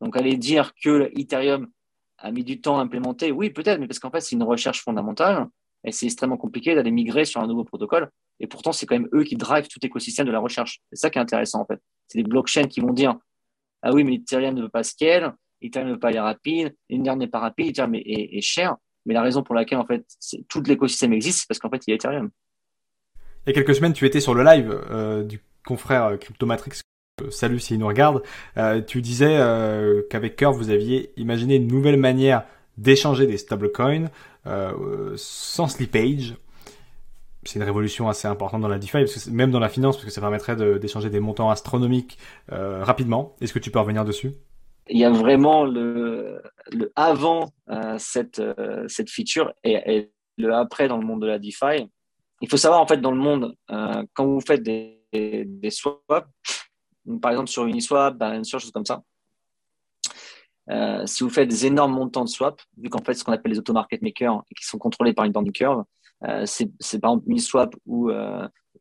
Donc 0.01 0.17
aller 0.17 0.37
dire 0.37 0.73
que 0.81 1.11
Ethereum 1.17 1.67
a 2.17 2.31
mis 2.31 2.43
du 2.43 2.61
temps 2.61 2.79
à 2.79 2.81
implémenter, 2.81 3.31
oui 3.31 3.49
peut-être, 3.49 3.79
mais 3.79 3.87
parce 3.87 3.99
qu'en 3.99 4.11
fait 4.11 4.21
c'est 4.21 4.35
une 4.35 4.43
recherche 4.43 4.81
fondamentale 4.81 5.47
et 5.83 5.91
c'est 5.91 6.05
extrêmement 6.05 6.37
compliqué 6.37 6.73
d'aller 6.75 6.91
migrer 6.91 7.25
sur 7.25 7.41
un 7.41 7.47
nouveau 7.47 7.65
protocole. 7.65 8.09
Et 8.39 8.47
pourtant 8.47 8.71
c'est 8.71 8.85
quand 8.85 8.95
même 8.95 9.09
eux 9.13 9.23
qui 9.23 9.35
drivent 9.35 9.67
tout 9.67 9.79
l'écosystème 9.81 10.25
de 10.25 10.31
la 10.31 10.39
recherche. 10.39 10.79
C'est 10.91 10.99
ça 10.99 11.09
qui 11.09 11.19
est 11.19 11.21
intéressant 11.21 11.61
en 11.61 11.65
fait. 11.65 11.79
C'est 12.07 12.17
des 12.17 12.23
blockchains 12.23 12.67
qui 12.67 12.79
vont 12.79 12.93
dire 12.93 13.15
ah 13.81 13.91
oui 13.93 14.03
mais 14.03 14.15
Ethereum 14.15 14.55
ne 14.55 14.61
veut 14.63 14.69
pas 14.69 14.83
scale, 14.83 15.33
Ethereum 15.63 15.87
ne 15.87 15.93
veut 15.93 15.99
pas 15.99 16.09
aller 16.09 16.19
rapide, 16.19 16.75
Ether 16.89 17.15
n'est 17.15 17.27
pas 17.27 17.39
rapide, 17.39 17.69
Ethereum 17.69 17.95
est, 17.95 18.41
cher. 18.41 18.75
Mais 19.05 19.13
la 19.13 19.21
raison 19.21 19.43
pour 19.43 19.55
laquelle 19.55 19.79
en 19.79 19.85
fait 19.85 20.05
tout 20.47 20.61
l'écosystème 20.61 21.13
existe, 21.13 21.39
c'est 21.39 21.47
parce 21.47 21.59
qu'en 21.59 21.69
fait 21.69 21.81
il 21.87 21.91
y 21.91 21.93
a 21.93 21.95
Ethereum. 21.95 22.29
Il 23.45 23.49
y 23.49 23.51
a 23.51 23.53
quelques 23.53 23.75
semaines, 23.75 23.93
tu 23.93 24.05
étais 24.05 24.21
sur 24.21 24.33
le 24.33 24.43
live 24.43 24.71
euh, 24.89 25.23
du 25.23 25.41
confrère 25.65 26.05
euh, 26.05 26.17
Cryptomatrix. 26.17 26.81
Euh, 27.21 27.29
salut 27.29 27.59
s'il 27.59 27.79
nous 27.79 27.87
regarde. 27.87 28.23
tu 28.87 29.01
disais 29.01 29.37
qu'avec 30.09 30.35
Curve, 30.35 30.57
vous 30.57 30.69
aviez 30.69 31.11
imaginé 31.17 31.55
une 31.55 31.67
nouvelle 31.67 31.97
manière 31.97 32.45
d'échanger 32.77 33.27
des 33.27 33.37
stablecoins 33.37 34.09
sans 35.15 35.67
slippage. 35.67 36.35
C'est 37.45 37.59
une 37.59 37.65
révolution 37.65 38.07
assez 38.07 38.27
importante 38.27 38.61
dans 38.61 38.69
la 38.69 38.79
DeFi, 38.79 38.99
parce 38.99 39.25
que 39.25 39.29
même 39.29 39.51
dans 39.51 39.59
la 39.59 39.67
finance, 39.67 39.97
parce 39.97 40.05
que 40.05 40.11
ça 40.11 40.21
permettrait 40.21 40.55
d'échanger 40.79 41.09
des 41.09 41.19
montants 41.19 41.49
astronomiques 41.49 42.17
rapidement. 42.47 43.35
Est-ce 43.41 43.53
que 43.53 43.59
tu 43.59 43.69
peux 43.69 43.79
revenir 43.79 44.05
dessus? 44.05 44.31
Il 44.87 44.97
y 44.97 45.05
a 45.05 45.09
vraiment 45.09 45.65
le, 45.65 46.41
avant 46.95 47.51
euh, 47.69 47.95
cette, 47.97 48.39
euh, 48.39 48.85
cette 48.87 49.09
feature 49.09 49.53
et, 49.63 50.09
le 50.37 50.51
après 50.51 50.87
dans 50.87 50.97
le 50.97 51.05
monde 51.05 51.21
de 51.21 51.27
la 51.27 51.37
DeFi. 51.37 51.87
Il 52.41 52.49
faut 52.49 52.57
savoir, 52.57 52.81
en 52.81 52.87
fait, 52.87 52.97
dans 52.97 53.11
le 53.11 53.19
monde, 53.19 53.55
euh, 53.69 54.03
quand 54.13 54.25
vous 54.25 54.41
faites 54.41 54.63
des, 54.63 54.99
des, 55.13 55.69
swaps, 55.69 56.27
par 57.21 57.31
exemple 57.31 57.49
sur 57.49 57.67
Uniswap, 57.67 58.17
sur 58.43 58.59
choses 58.59 58.71
comme 58.71 58.85
ça, 58.85 59.03
si 61.05 61.23
vous 61.23 61.29
faites 61.29 61.47
des 61.47 61.67
énormes 61.67 61.93
montants 61.93 62.23
de 62.23 62.29
swaps, 62.29 62.65
vu 62.77 62.89
qu'en 62.89 63.03
fait, 63.03 63.13
ce 63.13 63.23
qu'on 63.23 63.31
appelle 63.31 63.51
les 63.51 63.59
auto-market 63.59 64.01
makers 64.01 64.41
et 64.49 64.55
qui 64.55 64.65
sont 64.65 64.79
contrôlés 64.79 65.13
par 65.13 65.25
une 65.25 65.31
bande 65.31 65.51
curve, 65.51 65.83
c'est 66.45 66.99
par 66.99 67.11
exemple 67.11 67.25
Uniswap 67.27 67.75
ou, 67.85 68.11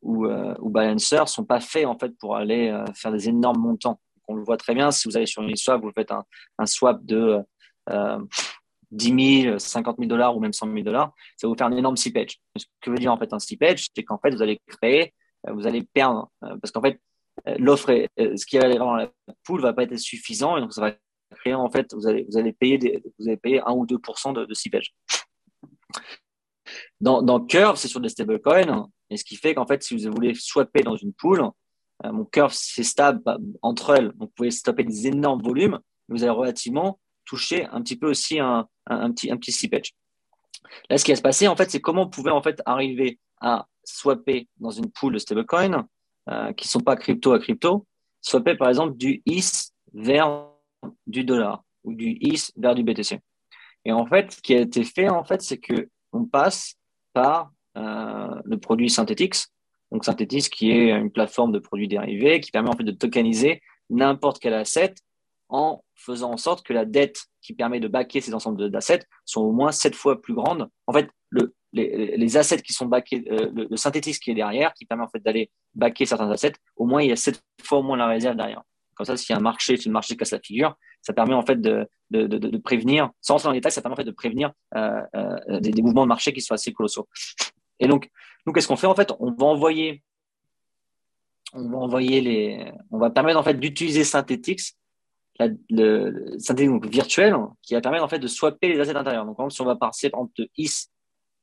ou, 0.00 0.26
ou 0.26 0.98
sont 1.26 1.44
pas 1.44 1.60
faits 1.60 1.84
en 1.84 1.98
fait 1.98 2.16
pour 2.16 2.36
aller 2.36 2.74
faire 2.94 3.12
des 3.12 3.28
énormes 3.28 3.60
montants 3.60 4.00
on 4.32 4.36
le 4.36 4.44
voit 4.44 4.56
très 4.56 4.74
bien. 4.74 4.90
Si 4.90 5.08
vous 5.08 5.16
allez 5.16 5.26
sur 5.26 5.42
une 5.42 5.56
swap, 5.56 5.82
vous 5.82 5.92
faites 5.92 6.10
un, 6.10 6.66
swap 6.66 7.04
de 7.04 7.38
euh, 7.90 8.18
10 8.90 9.42
000, 9.44 9.58
50 9.58 9.96
000 9.98 10.08
dollars 10.08 10.36
ou 10.36 10.40
même 10.40 10.52
100 10.52 10.66
000 10.66 10.82
dollars, 10.82 11.12
ça 11.36 11.46
va 11.46 11.52
vous 11.52 11.56
faire 11.56 11.66
un 11.66 11.76
énorme 11.76 11.96
slippage. 11.96 12.40
Ce 12.56 12.64
que 12.80 12.90
veut 12.90 12.98
dire 12.98 13.12
en 13.12 13.18
fait 13.18 13.32
un 13.32 13.38
slippage, 13.38 13.86
c'est 13.94 14.02
qu'en 14.04 14.18
fait, 14.18 14.30
vous 14.30 14.42
allez 14.42 14.60
créer 14.66 15.14
vous 15.50 15.66
allez 15.66 15.82
perdre 15.82 16.30
parce 16.40 16.70
qu'en 16.70 16.82
fait, 16.82 17.00
l'offre, 17.58 18.06
ce 18.16 18.46
qui 18.46 18.56
est 18.56 18.78
dans 18.78 18.94
la 18.94 19.10
pool 19.44 19.60
va 19.60 19.72
pas 19.72 19.82
être 19.82 19.96
suffisant 19.96 20.56
et 20.56 20.60
donc 20.60 20.72
ça 20.72 20.80
va 20.80 20.94
créer 21.36 21.54
en 21.54 21.70
fait, 21.70 21.92
vous 21.94 22.06
allez, 22.06 22.52
payer 22.52 23.02
vous 23.18 23.28
allez 23.28 23.36
payer 23.36 23.60
1 23.60 23.72
ou 23.72 23.86
2% 23.86 24.34
de, 24.34 24.44
de 24.44 24.54
slippage. 24.54 24.94
Dans, 27.00 27.22
dans 27.22 27.40
Curve, 27.44 27.76
c'est 27.76 27.88
sur 27.88 28.00
des 28.00 28.08
stablecoins 28.08 28.88
et 29.10 29.16
ce 29.16 29.24
qui 29.24 29.36
fait 29.36 29.54
qu'en 29.54 29.66
fait, 29.66 29.82
si 29.82 29.96
vous 29.96 30.12
voulez 30.12 30.34
swapper 30.34 30.82
dans 30.82 30.96
une 30.96 31.12
pool, 31.12 31.42
mon 32.04 32.24
Curve 32.24 32.52
c'est 32.52 32.82
stable 32.82 33.20
bah, 33.24 33.38
entre 33.62 33.94
elles, 33.94 34.08
donc 34.12 34.28
vous 34.28 34.34
pouvez 34.34 34.50
stopper 34.50 34.84
des 34.84 35.06
énormes 35.06 35.42
volumes, 35.42 35.78
vous 36.08 36.22
allez 36.22 36.32
relativement 36.32 36.98
toucher 37.24 37.66
un 37.66 37.80
petit 37.82 37.96
peu 37.96 38.10
aussi 38.10 38.38
un, 38.38 38.68
petit, 38.86 39.30
un 39.30 39.36
petit. 39.36 39.70
Là, 40.90 40.98
ce 40.98 41.04
qui 41.04 41.12
va 41.12 41.16
se 41.16 41.22
passer, 41.22 41.48
en 41.48 41.56
fait, 41.56 41.70
c'est 41.70 41.80
comment 41.80 42.02
on 42.02 42.08
pouvait 42.08 42.30
en 42.30 42.42
fait 42.42 42.60
arriver 42.66 43.18
à 43.40 43.66
swapper 43.84 44.48
dans 44.58 44.70
une 44.70 44.90
pool 44.90 45.14
de 45.14 45.18
stablecoins 45.18 45.86
euh, 46.28 46.52
qui 46.52 46.66
ne 46.66 46.70
sont 46.70 46.80
pas 46.80 46.96
crypto 46.96 47.32
à 47.32 47.38
crypto, 47.38 47.86
swapper 48.20 48.56
par 48.56 48.68
exemple 48.68 48.96
du 48.96 49.22
ETH 49.26 49.72
vers 49.92 50.48
du 51.06 51.24
dollar 51.24 51.64
ou 51.84 51.94
du 51.94 52.18
ETH 52.20 52.52
vers 52.56 52.74
du 52.74 52.82
BTC. 52.82 53.20
Et 53.84 53.92
en 53.92 54.06
fait, 54.06 54.32
ce 54.32 54.40
qui 54.40 54.54
a 54.54 54.60
été 54.60 54.84
fait, 54.84 55.08
en 55.08 55.24
fait, 55.24 55.42
c'est 55.42 55.58
que 55.58 55.88
on 56.12 56.24
passe 56.24 56.76
par 57.12 57.50
euh, 57.76 58.40
le 58.44 58.58
produit 58.58 58.90
Synthetix. 58.90 59.48
Donc 59.92 60.04
Synthetix, 60.04 60.48
qui 60.48 60.70
est 60.70 60.90
une 60.90 61.10
plateforme 61.10 61.52
de 61.52 61.58
produits 61.58 61.86
dérivés 61.86 62.40
qui 62.40 62.50
permet 62.50 62.70
en 62.70 62.76
fait 62.76 62.84
de 62.84 62.92
tokeniser 62.92 63.60
n'importe 63.90 64.40
quel 64.40 64.54
asset 64.54 64.94
en 65.50 65.84
faisant 65.94 66.32
en 66.32 66.36
sorte 66.38 66.64
que 66.64 66.72
la 66.72 66.86
dette 66.86 67.26
qui 67.42 67.52
permet 67.52 67.78
de 67.78 67.88
backer 67.88 68.22
ces 68.22 68.32
ensembles 68.34 68.70
d'assets 68.70 69.04
sont 69.26 69.42
au 69.42 69.52
moins 69.52 69.70
sept 69.70 69.94
fois 69.94 70.20
plus 70.20 70.34
grandes. 70.34 70.68
En 70.86 70.94
fait, 70.94 71.10
le, 71.28 71.54
les, 71.74 72.16
les, 72.16 72.62
qui 72.62 72.72
sont 72.72 72.86
backés, 72.86 73.22
euh, 73.30 73.50
le, 73.54 73.66
le 73.70 74.12
qui 74.12 74.30
est 74.30 74.34
derrière, 74.34 74.72
qui 74.72 74.86
permet 74.86 75.04
en 75.04 75.08
fait 75.08 75.22
d'aller 75.22 75.50
backer 75.74 76.06
certains 76.06 76.30
assets, 76.30 76.54
au 76.76 76.86
moins 76.86 77.02
il 77.02 77.10
y 77.10 77.12
a 77.12 77.16
sept 77.16 77.42
fois 77.62 77.78
au 77.78 77.82
moins 77.82 77.98
la 77.98 78.06
réserve 78.06 78.36
derrière. 78.36 78.62
Comme 78.94 79.06
ça, 79.06 79.16
s'il 79.16 79.36
un 79.36 79.40
marché, 79.40 79.76
si 79.76 79.88
le 79.88 79.92
marché 79.92 80.16
casse 80.16 80.32
la 80.32 80.40
figure, 80.40 80.74
ça 81.02 81.12
permet 81.12 81.34
en 81.34 81.44
fait 81.44 81.60
de, 81.60 81.86
prévenir, 82.58 83.10
sans 83.20 83.34
rentrer 83.34 83.48
dans 83.48 83.52
les 83.52 83.58
détails, 83.58 83.72
ça 83.72 83.82
permet 83.82 83.94
en 83.94 83.96
fait 83.96 84.04
de 84.04 84.10
prévenir 84.10 84.52
euh, 84.74 85.02
euh, 85.16 85.60
des, 85.60 85.70
des, 85.70 85.82
mouvements 85.82 86.04
de 86.04 86.08
marché 86.08 86.32
qui 86.32 86.40
sont 86.40 86.54
assez 86.54 86.72
colossaux. 86.72 87.08
Et 87.78 87.88
donc, 87.88 88.08
nous, 88.46 88.52
qu'est-ce 88.52 88.68
qu'on 88.68 88.76
fait 88.76 88.86
en 88.86 88.94
fait? 88.94 89.12
On 89.20 89.32
va 89.32 89.46
envoyer, 89.46 90.02
on 91.52 91.68
va 91.68 91.78
envoyer 91.78 92.20
les, 92.20 92.72
on 92.90 92.98
va 92.98 93.10
permettre 93.10 93.38
en 93.38 93.42
fait 93.42 93.54
d'utiliser 93.54 94.04
Synthetix 94.04 94.76
le, 95.70 96.38
synthétique 96.38 96.86
virtuel 96.86 97.36
qui 97.62 97.74
va 97.74 97.80
permettre 97.80 98.04
en 98.04 98.08
fait 98.08 98.18
de 98.18 98.26
swapper 98.26 98.68
les 98.68 98.80
assets 98.80 98.96
intérieurs. 98.96 99.24
Donc, 99.26 99.52
si 99.52 99.60
on 99.60 99.64
va 99.64 99.76
passer 99.76 100.10
par 100.10 100.20
exemple 100.20 100.34
de 100.38 100.48
IS 100.56 100.88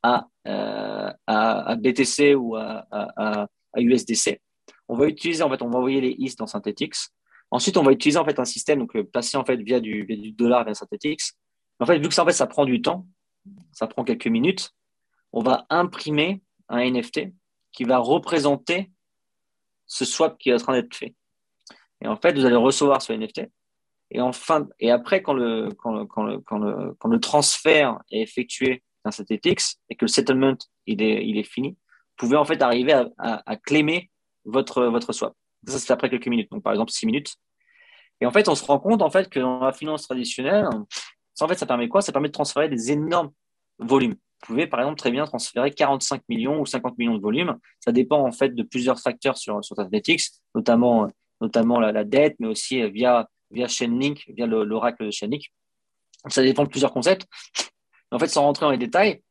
à, 0.04 0.28
euh, 0.48 1.12
à, 1.28 1.76
BTC 1.76 2.36
ou 2.36 2.56
à, 2.56 2.86
à, 2.92 3.48
à, 3.74 3.82
USDC, 3.82 4.40
on 4.88 4.96
va 4.96 5.08
utiliser 5.08 5.44
en 5.44 5.50
fait, 5.50 5.62
on 5.62 5.70
va 5.70 5.78
envoyer 5.78 6.02
les 6.02 6.16
IS 6.18 6.36
dans 6.36 6.48
Synthetix. 6.48 7.10
Ensuite, 7.52 7.78
on 7.78 7.84
va 7.84 7.92
utiliser 7.92 8.20
en 8.20 8.26
fait 8.26 8.40
un 8.40 8.46
système 8.46 8.80
donc 8.80 9.00
placé 9.12 9.38
en 9.38 9.46
fait 9.46 9.58
via 9.58 9.80
du, 9.80 10.04
via 10.04 10.16
du 10.16 10.32
dollar 10.32 10.64
vers 10.64 10.76
Synthetix. 10.76 11.34
En 11.80 11.86
fait, 11.86 11.98
vu 11.98 12.08
que 12.08 12.14
ça 12.14 12.24
en 12.24 12.26
fait 12.26 12.34
ça 12.34 12.48
prend 12.48 12.66
du 12.66 12.82
temps, 12.82 13.08
ça 13.72 13.88
prend 13.88 14.04
quelques 14.04 14.28
minutes, 14.28 14.72
on 15.32 15.42
va 15.42 15.66
imprimer 15.70 16.42
un 16.70 16.90
NFT 16.90 17.32
qui 17.72 17.84
va 17.84 17.98
représenter 17.98 18.92
ce 19.86 20.06
swap 20.06 20.38
qui 20.38 20.50
est 20.50 20.54
en 20.54 20.58
train 20.58 20.74
d'être 20.74 20.96
fait. 20.96 21.16
Et 22.02 22.08
en 22.08 22.16
fait, 22.16 22.34
vous 22.34 22.46
allez 22.46 22.56
recevoir 22.56 23.02
ce 23.02 23.14
NFT 23.14 23.50
et 24.12 24.20
et 24.80 24.92
après, 24.92 25.22
quand 25.22 25.34
le, 25.34 25.70
transfert 27.20 28.00
est 28.12 28.22
effectué 28.22 28.84
dans 29.06 29.12
cet 29.12 29.30
ETX 29.30 29.80
et 29.90 29.96
que 29.96 30.06
le 30.06 30.10
settlement 30.10 30.56
il 30.88 31.02
est, 31.04 31.44
fini, 31.44 31.70
vous 31.70 31.76
pouvez 32.18 32.38
en 32.38 32.46
fait 32.46 32.62
arriver 32.62 32.94
à, 32.94 33.08
à, 33.18 33.56
votre, 34.46 35.14
swap. 35.14 35.36
Ça, 35.68 35.78
c'est 35.78 35.94
après 35.94 36.10
quelques 36.10 36.28
minutes. 36.28 36.50
Donc, 36.52 36.64
par 36.64 36.74
exemple, 36.74 36.92
six 36.92 37.06
minutes. 37.06 37.36
Et 38.20 38.26
en 38.26 38.32
fait, 38.32 38.50
on 38.50 38.56
se 38.56 38.66
rend 38.66 38.80
compte 38.80 39.02
en 39.02 39.12
fait 39.12 39.30
que 39.30 39.40
dans 39.40 39.60
la 39.60 39.74
finance 39.74 40.04
traditionnelle, 40.04 40.68
en 41.42 41.48
fait, 41.48 41.56
ça 41.56 41.66
permet 41.66 41.88
quoi? 41.88 42.02
Ça 42.02 42.12
permet 42.12 42.30
de 42.30 42.34
transférer 42.34 42.68
des 42.68 42.92
énormes 42.92 43.32
volumes. 43.78 44.16
Pouvez, 44.42 44.68
par 44.68 44.80
exemple, 44.80 44.98
très 44.98 45.12
bien 45.12 45.26
transférer 45.26 45.72
45 45.72 46.22
millions 46.30 46.62
ou 46.62 46.66
50 46.66 46.98
millions 46.98 47.16
de 47.16 47.22
volumes. 47.22 47.58
Ça 47.80 47.92
dépend 47.92 48.26
en 48.26 48.32
fait 48.32 48.56
de 48.56 48.64
plusieurs 48.64 49.00
facteurs 49.00 49.38
sur, 49.38 49.64
sur 49.64 49.78
Athletics, 49.80 50.24
notamment, 50.56 51.08
notamment 51.42 51.80
la, 51.80 51.92
la 51.92 52.04
dette, 52.04 52.36
mais 52.40 52.48
aussi 52.48 52.82
via 52.90 53.28
via 53.52 53.68
Chainlink, 53.68 54.26
via 54.30 54.46
l'oracle 54.46 55.06
de 55.06 55.12
Chainlink. 55.12 55.52
Ça 56.28 56.44
dépend 56.44 56.64
de 56.64 56.70
plusieurs 56.70 56.92
concepts. 56.92 57.26
En 58.12 58.20
fait, 58.20 58.28
sans 58.28 58.44
rentrer 58.44 58.66
dans 58.66 58.72
les 58.72 58.78
détails, 58.78 59.22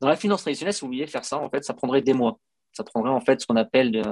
dans 0.00 0.08
la 0.08 0.16
finance 0.16 0.42
traditionnelle, 0.42 0.74
si 0.74 0.82
vous 0.82 0.88
vouliez 0.88 1.06
faire 1.06 1.24
ça, 1.24 1.38
en 1.38 1.48
fait, 1.48 1.64
ça 1.64 1.74
prendrait 1.74 2.02
des 2.02 2.12
mois. 2.12 2.38
Ça 2.72 2.84
prendrait 2.84 3.10
en 3.10 3.20
fait 3.20 3.40
ce 3.40 3.46
qu'on 3.46 3.56
appelle 3.56 4.02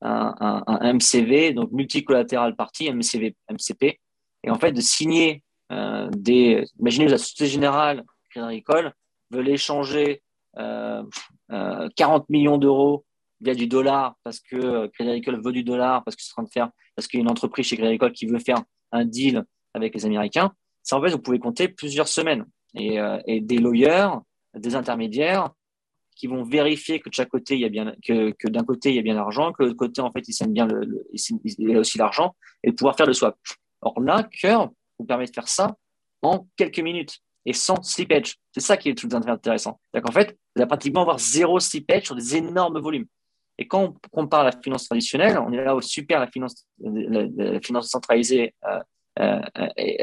un, 0.00 0.62
un, 0.66 0.92
MCV, 0.94 1.52
donc 1.52 1.70
multicollatéral 1.72 2.56
party, 2.56 2.90
MCV, 2.90 3.36
MCP, 3.50 4.00
et 4.44 4.50
en 4.50 4.58
fait 4.58 4.72
de 4.72 4.80
signer 4.80 5.42
euh, 5.70 6.08
des. 6.10 6.64
Imaginez 6.78 7.08
la 7.08 7.18
Société 7.18 7.46
Générale, 7.46 8.04
Crédit 8.30 8.46
Agricole, 8.46 8.92
veut 9.32 9.48
échanger 9.48 10.22
euh, 10.58 11.02
euh, 11.50 11.88
40 11.96 12.28
millions 12.28 12.58
d'euros 12.58 13.04
via 13.40 13.54
du 13.54 13.66
dollar 13.66 14.14
parce 14.22 14.40
que 14.40 14.56
euh, 14.56 14.88
Crédit 14.88 15.10
Agricole 15.10 15.42
veut 15.42 15.52
du 15.52 15.64
dollar, 15.64 16.04
parce 16.04 16.16
que 16.16 16.22
en 16.22 16.34
train 16.34 16.42
de 16.44 16.48
faire, 16.50 16.70
parce 16.94 17.08
qu'il 17.08 17.18
y 17.18 17.20
a 17.20 17.24
une 17.24 17.30
entreprise 17.30 17.66
chez 17.66 17.76
Crédit 17.76 17.88
Agricole 17.88 18.12
qui 18.12 18.26
veut 18.26 18.38
faire 18.38 18.62
un 18.92 19.04
deal 19.04 19.44
avec 19.74 19.94
les 19.94 20.04
Américains, 20.06 20.52
ça 20.82 20.96
en 20.96 21.02
fait, 21.02 21.10
vous 21.10 21.18
pouvez 21.18 21.38
compter 21.38 21.68
plusieurs 21.68 22.08
semaines. 22.08 22.44
Et, 22.74 22.98
euh, 22.98 23.18
des 23.26 23.58
lawyers, 23.58 24.08
des 24.54 24.74
intermédiaires 24.74 25.50
qui 26.16 26.26
vont 26.26 26.42
vérifier 26.42 27.00
que 27.00 27.08
de 27.08 27.14
chaque 27.14 27.28
côté, 27.28 27.54
il 27.54 27.60
y 27.60 27.64
a 27.64 27.68
bien, 27.68 27.94
que, 28.06 28.48
d'un 28.48 28.64
côté, 28.64 28.90
il 28.90 28.96
y 28.96 28.98
a 28.98 29.02
bien 29.02 29.14
l'argent, 29.14 29.52
que 29.52 29.62
de 29.62 29.68
l'autre 29.68 29.78
côté, 29.78 30.00
en 30.00 30.10
fait, 30.12 30.26
ils 30.28 30.32
s'aiment 30.32 30.52
bien 30.52 30.68
il 31.12 31.70
y 31.70 31.74
a 31.74 31.78
aussi 31.78 31.98
l'argent 31.98 32.36
et 32.62 32.70
de 32.70 32.76
pouvoir 32.76 32.96
faire 32.96 33.06
le 33.06 33.14
swap. 33.14 33.36
Or 33.80 33.98
là, 34.00 34.22
Curve 34.24 34.70
vous 34.98 35.06
permet 35.06 35.24
de 35.24 35.32
faire 35.32 35.48
ça 35.48 35.74
en 36.20 36.46
quelques 36.56 36.80
minutes 36.80 37.18
et 37.44 37.52
sans 37.52 37.82
slippage. 37.82 38.36
C'est 38.52 38.60
ça 38.60 38.76
qui 38.76 38.90
est 38.90 38.94
tout 38.94 39.08
intéressant. 39.12 39.80
C'est-à-dire 39.90 40.06
qu'en 40.06 40.12
fait, 40.12 40.30
vous 40.54 40.62
allez 40.62 40.68
pratiquement 40.68 41.02
avoir 41.02 41.18
zéro 41.18 41.60
slippage 41.60 42.04
sur 42.04 42.14
des 42.14 42.36
énormes 42.36 42.80
volumes. 42.80 43.06
Et 43.58 43.66
quand 43.66 43.82
on 43.82 43.94
compare 44.10 44.44
la 44.44 44.52
finance 44.52 44.86
traditionnelle, 44.86 45.38
on 45.38 45.52
est 45.52 45.62
là 45.62 45.74
au 45.74 45.80
super, 45.80 46.20
la 46.20 46.26
finance, 46.26 46.66
la, 46.80 47.60
finance 47.60 47.88
centralisée 47.88 48.54
euh, 48.64 48.80
euh, 49.18 49.40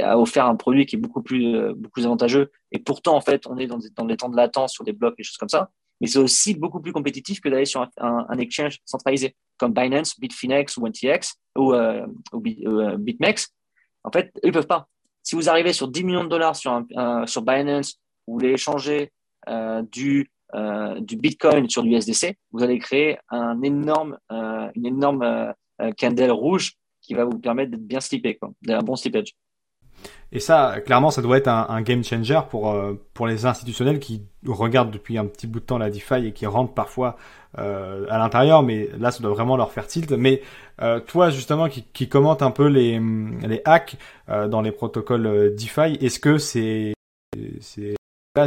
a 0.04 0.20
offert 0.20 0.46
un 0.46 0.56
produit 0.56 0.86
qui 0.86 0.96
est 0.96 1.00
beaucoup 1.00 1.24
plus, 1.24 1.56
euh, 1.56 1.74
beaucoup 1.74 1.94
plus 1.94 2.06
avantageux. 2.06 2.52
Et 2.72 2.80
pourtant, 2.80 3.16
en 3.16 3.22
fait, 3.22 3.48
on 3.48 3.58
est 3.58 3.68
dans 3.68 3.78
des, 3.78 4.18
temps 4.18 4.30
de 4.30 4.36
latence 4.36 4.74
sur 4.74 4.84
des 4.84 4.94
blocs, 4.94 5.18
des 5.18 5.24
choses 5.24 5.38
comme 5.38 5.50
ça. 5.50 5.72
Mais 6.00 6.08
c'est 6.08 6.20
aussi 6.20 6.54
beaucoup 6.54 6.80
plus 6.80 6.94
compétitif 6.94 7.42
que 7.42 7.50
d'aller 7.50 7.66
sur 7.66 7.82
un, 7.82 7.90
un, 8.30 8.38
exchange 8.38 8.80
centralisé 8.86 9.36
comme 9.58 9.74
Binance, 9.74 10.18
Bitfinex 10.18 10.78
ou 10.78 10.88
NTX 10.88 11.36
ou, 11.58 11.74
ou 11.74 12.40
BitMEX. 12.40 13.50
En 14.06 14.12
fait, 14.12 14.32
ils 14.42 14.54
peuvent 14.54 14.68
pas. 14.68 14.88
Si 15.24 15.36
vous 15.36 15.50
arrivez 15.50 15.74
sur 15.74 15.88
10 15.88 16.04
millions 16.04 16.24
de 16.24 16.30
dollars 16.30 16.56
sur, 16.56 16.82
Binance, 17.42 18.00
vous 18.26 18.34
voulez 18.34 18.52
échanger 18.52 19.12
du 19.92 20.30
euh, 20.56 21.00
du 21.00 21.16
Bitcoin 21.16 21.70
sur 21.70 21.84
l'USDC, 21.84 22.36
vous 22.52 22.64
allez 22.64 22.80
créer 22.80 23.20
un 23.30 23.62
énorme, 23.62 24.18
euh, 24.32 24.68
une 24.74 24.88
énorme 24.88 25.22
euh, 25.22 25.92
candle 25.96 26.32
rouge 26.32 26.74
qui 27.02 27.14
va 27.14 27.24
vous 27.24 27.38
permettre 27.38 27.72
d'être 27.72 27.86
bien 27.86 28.00
slippé, 28.00 28.40
d'un 28.64 28.80
bon 28.80 28.96
slippage. 28.96 29.36
Et 30.32 30.40
ça, 30.40 30.76
clairement, 30.86 31.10
ça 31.10 31.22
doit 31.22 31.38
être 31.38 31.48
un, 31.48 31.66
un 31.70 31.82
game 31.82 32.04
changer 32.04 32.40
pour 32.50 32.76
pour 33.14 33.26
les 33.28 33.46
institutionnels 33.46 34.00
qui 34.00 34.24
regardent 34.46 34.92
depuis 34.92 35.18
un 35.18 35.26
petit 35.26 35.48
bout 35.48 35.60
de 35.60 35.66
temps 35.66 35.80
la 35.80 35.90
DeFi 35.90 36.28
et 36.28 36.34
qui 36.34 36.46
rentrent 36.46 36.74
parfois 36.74 37.18
euh, 37.58 38.06
à 38.10 38.20
l'intérieur, 38.20 38.62
mais 38.62 38.90
là, 39.00 39.10
ça 39.10 39.24
doit 39.24 39.34
vraiment 39.34 39.58
leur 39.58 39.72
faire 39.72 39.88
tilt. 39.88 40.12
Mais 40.12 40.42
euh, 40.82 41.00
toi, 41.00 41.32
justement, 41.32 41.68
qui, 41.68 41.84
qui 41.84 42.08
commente 42.08 42.44
un 42.44 42.52
peu 42.52 42.68
les 42.68 43.00
les 43.42 43.62
hacks 43.66 43.98
euh, 44.30 44.48
dans 44.48 44.62
les 44.62 44.72
protocoles 44.72 45.56
DeFi, 45.56 45.98
est-ce 46.00 46.20
que 46.20 46.38
c'est 46.38 46.94
c'est 47.60 47.96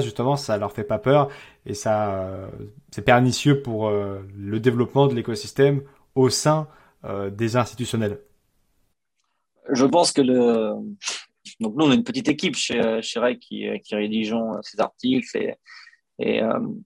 justement, 0.00 0.36
ça 0.36 0.56
leur 0.56 0.72
fait 0.72 0.84
pas 0.84 0.98
peur 0.98 1.28
et 1.66 1.74
ça, 1.74 2.14
euh, 2.14 2.48
c'est 2.90 3.02
pernicieux 3.02 3.60
pour 3.60 3.88
euh, 3.88 4.20
le 4.36 4.60
développement 4.60 5.06
de 5.06 5.14
l'écosystème 5.14 5.82
au 6.14 6.30
sein 6.30 6.68
euh, 7.04 7.30
des 7.30 7.56
institutionnels? 7.56 8.18
Je 9.70 9.84
pense 9.84 10.12
que 10.12 10.22
le, 10.22 10.74
donc 11.60 11.74
nous 11.76 11.86
on 11.86 11.90
a 11.90 11.94
une 11.94 12.04
petite 12.04 12.28
équipe 12.28 12.56
chez 12.56 13.00
chez 13.02 13.20
Ray 13.20 13.38
qui 13.38 13.66
qui 13.84 13.94
rédigeons 13.94 14.60
ces 14.62 14.80
articles 14.80 15.26
et 16.18 16.40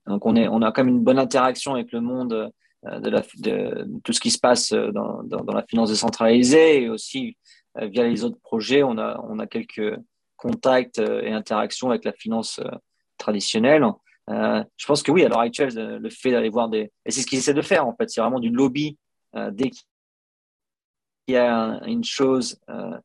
donc 0.07 0.25
on 0.27 0.37
est 0.37 0.49
on 0.49 0.63
a 0.63 0.73
quand 0.73 0.85
même 0.85 0.95
une 0.95 1.05
bonne 1.05 1.19
interaction 1.19 1.75
avec 1.75 1.93
le 1.93 2.01
monde 2.01 2.51
de, 2.85 3.99
tout 4.05 4.13
ce 4.13 4.21
qui 4.21 4.31
se 4.31 4.39
passe 4.39 4.73
dans, 4.73 5.23
dans, 5.25 5.53
la 5.53 5.65
finance 5.67 5.91
décentralisée 5.91 6.83
et 6.83 6.89
aussi 6.89 7.37
via 7.75 8.05
les 8.05 8.25
autres 8.25 8.39
projets 8.41 8.83
on 8.83 8.97
a 8.99 9.21
on 9.29 9.39
a 9.39 9.47
quelques 9.47 9.99
contacts 10.37 10.99
et 10.99 11.33
interactions 11.33 11.91
avec 11.91 12.05
la 12.05 12.13
finance 12.13 12.61
traditionnelle. 13.17 13.85
Euh, 14.31 14.65
je 14.77 14.87
pense 14.87 15.03
que 15.03 15.11
oui, 15.13 15.25
à 15.25 15.29
l'heure 15.29 15.41
actuelle, 15.41 15.75
le 15.75 16.11
fait 16.11 16.31
d'aller 16.31 16.49
voir 16.49 16.69
des... 16.69 16.91
Et 17.05 17.11
c'est 17.11 17.23
ce 17.23 17.27
qu'ils 17.27 17.39
essaient 17.39 17.55
de 17.55 17.63
faire, 17.63 17.87
en 17.87 17.95
fait. 17.95 18.11
C'est 18.11 18.21
vraiment 18.21 18.41
du 18.41 18.51
lobby. 18.51 18.99
Euh, 19.35 19.51
dès 19.51 19.71
qu'il 19.71 19.85
y 21.29 21.37
a 21.37 21.81
une 21.87 22.05
chose 22.05 22.59
euh, 22.71 22.99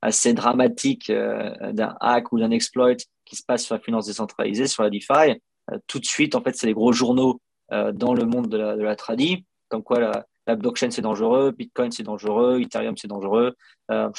assez 0.00 0.34
dramatique 0.34 1.10
d'un 1.10 1.96
hack 2.00 2.32
ou 2.32 2.38
d'un 2.38 2.50
exploit 2.50 2.94
qui 3.24 3.36
se 3.36 3.42
passe 3.44 3.64
sur 3.64 3.74
la 3.74 3.80
finance 3.80 4.06
décentralisée, 4.06 4.66
sur 4.66 4.82
la 4.82 4.90
DeFi, 4.90 5.40
tout 5.86 5.98
de 5.98 6.04
suite, 6.04 6.34
en 6.34 6.42
fait, 6.42 6.54
c'est 6.56 6.66
les 6.66 6.74
gros 6.74 6.92
journaux 6.92 7.40
dans 7.70 8.14
le 8.14 8.24
monde 8.24 8.48
de 8.48 8.56
la, 8.56 8.76
de 8.76 8.82
la 8.82 8.96
tradie 8.96 9.44
comme 9.72 9.82
quoi 9.82 9.98
la, 10.46 10.56
blockchain 10.56 10.90
c'est 10.90 11.02
dangereux, 11.02 11.50
Bitcoin 11.50 11.90
c'est 11.90 12.02
dangereux, 12.02 12.60
Ethereum 12.60 12.96
c'est 12.96 13.08
dangereux. 13.08 13.54
Euh, 13.90 14.10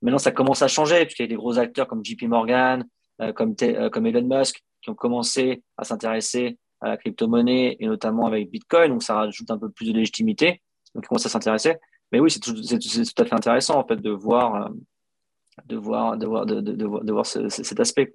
maintenant, 0.00 0.18
ça 0.18 0.32
commence 0.32 0.62
à 0.62 0.68
changer 0.68 1.04
puisqu'il 1.04 1.24
y 1.24 1.26
a 1.26 1.28
des 1.28 1.36
gros 1.36 1.58
acteurs 1.58 1.86
comme 1.86 2.02
JP 2.02 2.22
Morgan, 2.22 2.86
euh, 3.20 3.32
comme, 3.34 3.54
euh, 3.60 3.90
comme 3.90 4.06
Elon 4.06 4.26
Musk 4.26 4.62
qui 4.80 4.88
ont 4.88 4.94
commencé 4.94 5.62
à 5.76 5.84
s'intéresser 5.84 6.56
à 6.80 6.88
la 6.88 6.96
crypto-monnaie 6.96 7.76
et 7.78 7.86
notamment 7.86 8.26
avec 8.26 8.50
Bitcoin. 8.50 8.92
Donc, 8.92 9.02
ça 9.02 9.14
rajoute 9.14 9.50
un 9.50 9.58
peu 9.58 9.70
plus 9.70 9.92
de 9.92 9.92
légitimité. 9.92 10.62
Donc, 10.94 11.04
ils 11.04 11.08
commencent 11.08 11.26
à 11.26 11.28
s'intéresser. 11.28 11.76
Mais 12.12 12.20
oui, 12.20 12.30
c'est 12.30 12.40
tout, 12.40 12.52
à 12.52 13.24
fait 13.24 13.34
intéressant 13.34 13.78
en 13.78 13.86
fait 13.86 13.96
de 13.96 14.10
voir, 14.10 14.70
de 15.66 15.76
voir, 15.76 16.16
de 16.16 16.26
voir, 16.26 16.46
de, 16.46 17.48
cet 17.48 17.80
aspect. 17.80 18.12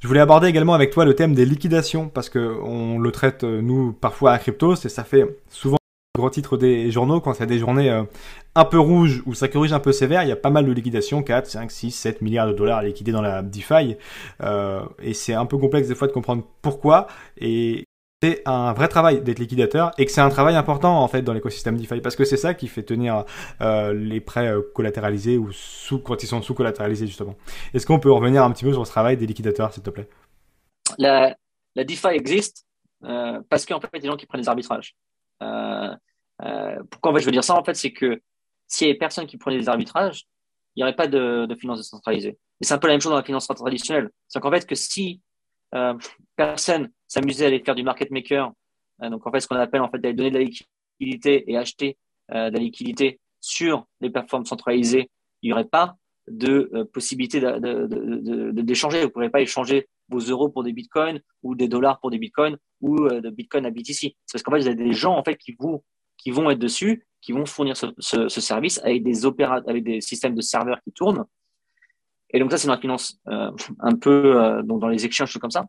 Je 0.00 0.06
voulais 0.06 0.20
aborder 0.20 0.46
également 0.46 0.74
avec 0.74 0.90
toi 0.90 1.04
le 1.04 1.14
thème 1.14 1.34
des 1.34 1.44
liquidations 1.44 2.08
parce 2.08 2.28
que 2.28 2.60
on 2.62 2.98
le 2.98 3.10
traite 3.10 3.42
euh, 3.42 3.60
nous 3.60 3.92
parfois 3.92 4.32
à 4.32 4.38
crypto, 4.38 4.74
et 4.74 4.88
ça 4.88 5.02
fait 5.02 5.26
souvent 5.48 5.78
gros 6.18 6.30
titre 6.30 6.56
des 6.56 6.90
journaux. 6.90 7.20
Quand 7.20 7.34
il 7.34 7.40
y 7.40 7.42
a 7.42 7.46
des 7.46 7.58
journées 7.58 7.90
euh, 7.90 8.04
un 8.54 8.64
peu 8.64 8.78
rouges 8.78 9.22
ou 9.24 9.34
ça 9.34 9.48
corrige 9.48 9.72
un 9.72 9.80
peu 9.80 9.92
sévère, 9.92 10.22
il 10.22 10.28
y 10.28 10.32
a 10.32 10.36
pas 10.36 10.50
mal 10.50 10.66
de 10.66 10.72
liquidations, 10.72 11.22
4, 11.22 11.46
5, 11.46 11.70
6, 11.70 11.90
7 11.92 12.22
milliards 12.22 12.48
de 12.48 12.52
dollars 12.52 12.82
liquidés 12.82 13.12
dans 13.12 13.22
la 13.22 13.42
DeFi. 13.42 13.96
Euh, 14.42 14.82
et 15.00 15.14
c'est 15.14 15.32
un 15.32 15.46
peu 15.46 15.56
complexe 15.56 15.88
des 15.88 15.94
fois 15.94 16.08
de 16.08 16.12
comprendre 16.12 16.44
pourquoi. 16.60 17.06
Et 17.38 17.84
c'est 18.22 18.42
un 18.46 18.72
vrai 18.72 18.88
travail 18.88 19.20
d'être 19.22 19.38
liquidateur 19.38 19.92
et 19.96 20.04
que 20.04 20.10
c'est 20.10 20.20
un 20.20 20.28
travail 20.28 20.56
important 20.56 21.02
en 21.02 21.06
fait 21.08 21.22
dans 21.22 21.32
l'écosystème 21.32 21.76
DeFi 21.76 22.00
parce 22.00 22.16
que 22.16 22.24
c'est 22.24 22.36
ça 22.36 22.52
qui 22.52 22.66
fait 22.66 22.82
tenir 22.82 23.24
euh, 23.60 23.94
les 23.94 24.20
prêts 24.20 24.48
euh, 24.48 24.62
collatéralisés 24.74 25.38
ou 25.38 25.52
sous 25.52 26.00
quand 26.00 26.20
ils 26.22 26.26
sont 26.26 26.42
sous 26.42 26.54
collatéralisés 26.54 27.06
justement. 27.06 27.36
Est-ce 27.74 27.86
qu'on 27.86 28.00
peut 28.00 28.10
revenir 28.10 28.42
un 28.42 28.50
petit 28.50 28.64
peu 28.64 28.72
sur 28.72 28.84
ce 28.84 28.90
travail 28.90 29.16
des 29.16 29.26
liquidateurs 29.26 29.72
s'il 29.72 29.84
te 29.84 29.90
plaît? 29.90 30.08
La, 30.98 31.36
DeFi 31.76 32.08
existe 32.08 32.66
euh, 33.04 33.40
parce 33.48 33.64
qu'en 33.64 33.80
fait 33.80 33.88
il 33.92 33.96
y 33.96 33.98
a 33.98 34.02
des 34.02 34.08
gens 34.08 34.16
qui 34.16 34.26
prennent 34.26 34.40
des 34.40 34.48
arbitrages. 34.48 34.96
Pourquoi 35.38 37.12
en 37.12 37.14
fait 37.14 37.20
je 37.20 37.26
veux 37.26 37.32
dire 37.32 37.44
ça 37.44 37.54
en 37.54 37.62
fait 37.62 37.74
c'est 37.74 37.92
que 37.92 38.20
s'il 38.66 38.88
y 38.88 38.90
avait 38.90 38.98
personne 38.98 39.26
qui 39.26 39.36
prenait 39.36 39.58
des 39.58 39.68
arbitrages, 39.68 40.26
il 40.74 40.80
n'y 40.80 40.82
aurait 40.82 40.96
pas 40.96 41.06
de, 41.06 41.46
de 41.46 41.54
finances 41.54 41.78
décentralisées. 41.78 42.36
Et 42.60 42.64
c'est 42.64 42.74
un 42.74 42.78
peu 42.78 42.88
la 42.88 42.94
même 42.94 43.00
chose 43.00 43.10
dans 43.10 43.16
la 43.16 43.22
finance 43.22 43.46
traditionnelle. 43.46 44.10
C'est 44.26 44.40
qu'en 44.40 44.50
fait 44.50 44.66
que 44.66 44.74
si 44.74 45.22
euh, 45.74 45.94
personne 46.36 46.90
s'amusait 47.06 47.44
à 47.44 47.48
aller 47.48 47.62
faire 47.64 47.74
du 47.74 47.82
market 47.82 48.10
maker. 48.10 48.52
Euh, 49.02 49.10
donc 49.10 49.26
en 49.26 49.32
fait, 49.32 49.40
ce 49.40 49.48
qu'on 49.48 49.56
appelle 49.56 49.80
en 49.80 49.90
fait 49.90 49.98
d'aller 49.98 50.14
donner 50.14 50.30
de 50.30 50.38
la 50.38 50.44
liquidité 50.44 51.50
et 51.50 51.56
acheter 51.56 51.98
euh, 52.32 52.50
de 52.50 52.56
la 52.56 52.62
liquidité 52.62 53.20
sur 53.40 53.86
les 54.00 54.10
plateformes 54.10 54.46
centralisées, 54.46 55.10
il 55.42 55.48
n'y 55.48 55.52
aurait 55.52 55.64
pas 55.64 55.96
de 56.28 56.70
euh, 56.74 56.84
possibilité 56.84 57.40
d'échanger. 57.40 59.00
Vous 59.00 59.06
ne 59.06 59.10
pourrez 59.10 59.30
pas 59.30 59.40
échanger 59.40 59.88
vos 60.08 60.18
euros 60.18 60.48
pour 60.48 60.62
des 60.62 60.72
bitcoins 60.72 61.20
ou 61.42 61.54
des 61.54 61.68
dollars 61.68 62.00
pour 62.00 62.10
des 62.10 62.18
bitcoins 62.18 62.56
ou 62.80 63.08
de 63.08 63.30
bitcoin 63.30 63.66
à 63.66 63.70
BTC. 63.70 63.92
C'est 63.92 64.16
parce 64.32 64.42
qu'en 64.42 64.52
fait, 64.52 64.60
vous 64.60 64.66
avez 64.66 64.76
des 64.76 64.92
gens 64.92 65.16
en 65.16 65.24
fait 65.24 65.36
qui 65.36 65.56
vous 65.58 65.82
qui 66.16 66.30
vont 66.30 66.50
être 66.50 66.58
dessus, 66.58 67.06
qui 67.20 67.32
vont 67.32 67.46
fournir 67.46 67.76
ce, 67.76 67.86
ce, 67.98 68.28
ce 68.28 68.40
service 68.40 68.78
avec 68.84 69.02
des 69.02 69.24
avec 69.24 69.84
des 69.84 70.00
systèmes 70.00 70.34
de 70.34 70.40
serveurs 70.40 70.80
qui 70.82 70.92
tournent. 70.92 71.24
Et 72.30 72.38
donc 72.38 72.50
ça, 72.50 72.58
c'est 72.58 72.66
dans 72.66 72.74
la 72.74 72.80
finance 72.80 73.18
euh, 73.28 73.50
un 73.80 73.94
peu 73.94 74.40
euh, 74.40 74.62
donc 74.62 74.80
dans 74.80 74.88
les 74.88 75.04
exchanges 75.04 75.36
comme 75.38 75.50
ça. 75.50 75.66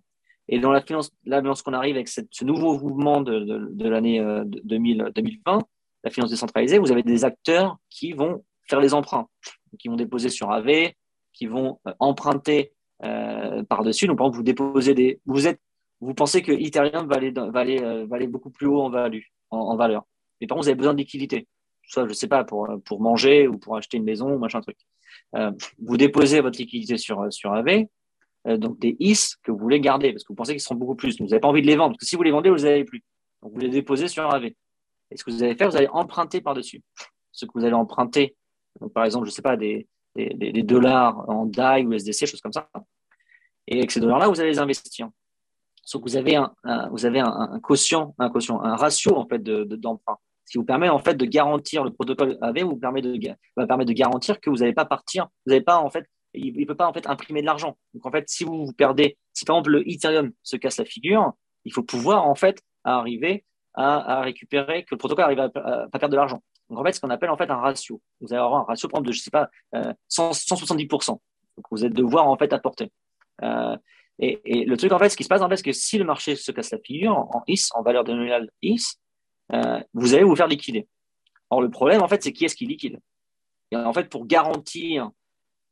Et 0.47 0.60
dans 0.60 0.72
la 0.72 0.82
finance, 0.82 1.12
là, 1.26 1.41
lorsqu'on 1.41 1.74
arrive 1.74 1.95
avec 1.95 2.07
ce 2.07 2.43
nouveau 2.43 2.80
mouvement 2.80 3.22
de, 3.22 3.88
l'année 3.88 4.20
2020, 4.64 5.57
euh, 5.57 5.62
la 6.03 6.10
finance 6.10 6.32
décentralisée, 6.32 6.80
vous 6.80 6.91
avez 6.91 7.03
des 7.03 7.24
acteurs 7.24 7.78
qui 7.89 8.14
vont 8.14 8.43
faire 8.68 8.80
les 8.80 8.95
emprunts, 8.95 9.28
qui 9.78 9.89
vont 9.89 9.95
déposer 9.95 10.30
sur 10.30 10.51
AV, 10.51 10.91
qui 11.34 11.45
vont 11.45 11.80
emprunter 11.99 12.74
par-dessus. 12.97 14.07
Donc, 14.07 14.18
par 14.18 14.26
exemple, 14.26 14.38
vous 14.38 14.43
déposez 14.43 14.95
des, 14.95 15.22
vous 15.26 15.45
êtes, 15.45 15.60
vous 16.01 16.16
pensez 16.16 16.41
que 16.41 16.51
Ethereum 16.51 17.07
va 17.07 17.18
aller, 17.18 17.32
va 17.32 17.60
aller, 17.60 18.05
va 18.07 18.16
aller 18.16 18.28
beaucoup 18.28 18.49
plus 18.49 18.66
haut 18.66 18.82
en, 18.82 18.89
value, 18.89 19.22
en 19.51 19.76
valeur. 19.76 20.03
Mais 20.41 20.47
par 20.47 20.55
contre, 20.55 20.66
vous 20.66 20.70
avez 20.70 20.78
besoin 20.78 20.93
de 20.93 20.99
liquidité. 20.99 21.47
Soit, 21.90 22.08
je 22.08 22.14
sais 22.14 22.28
pas, 22.28 22.44
pour, 22.44 22.70
pour 22.86 23.02
manger 23.02 23.48
ou 23.48 23.58
pour 23.58 23.76
acheter 23.76 23.98
une 23.98 24.04
maison 24.04 24.32
ou 24.32 24.38
machin 24.38 24.62
truc. 24.62 24.78
Euh, 25.36 25.52
vous 25.80 25.98
déposez 25.98 26.40
votre 26.40 26.60
liquidité 26.60 26.98
sur, 26.98 27.34
sur 27.34 27.52
AV, 27.52 27.86
euh, 28.48 28.58
donc 28.58 28.78
des 28.78 28.96
IS 29.00 29.36
que 29.42 29.52
vous 29.52 29.58
voulez 29.58 29.80
garder 29.80 30.12
parce 30.12 30.24
que 30.24 30.30
vous 30.30 30.36
pensez 30.36 30.52
qu'ils 30.54 30.62
seront 30.62 30.76
beaucoup 30.76 30.96
plus. 30.96 31.20
vous 31.20 31.26
n'avez 31.26 31.40
pas 31.40 31.48
envie 31.48 31.64
de 31.64 31.68
les 31.68 31.76
vendre 31.76 31.94
parce 31.94 32.02
que 32.02 32.06
si 32.06 32.16
vous 32.16 32.22
les 32.22 32.32
vendez, 32.32 32.50
vous 32.50 32.58
les 32.58 32.66
avez 32.66 32.86
plus. 32.86 33.04
Donc 33.42 33.54
vous 33.54 33.60
les 33.60 33.70
déposez 33.70 34.08
sur 34.08 34.32
AV. 34.32 34.46
Et 34.46 35.18
ce 35.18 35.24
que 35.24 35.32
vous 35.32 35.42
allez 35.42 35.56
faire, 35.56 35.68
vous 35.68 35.78
allez 35.78 35.88
emprunter 35.88 36.42
par-dessus. 36.42 36.84
Ce 37.32 37.46
que 37.46 37.52
vous 37.56 37.66
allez 37.66 37.74
emprunter, 37.74 38.36
donc 38.80 38.94
par 38.94 39.06
exemple, 39.06 39.26
je 39.26 39.32
sais 39.32 39.42
pas, 39.42 39.58
des, 39.58 39.88
des, 40.16 40.64
dollars 40.64 41.28
en 41.28 41.48
DAI 41.48 41.86
ou 41.86 41.94
SDC, 41.94 42.28
choses 42.28 42.42
comme 42.42 42.54
ça. 42.54 42.70
Et 43.68 43.78
avec 43.78 43.90
ces 43.90 44.00
dollars-là, 44.00 44.28
vous 44.28 44.40
allez 44.40 44.52
les 44.52 44.60
investir. 44.60 45.10
Sauf 45.84 46.04
que 46.04 46.10
vous 46.10 46.18
avez 46.18 46.36
un, 46.36 46.54
vous 46.92 47.06
avez 47.08 47.20
un, 47.20 47.60
quotient, 47.62 48.14
un 48.20 48.30
quotient, 48.30 48.62
un 48.62 48.76
ratio 48.76 49.16
en 49.16 49.28
fait 49.28 49.42
de 49.42 49.64
d'emprunt, 49.64 50.20
ce 50.50 50.54
qui 50.54 50.58
vous 50.58 50.66
permet 50.66 50.89
en 50.89 50.97
fait 50.97 51.14
de 51.14 51.26
garantir 51.26 51.84
le 51.84 51.91
protocole 51.91 52.39
AV 52.41 52.64
vous 52.64 52.76
permet 52.76 53.04
de 53.04 53.16
va 53.56 53.68
permettre 53.68 53.89
de 53.89 53.93
garantir 53.93 54.39
que 54.39 54.50
vous 54.50 54.58
n'allez 54.58 54.74
pas 54.74 54.86
partir, 54.86 55.28
vous 55.45 55.52
n'allez 55.52 55.64
pas 55.64 55.78
en 55.78 55.91
fait 55.91 56.08
il 56.34 56.60
ne 56.60 56.66
peut 56.66 56.76
pas 56.76 56.88
en 56.88 56.93
fait 56.93 57.08
imprimer 57.08 57.41
de 57.41 57.45
l'argent. 57.45 57.78
Donc 57.93 58.06
en 58.06 58.12
fait, 58.12 58.28
si 58.28 58.43
vous, 58.43 58.66
vous 58.66 58.74
perdez, 58.74 59.18
si 59.34 59.45
par 59.45 59.58
exemple 59.58 59.72
le 59.72 59.88
Ethereum 59.88 60.32
se 60.41 60.58
casse 60.58 60.78
la 60.78 60.86
figure, 60.86 61.34
il 61.66 61.74
faut 61.74 61.84
pouvoir 61.84 62.28
en 62.28 62.34
fait 62.34 62.62
arriver 62.84 63.45
à, 63.76 64.22
récupérer, 64.22 64.84
que 64.84 64.89
le 64.91 64.97
protocole 64.97 65.26
arrive 65.26 65.39
à, 65.39 65.50
pas 65.50 66.00
perdre 66.00 66.10
de 66.10 66.16
l'argent. 66.16 66.41
Donc 66.70 66.80
en 66.80 66.84
fait, 66.84 66.93
ce 66.93 67.00
qu'on 67.00 67.12
appelle 67.12 67.30
en 67.30 67.38
fait 67.38 67.50
un 67.50 67.58
ratio. 67.58 68.02
Vous 68.20 68.34
allez 68.34 68.41
avoir 68.41 68.62
un 68.62 68.64
ratio 68.64 68.89
par 68.89 68.97
exemple 68.97 69.10
de 69.10 69.14
je 69.14 69.22
sais 69.22 69.32
pas 69.32 69.50
euh, 69.76 69.93
170%. 70.10 71.08
Donc 71.10 71.20
vous 71.70 71.86
êtes 71.86 71.93
devoir 71.93 72.28
en 72.28 72.38
fait 72.38 72.52
apporter. 72.54 72.91
Euh, 73.43 73.78
et, 74.18 74.66
le 74.66 74.76
truc 74.76 74.91
en 74.91 75.00
fait, 75.00 75.10
ce 75.10 75.16
qui 75.16 75.24
se 75.24 75.30
passe 75.30 75.41
en 75.41 75.50
fait, 75.50 75.58
c'est 75.58 75.64
que 75.64 75.72
si 75.72 75.97
le 75.97 76.04
marché 76.04 76.36
se 76.36 76.52
casse 76.52 76.72
la 76.72 76.80
figure 76.80 77.14
en 77.16 77.43
IS, 77.47 77.70
en 77.74 77.82
valeur 77.82 78.04
nominale 78.04 78.50
IS, 78.62 79.00
euh, 79.54 79.80
vous 79.93 80.14
allez 80.14 80.24
vous 80.24 80.36
faire 80.36 80.47
liquider. 80.47 80.88
Or 81.50 81.62
le 81.62 81.70
problème 81.70 82.02
en 82.02 82.08
fait, 82.08 82.24
c'est 82.24 82.34
qui 82.34 82.45
est-ce 82.45 82.56
qui 82.56 82.66
liquide? 82.66 83.00
Et 83.72 83.76
en 83.76 83.93
fait, 83.93 84.10
pour 84.10 84.26
garantir 84.26 85.10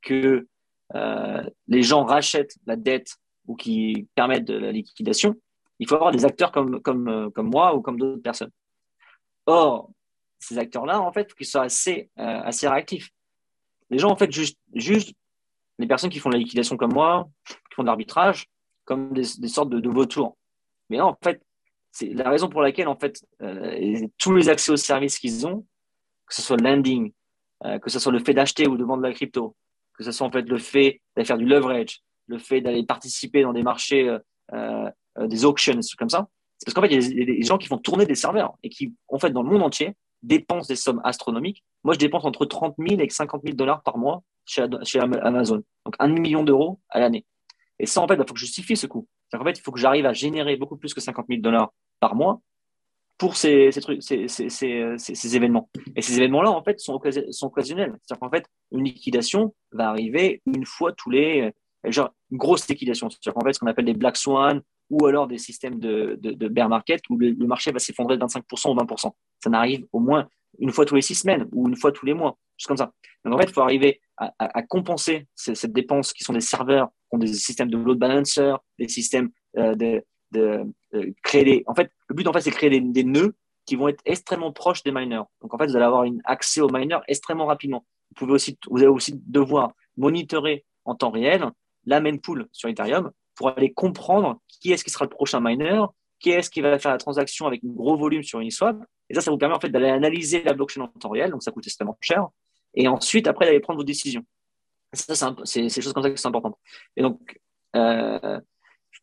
que 0.01 0.47
euh, 0.95 1.43
les 1.67 1.83
gens 1.83 2.03
rachètent 2.03 2.55
la 2.65 2.75
dette 2.75 3.15
ou 3.47 3.55
qui 3.55 4.07
permettent 4.15 4.45
de 4.45 4.57
la 4.57 4.71
liquidation, 4.71 5.35
il 5.79 5.87
faut 5.87 5.95
avoir 5.95 6.11
des 6.11 6.25
acteurs 6.25 6.51
comme, 6.51 6.81
comme, 6.81 7.07
euh, 7.07 7.29
comme 7.29 7.49
moi 7.49 7.75
ou 7.75 7.81
comme 7.81 7.99
d'autres 7.99 8.21
personnes. 8.21 8.51
Or, 9.45 9.91
ces 10.39 10.57
acteurs-là, 10.57 11.01
en 11.01 11.11
fait, 11.11 11.31
ils 11.39 11.45
soient 11.45 11.63
assez, 11.63 12.11
assez 12.15 12.67
réactifs. 12.67 13.09
Les 13.89 13.97
gens, 13.97 14.11
en 14.11 14.15
fait, 14.15 14.31
juste, 14.31 14.59
juste 14.73 15.15
les 15.79 15.87
personnes 15.87 16.09
qui 16.09 16.19
font 16.19 16.29
la 16.29 16.37
liquidation 16.37 16.77
comme 16.77 16.93
moi, 16.93 17.29
qui 17.45 17.75
font 17.75 17.83
de 17.83 17.87
l'arbitrage, 17.87 18.47
comme 18.85 19.13
des, 19.13 19.23
des, 19.39 19.47
sortes 19.47 19.69
de, 19.69 19.79
de 19.79 19.89
vautours. 19.89 20.37
Mais 20.89 20.97
là, 20.97 21.07
en 21.07 21.17
fait, 21.23 21.41
c'est 21.97 22.13
la 22.13 22.29
raison 22.29 22.47
pour 22.47 22.61
laquelle, 22.61 22.87
en 22.87 22.95
fait, 22.95 23.25
euh, 23.41 24.07
tous 24.19 24.35
les 24.35 24.49
accès 24.49 24.71
aux 24.71 24.77
services 24.77 25.17
qu'ils 25.17 25.47
ont, 25.47 25.65
que 26.27 26.35
ce 26.35 26.43
soit 26.43 26.57
le 26.57 26.63
landing, 26.63 27.11
euh, 27.65 27.79
que 27.79 27.89
ce 27.89 27.97
soit 27.97 28.11
le 28.11 28.19
fait 28.19 28.35
d'acheter 28.35 28.67
ou 28.67 28.77
de 28.77 28.83
vendre 28.83 29.01
la 29.01 29.11
crypto, 29.13 29.55
que 29.97 30.03
ce 30.03 30.11
soit 30.11 30.29
le 30.35 30.57
fait 30.59 31.01
d'aller 31.15 31.25
faire 31.25 31.39
du 31.39 31.45
leverage, 31.45 32.01
le 32.27 32.37
fait 32.37 32.61
d'aller 32.61 32.85
participer 32.85 33.41
dans 33.41 33.51
des 33.51 33.63
marchés, 33.63 34.07
euh, 34.07 34.19
euh, 34.53 35.27
des 35.27 35.43
auctions, 35.43 35.79
comme 35.97 36.09
ça. 36.09 36.27
C'est 36.59 36.65
parce 36.65 36.75
qu'en 36.75 36.81
fait, 36.81 36.93
il 36.93 37.17
y 37.17 37.21
a 37.23 37.25
des, 37.25 37.41
gens 37.41 37.57
qui 37.57 37.67
font 37.67 37.79
tourner 37.79 38.05
des 38.05 38.13
serveurs 38.13 38.53
et 38.61 38.69
qui, 38.69 38.93
en 39.07 39.17
fait, 39.17 39.31
dans 39.31 39.41
le 39.41 39.49
monde 39.49 39.63
entier, 39.63 39.95
dépensent 40.21 40.67
des 40.67 40.75
sommes 40.75 41.01
astronomiques. 41.03 41.63
Moi, 41.83 41.95
je 41.95 41.99
dépense 41.99 42.25
entre 42.25 42.45
30 42.45 42.75
000 42.77 43.01
et 43.01 43.09
50 43.09 43.41
000 43.43 43.55
dollars 43.55 43.81
par 43.81 43.97
mois 43.97 44.21
chez, 44.45 44.67
chez 44.83 44.99
Amazon. 44.99 45.63
Donc, 45.83 45.95
un 45.97 46.09
million 46.09 46.43
d'euros 46.43 46.79
à 46.89 46.99
l'année. 46.99 47.25
Et 47.79 47.87
ça, 47.87 48.01
en 48.01 48.07
fait, 48.07 48.15
il 48.15 48.19
faut 48.27 48.33
que 48.35 48.39
je 48.39 48.45
justifie 48.45 48.77
ce 48.77 48.85
coût. 48.85 49.07
En 49.33 49.43
fait, 49.43 49.57
il 49.57 49.61
faut 49.61 49.71
que 49.71 49.79
j'arrive 49.79 50.05
à 50.05 50.13
générer 50.13 50.57
beaucoup 50.57 50.77
plus 50.77 50.93
que 50.93 51.01
50 51.01 51.25
000 51.27 51.41
dollars 51.41 51.73
par 51.99 52.15
mois 52.15 52.41
pour 53.17 53.35
ces, 53.35 53.71
ces 53.71 53.81
trucs, 53.81 54.03
ces, 54.03 55.35
événements. 55.35 55.69
Et 55.95 56.01
ces 56.01 56.17
événements-là, 56.17 56.51
en 56.51 56.63
fait, 56.63 56.79
sont, 56.79 56.93
occasionnels. 56.93 57.97
C'est-à-dire 58.03 58.19
qu'en 58.19 58.29
fait, 58.29 58.45
une 58.71 58.83
liquidation 58.83 59.55
va 59.71 59.89
arriver 59.89 60.41
une 60.45 60.65
fois 60.65 60.93
tous 60.93 61.09
les, 61.09 61.51
euh, 61.85 61.91
genre, 61.91 62.11
une 62.31 62.37
grosse 62.37 62.67
liquidation. 62.67 63.09
C'est-à-dire 63.09 63.33
qu'en 63.33 63.45
fait, 63.45 63.53
ce 63.53 63.59
qu'on 63.59 63.67
appelle 63.67 63.85
des 63.85 63.95
black 63.95 64.17
swan 64.17 64.61
ou 64.89 65.05
alors 65.07 65.27
des 65.27 65.39
systèmes 65.39 65.79
de, 65.79 66.17
de, 66.21 66.47
bear 66.47 66.69
market 66.69 67.01
où 67.09 67.17
le, 67.17 67.33
marché 67.45 67.71
va 67.71 67.79
s'effondrer 67.79 68.17
de 68.17 68.23
25% 68.23 68.71
ou 68.71 68.75
20%. 68.75 69.11
Ça 69.43 69.49
n'arrive 69.49 69.85
au 69.91 69.99
moins 69.99 70.27
une 70.59 70.71
fois 70.71 70.85
tous 70.85 70.95
les 70.95 71.01
six 71.01 71.15
semaines 71.15 71.47
ou 71.51 71.67
une 71.67 71.75
fois 71.75 71.91
tous 71.91 72.05
les 72.05 72.13
mois, 72.13 72.37
juste 72.57 72.67
comme 72.67 72.77
ça. 72.77 72.93
Donc 73.25 73.33
en 73.33 73.37
fait, 73.37 73.45
il 73.45 73.53
faut 73.53 73.61
arriver 73.61 73.99
à 74.17 74.63
compenser 74.63 75.27
cette 75.35 75.73
dépense 75.73 76.13
qui 76.13 76.23
sont 76.23 76.33
des 76.33 76.41
serveurs, 76.41 76.87
qui 77.09 77.15
ont 77.15 77.19
des 77.19 77.27
systèmes 77.27 77.69
de 77.69 77.77
load 77.77 77.99
balancer, 77.99 78.53
des 78.79 78.87
systèmes 78.87 79.29
euh, 79.57 79.75
de, 79.75 80.03
de, 80.31 80.65
créer 81.23 81.43
des. 81.43 81.63
En 81.67 81.75
fait, 81.75 81.91
le 82.07 82.15
but, 82.15 82.27
en 82.27 82.33
fait, 82.33 82.41
c'est 82.41 82.51
créer 82.51 82.79
des, 82.79 83.03
nœuds 83.03 83.35
qui 83.65 83.75
vont 83.75 83.87
être 83.87 84.01
extrêmement 84.05 84.51
proches 84.51 84.83
des 84.83 84.91
miners. 84.91 85.23
Donc, 85.41 85.53
en 85.53 85.57
fait, 85.57 85.67
vous 85.67 85.75
allez 85.75 85.85
avoir 85.85 86.05
accès 86.25 86.61
aux 86.61 86.69
miners 86.69 86.99
extrêmement 87.07 87.45
rapidement. 87.45 87.85
Vous 88.09 88.15
pouvez 88.15 88.33
aussi, 88.33 88.57
vous 88.69 88.77
allez 88.77 88.87
aussi 88.87 89.19
devoir 89.25 89.73
monitorer 89.97 90.65
en 90.85 90.95
temps 90.95 91.11
réel 91.11 91.49
la 91.85 91.99
main 91.99 92.17
pool 92.17 92.47
sur 92.51 92.69
Ethereum 92.69 93.11
pour 93.35 93.49
aller 93.49 93.73
comprendre 93.73 94.39
qui 94.47 94.71
est-ce 94.71 94.83
qui 94.83 94.89
sera 94.89 95.05
le 95.05 95.09
prochain 95.09 95.39
miner, 95.39 95.83
qui 96.19 96.31
est-ce 96.31 96.49
qui 96.49 96.61
va 96.61 96.79
faire 96.79 96.91
la 96.91 96.97
transaction 96.97 97.45
avec 97.45 97.63
un 97.63 97.69
gros 97.69 97.97
volume 97.97 98.23
sur 98.23 98.39
Uniswap. 98.39 98.77
Et 99.09 99.13
ça, 99.13 99.21
ça 99.21 99.31
vous 99.31 99.37
permet 99.37 99.55
en 99.55 99.59
fait 99.59 99.69
d'aller 99.69 99.89
analyser 99.89 100.43
la 100.43 100.53
blockchain 100.53 100.81
en 100.81 100.87
temps 100.87 101.09
réel, 101.09 101.31
donc 101.31 101.43
ça 101.43 101.51
coûte 101.51 101.65
extrêmement 101.65 101.97
cher. 102.01 102.27
Et 102.73 102.87
ensuite, 102.87 103.27
après, 103.27 103.45
d'aller 103.45 103.59
prendre 103.59 103.79
vos 103.79 103.83
décisions. 103.83 104.23
Ça, 104.93 105.35
c'est 105.43 105.61
des 105.61 105.69
choses 105.69 105.93
comme 105.93 106.03
ça 106.03 106.09
qui 106.09 106.17
sont 106.17 106.29
importantes. 106.29 106.57
Et 106.95 107.01
donc, 107.01 107.39
euh, 107.75 108.39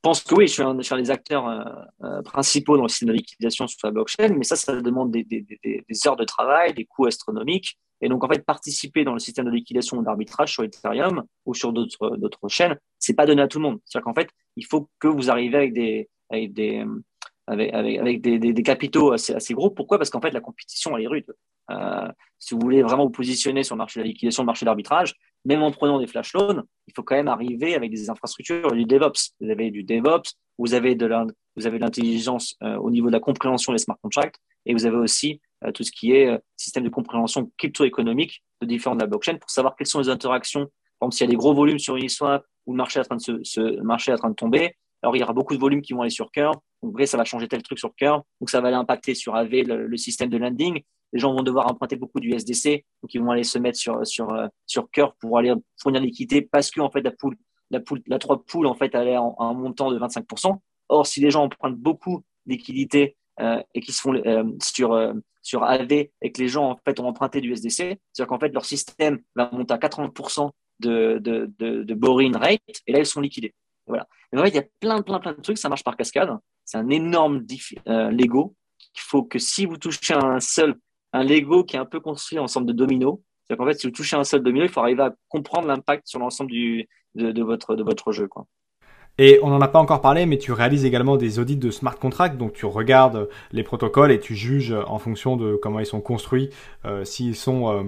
pense 0.05 0.23
que 0.23 0.35
oui, 0.35 0.47
je 0.47 0.53
suis 0.53 0.63
un, 0.63 0.75
des 0.75 1.11
acteurs 1.11 1.49
euh, 1.49 1.65
euh, 2.05 2.23
principaux 2.23 2.77
dans 2.77 2.83
le 2.83 2.89
système 2.89 3.09
de 3.09 3.15
liquidation 3.15 3.67
sur 3.67 3.79
la 3.85 3.91
blockchain, 3.91 4.29
mais 4.37 4.45
ça, 4.45 4.55
ça 4.55 4.81
demande 4.81 5.11
des, 5.11 5.47
heures 6.07 6.17
de 6.17 6.25
travail, 6.25 6.75
des 6.75 6.85
coûts 6.85 7.07
astronomiques. 7.07 7.79
Et 8.03 8.09
donc, 8.11 8.23
en 8.23 8.29
fait, 8.29 8.45
participer 8.45 9.03
dans 9.03 9.15
le 9.15 9.19
système 9.19 9.47
de 9.47 9.51
liquidation 9.51 9.97
ou 9.97 10.03
d'arbitrage 10.03 10.53
sur 10.53 10.63
Ethereum 10.63 11.25
ou 11.47 11.55
sur 11.55 11.73
d'autres, 11.73 12.49
chaînes, 12.49 12.77
c'est 12.99 13.15
pas 13.15 13.25
donné 13.25 13.41
à 13.41 13.49
tout 13.49 13.59
le 13.59 13.63
monde. 13.63 13.79
C'est-à-dire 13.87 14.05
qu'en 14.05 14.15
fait, 14.15 14.29
il 14.57 14.67
faut 14.67 14.91
que 15.01 15.09
vous 15.09 15.31
arrivez 15.31 15.57
avec 15.57 15.73
des, 15.73 16.11
avec 16.29 16.53
des, 16.53 16.85
avec, 17.47 17.73
avec, 17.75 18.21
des, 18.21 18.39
des, 18.39 18.63
capitaux 18.63 19.13
assez, 19.13 19.35
assez 19.35 19.55
gros. 19.55 19.71
Pourquoi? 19.71 19.99
Parce 19.99 20.11
qu'en 20.11 20.21
fait, 20.21 20.31
la 20.31 20.41
compétition, 20.41 20.97
elle 20.97 21.05
est 21.05 21.09
rude. 21.09 21.27
Euh, 21.71 22.09
si 22.39 22.55
vous 22.55 22.61
voulez 22.61 22.83
vraiment 22.83 23.05
vous 23.05 23.11
positionner 23.11 23.63
sur 23.63 23.75
le 23.75 23.79
marché 23.79 24.01
de 24.01 24.05
la 24.05 24.09
liquidation, 24.09 24.43
le 24.43 24.47
marché 24.47 24.65
d'arbitrage, 24.65 25.15
même 25.45 25.63
en 25.63 25.71
prenant 25.71 25.99
des 25.99 26.07
flash 26.07 26.33
loans, 26.33 26.63
il 26.87 26.95
faut 26.95 27.03
quand 27.03 27.17
même 27.17 27.29
arriver 27.29 27.75
avec 27.75 27.91
des 27.91 28.09
infrastructures 28.11 28.73
du 28.73 28.85
DevOps. 28.85 29.35
Vous 29.41 29.51
avez 29.51 29.71
du 29.71 29.83
DevOps, 29.83 30.35
vous 30.59 30.75
avez 30.75 30.95
de 30.95 31.07
de 31.07 31.79
l'intelligence 31.79 32.57
euh, 32.63 32.77
au 32.77 32.91
niveau 32.91 33.09
de 33.09 33.13
la 33.13 33.21
compréhension 33.21 33.73
des 33.73 33.79
smart 33.79 33.99
contracts, 34.03 34.41
et 34.67 34.73
vous 34.73 34.87
avez 34.87 34.97
aussi 34.97 35.41
euh, 35.65 35.73
tout 35.73 35.83
ce 35.83 35.93
qui 35.93 36.13
est 36.13 36.29
euh, 36.29 36.39
système 36.57 36.85
de 36.85 36.89
compréhension 36.89 37.51
crypto-économique 37.59 38.43
de 38.61 38.67
différentes 38.67 38.99
de 38.99 39.05
la 39.05 39.09
blockchain 39.09 39.37
pour 39.37 39.51
savoir 39.51 39.77
quelles 39.77 39.87
sont 39.87 40.01
les 40.01 40.09
interactions. 40.09 40.67
Par 40.99 41.07
exemple, 41.07 41.15
s'il 41.15 41.27
y 41.27 41.29
a 41.29 41.31
des 41.31 41.37
gros 41.37 41.55
volumes 41.55 41.79
sur 41.79 41.97
Uniswap 41.97 42.45
ou 42.67 42.73
le 42.73 42.79
marché 42.79 42.99
est 42.99 43.03
en 43.03 43.17
train 43.17 43.17
de 43.17 43.45
se, 43.45 43.81
marché 43.83 44.11
est 44.11 44.15
en 44.15 44.19
train 44.19 44.31
de 44.31 44.35
tomber, 44.35 44.77
alors 45.05 45.17
il 45.17 45.21
y 45.21 45.23
aura 45.23 45.35
beaucoup 45.35 45.55
de 45.55 45.61
volumes 45.61 45.83
qui 45.83 45.93
vont 45.93 46.01
aller 46.01 46.11
sur 46.11 46.31
Curve. 46.31 46.57
Donc, 46.83 46.95
vrai, 46.95 47.05
ça 47.05 47.19
va 47.19 47.25
changer 47.25 47.47
tel 47.47 47.63
truc 47.63 47.79
sur 47.79 47.95
Curve. 47.95 48.23
Donc, 48.41 48.49
ça 48.49 48.63
va 48.63 48.69
aller 48.69 48.77
impacter 48.77 49.15
sur 49.15 49.37
AV 49.37 49.51
le, 49.67 49.97
système 49.99 50.31
de 50.31 50.39
landing. 50.39 50.81
Les 51.13 51.19
gens 51.19 51.35
vont 51.35 51.43
devoir 51.43 51.71
emprunter 51.71 51.97
beaucoup 51.97 52.21
du 52.21 52.33
SDC. 52.33 52.85
Donc, 53.03 53.13
ils 53.13 53.21
vont 53.21 53.31
aller 53.31 53.45
se 53.45 53.59
mettre 53.59 53.79
sur, 53.79 54.07
sur, 54.07 54.35
sur 54.67 54.91
Curve 54.91 55.13
pour 55.21 55.37
aller 55.37 55.53
fournir 55.79 56.01
l'équité 56.01 56.41
parce 56.41 56.71
que, 56.71 56.81
en 56.81 56.91
fait, 56.91 57.03
la 57.03 57.11
poule, 57.11 57.37
la 57.71 57.81
poule, 57.81 58.01
la 58.07 58.19
3 58.19 58.45
poule, 58.47 58.67
en 58.67 58.75
fait, 58.75 58.95
elle 58.95 59.09
est 59.09 59.19
en, 59.19 59.37
un 59.39 59.53
montant 59.53 59.91
de 59.91 59.99
25%. 59.99 60.57
Or, 60.89 61.07
si 61.07 61.21
les 61.21 61.31
gens 61.31 61.45
empruntent 61.45 61.77
beaucoup 61.77 62.23
d'équité 62.47 63.17
euh, 63.41 63.63
et 63.75 63.81
qui 63.81 63.93
se 63.93 64.01
font 64.01 64.15
euh, 64.15 64.45
sur, 64.63 64.95
euh, 64.95 65.13
sur 65.43 65.65
AV 65.65 65.93
et 65.93 66.33
que 66.33 66.41
les 66.41 66.49
gens, 66.49 66.71
en 66.71 66.77
fait, 66.83 66.99
ont 66.99 67.07
emprunté 67.07 67.43
du 67.43 67.53
SDC, 67.53 67.99
c'est-à-dire 68.13 68.27
qu'en 68.27 68.39
fait, 68.39 68.55
leur 68.55 68.65
système 68.65 69.21
va 69.37 69.51
monter 69.53 69.75
à 69.75 69.79
80% 69.79 70.51
de, 70.81 71.19
de, 71.19 71.53
de, 71.59 71.83
de 71.83 71.95
borrowing 71.95 72.35
rate 72.35 72.61
et 72.87 72.93
là, 72.93 73.01
ils 73.01 73.07
sont 73.07 73.21
liquidés. 73.21 73.55
Voilà. 73.87 74.07
en 74.35 74.43
fait, 74.43 74.49
il 74.49 74.55
y 74.55 74.59
a 74.59 74.64
plein, 74.80 75.03
plein, 75.03 75.20
plein 75.20 75.32
de 75.32 75.41
trucs, 75.41 75.59
ça 75.59 75.68
marche 75.68 75.85
par 75.85 75.97
cascade. 75.97 76.30
C'est 76.64 76.78
un 76.78 76.89
énorme 76.89 77.45
euh, 77.89 78.11
Lego. 78.11 78.55
Il 78.97 79.01
faut 79.01 79.22
que 79.22 79.39
si 79.39 79.66
vous 79.66 79.76
touchez 79.76 80.14
un 80.14 80.41
seul, 80.41 80.76
un 81.12 81.24
Lego 81.24 81.64
qui 81.64 81.76
est 81.76 81.78
un 81.78 81.85
peu 81.85 82.01
construit 82.01 82.39
en 82.39 82.49
forme 82.49 82.66
de 82.66 82.72
domino, 82.72 83.22
c'est-à-dire 83.45 83.64
qu'en 83.64 83.70
fait, 83.70 83.78
si 83.78 83.87
vous 83.87 83.93
touchez 83.93 84.16
un 84.16 84.24
seul 84.24 84.43
domino, 84.43 84.64
il 84.64 84.70
faut 84.70 84.80
arriver 84.80 85.03
à 85.03 85.14
comprendre 85.28 85.68
l'impact 85.68 86.07
sur 86.07 86.18
l'ensemble 86.18 86.51
de, 86.51 86.87
de, 87.14 87.43
votre, 87.43 87.76
de 87.76 87.82
votre 87.82 88.12
jeu. 88.12 88.26
Quoi. 88.26 88.47
Et 89.18 89.39
on 89.43 89.51
n'en 89.51 89.61
a 89.61 89.68
pas 89.68 89.78
encore 89.78 90.01
parlé, 90.01 90.26
mais 90.26 90.39
tu 90.39 90.51
réalises 90.51 90.85
également 90.85 91.16
des 91.16 91.39
audits 91.39 91.57
de 91.57 91.70
smart 91.70 91.97
contracts, 91.97 92.37
donc 92.37 92.53
tu 92.53 92.66
regardes 92.66 93.28
les 93.53 93.62
protocoles 93.62 94.11
et 94.11 94.18
tu 94.18 94.35
juges 94.35 94.74
en 94.87 94.99
fonction 94.99 95.37
de 95.37 95.55
comment 95.55 95.78
ils 95.78 95.87
sont 95.87 96.01
construits, 96.01 96.51
euh, 96.85 97.05
s'ils 97.05 97.37
sont 97.37 97.70
euh, 97.72 97.85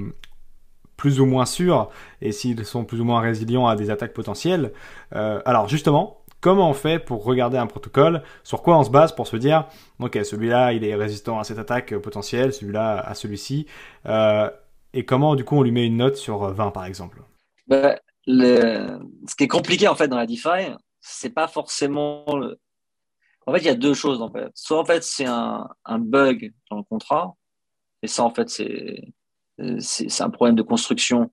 plus 0.97 1.20
ou 1.20 1.26
moins 1.26 1.47
sûrs 1.47 1.90
et 2.20 2.32
s'ils 2.32 2.64
sont 2.64 2.84
plus 2.84 3.01
ou 3.01 3.05
moins 3.05 3.20
résilients 3.20 3.66
à 3.66 3.76
des 3.76 3.90
attaques 3.90 4.12
potentielles. 4.12 4.72
Euh, 5.14 5.40
alors 5.44 5.68
justement, 5.68 6.24
comment 6.40 6.70
on 6.70 6.74
fait 6.74 6.99
pour 6.99 7.24
regarder 7.24 7.59
un 7.59 7.66
protocole? 7.66 8.22
Sur 8.44 8.62
quoi 8.62 8.78
on 8.78 8.84
se 8.84 8.90
base 8.90 9.14
pour 9.14 9.26
se 9.26 9.36
dire, 9.36 9.68
ok, 10.01 10.18
celui-là, 10.24 10.72
il 10.72 10.84
est 10.84 10.94
résistant 10.94 11.38
à 11.38 11.44
cette 11.44 11.59
attaque 11.59 11.97
potentielle, 11.99 12.53
celui-là 12.53 12.99
à 12.99 13.14
celui-ci 13.14 13.66
euh, 14.07 14.51
Et 14.92 15.05
comment, 15.05 15.34
du 15.36 15.44
coup, 15.44 15.57
on 15.57 15.62
lui 15.62 15.72
met 15.72 15.86
une 15.86 15.99
note 15.99 16.16
sur 16.16 16.38
20, 16.38 16.70
par 16.70 16.84
exemple? 16.84 17.22
Bah. 17.66 17.97
Ce 18.28 19.36
qui 19.36 19.44
est 19.44 19.49
compliqué, 19.49 19.86
en 19.86 19.94
fait, 19.94 20.09
dans 20.09 20.16
la 20.16 20.26
DeFi, 20.26 20.74
c'est 21.01 21.30
pas 21.30 21.49
forcément... 21.49 22.24
Le... 22.36 22.59
En 23.47 23.53
fait, 23.53 23.61
il 23.61 23.66
y 23.66 23.68
a 23.68 23.76
deux 23.76 23.94
choses, 23.94 24.20
en 24.20 24.30
fait. 24.30 24.51
Soit, 24.55 24.80
en 24.80 24.84
fait, 24.84 25.05
c'est 25.05 25.26
un, 25.26 25.68
un 25.84 25.99
bug 26.01 26.53
dans 26.70 26.78
le 26.78 26.82
contrat, 26.82 27.36
et 28.03 28.09
ça, 28.09 28.22
en 28.24 28.30
fait, 28.30 28.49
c'est 28.49 28.70
euh, 28.70 28.97
c'est 29.79 30.23
un 30.23 30.31
problème 30.31 30.57
de 30.57 30.63
construction 30.63 31.31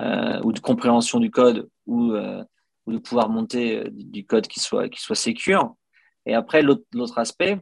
euh, 0.00 0.40
ou 0.42 0.52
de 0.52 0.60
compréhension 0.60 1.20
du 1.20 1.30
code 1.30 1.68
ou, 1.86 2.12
euh, 2.12 2.42
de 2.86 2.98
pouvoir 2.98 3.28
monter 3.28 3.84
du 3.90 4.24
code 4.26 4.46
qui 4.46 4.60
soit, 4.60 4.88
qui 4.88 5.00
soit 5.00 5.16
sécure. 5.16 5.74
Et 6.26 6.34
après, 6.34 6.62
l'autre 6.62 7.18
aspect, 7.18 7.60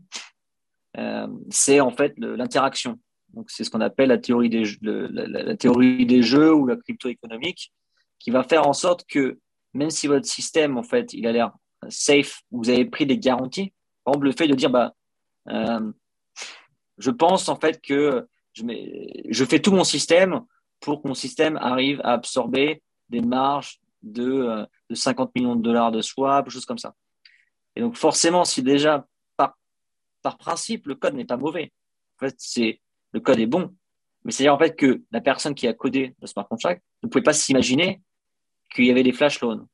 c'est 1.51 1.81
en 1.81 1.91
fait 1.91 2.15
l'interaction. 2.19 2.99
Donc, 3.33 3.51
c'est 3.51 3.65
ce 3.65 3.71
qu'on 3.71 3.81
appelle 3.81 4.11
la 4.11 4.19
théorie, 4.19 4.51
des, 4.51 4.65
la, 4.83 5.27
la, 5.27 5.57
théorie 5.57 6.05
des 6.05 6.23
jeux 6.23 6.53
ou 6.53 6.67
la 6.67 6.77
crypto 6.77 7.09
économique, 7.09 7.73
qui 8.19 8.31
va 8.31 8.43
faire 8.43 8.69
en 8.69 8.73
sorte 8.73 9.05
que 9.09 9.39
même 9.75 9.91
si 9.91 10.07
votre 10.07 10.27
système, 10.27 10.77
en 10.77 10.83
fait, 10.83 11.13
il 11.15 11.27
a 11.27 11.33
l'air 11.33 11.53
safe, 11.89 12.43
vous 12.51 12.69
avez 12.69 12.85
pris 12.85 13.07
des 13.07 13.19
garanties, 13.19 13.73
par 14.05 14.15
exemple, 14.15 14.27
le 14.27 14.33
fait 14.33 14.49
de 14.49 14.55
dire, 14.55 14.71
bah, 14.71 14.95
je 16.99 17.11
pense 17.11 17.49
en 17.49 17.57
fait 17.57 17.81
que 17.81 18.27
je, 18.53 18.65
mets, 18.65 19.25
je 19.29 19.45
fais 19.45 19.61
tout 19.61 19.73
mon 19.73 19.85
système 19.85 20.43
pour 20.81 21.03
que 21.03 21.09
mon 21.09 21.15
système 21.15 21.57
arrive 21.57 22.01
à 22.05 22.13
absorber 22.13 22.83
des 23.09 23.21
marges 23.21 23.81
de, 24.03 24.25
euh, 24.25 24.67
de 24.91 24.95
50 24.95 25.35
millions 25.35 25.57
de 25.57 25.63
dollars 25.63 25.93
de 25.93 26.01
swap, 26.01 26.49
choses 26.51 26.67
comme 26.67 26.79
ça. 26.79 26.95
Et 27.77 27.81
donc 27.81 27.97
forcément, 27.97 28.45
si 28.45 28.63
déjà 28.63 29.07
par, 29.37 29.57
par 30.23 30.37
principe 30.37 30.87
le 30.87 30.95
code 30.95 31.15
n'est 31.15 31.25
pas 31.25 31.37
mauvais, 31.37 31.73
en 32.17 32.27
fait 32.27 32.35
c'est 32.39 32.81
le 33.13 33.21
code 33.21 33.39
est 33.39 33.47
bon, 33.47 33.75
mais 34.25 34.33
c'est-à-dire 34.33 34.55
en 34.55 34.59
fait 34.59 34.77
que 34.77 35.03
la 35.11 35.21
personne 35.21 35.55
qui 35.55 35.67
a 35.69 35.73
codé 35.73 36.15
le 36.21 36.27
smart 36.27 36.47
contract 36.47 36.83
ne 37.03 37.09
pouvait 37.09 37.23
pas 37.23 37.33
s'imaginer 37.33 38.01
qu'il 38.75 38.87
y 38.87 38.91
avait 38.91 39.03
des 39.03 39.13
flash 39.13 39.41
loans. 39.41 39.67